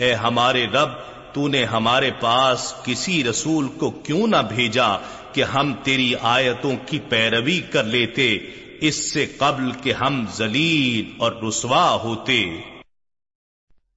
اے 0.00 0.12
ہمارے 0.14 0.66
رب 0.66 0.90
تو 1.34 1.48
نے 1.48 1.64
ہمارے 1.64 2.10
پاس 2.20 2.72
کسی 2.84 3.24
رسول 3.24 3.68
کو 3.68 3.90
کیوں 3.90 4.26
نہ 4.26 4.42
بھیجا 4.48 4.88
کہ 5.32 5.42
ہم 5.44 5.72
تیری 5.82 6.12
آیتوں 6.22 6.76
کی 6.86 6.98
پیروی 7.08 7.60
کر 7.72 7.84
لیتے، 7.84 8.38
اس 8.80 9.12
سے 9.12 9.26
قبل 9.38 9.70
کہ 9.82 9.92
ہم 9.92 10.24
ذلیل 10.36 11.10
اور 11.18 11.32
رسوا 11.48 11.90
ہوتے 12.02 12.40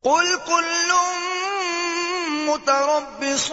قل 0.04 0.36
كل 0.46 0.92
متربص 2.48 3.52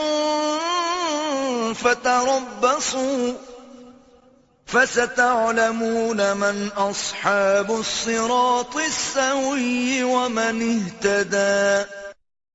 فتربصوا 1.79 3.50
فستعلمون 4.73 6.21
من 6.37 6.69
اصحاب 6.77 7.73
الصراط 7.73 8.77
السوي 8.77 10.03
ومن 10.03 10.63
اهتدى. 10.63 11.83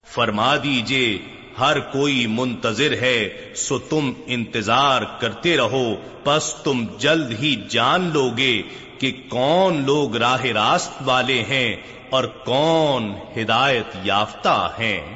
فرما 0.08 0.56
دیجیے 0.58 1.20
ہر 1.60 1.80
کوئی 1.80 2.28
منتظر 2.28 2.92
ہے 2.92 3.54
سو 3.56 3.80
تم 3.80 4.12
انتظار 4.26 5.02
کرتے 5.20 5.58
رہو 5.58 5.96
پس 6.24 6.54
تم 6.64 6.86
جلد 6.98 7.32
ہی 7.32 7.56
جان 7.70 8.10
لو 8.14 8.30
گے 8.38 8.62
کہ 9.00 9.12
کون 9.30 9.84
لوگ 9.86 10.16
راہ 10.16 10.46
راست 10.46 10.92
والے 11.06 11.44
ہیں 11.44 11.76
اور 12.10 12.24
کون 12.24 13.14
ہدایت 13.38 13.96
یافتہ 14.04 14.72
ہیں۔ 14.80 15.16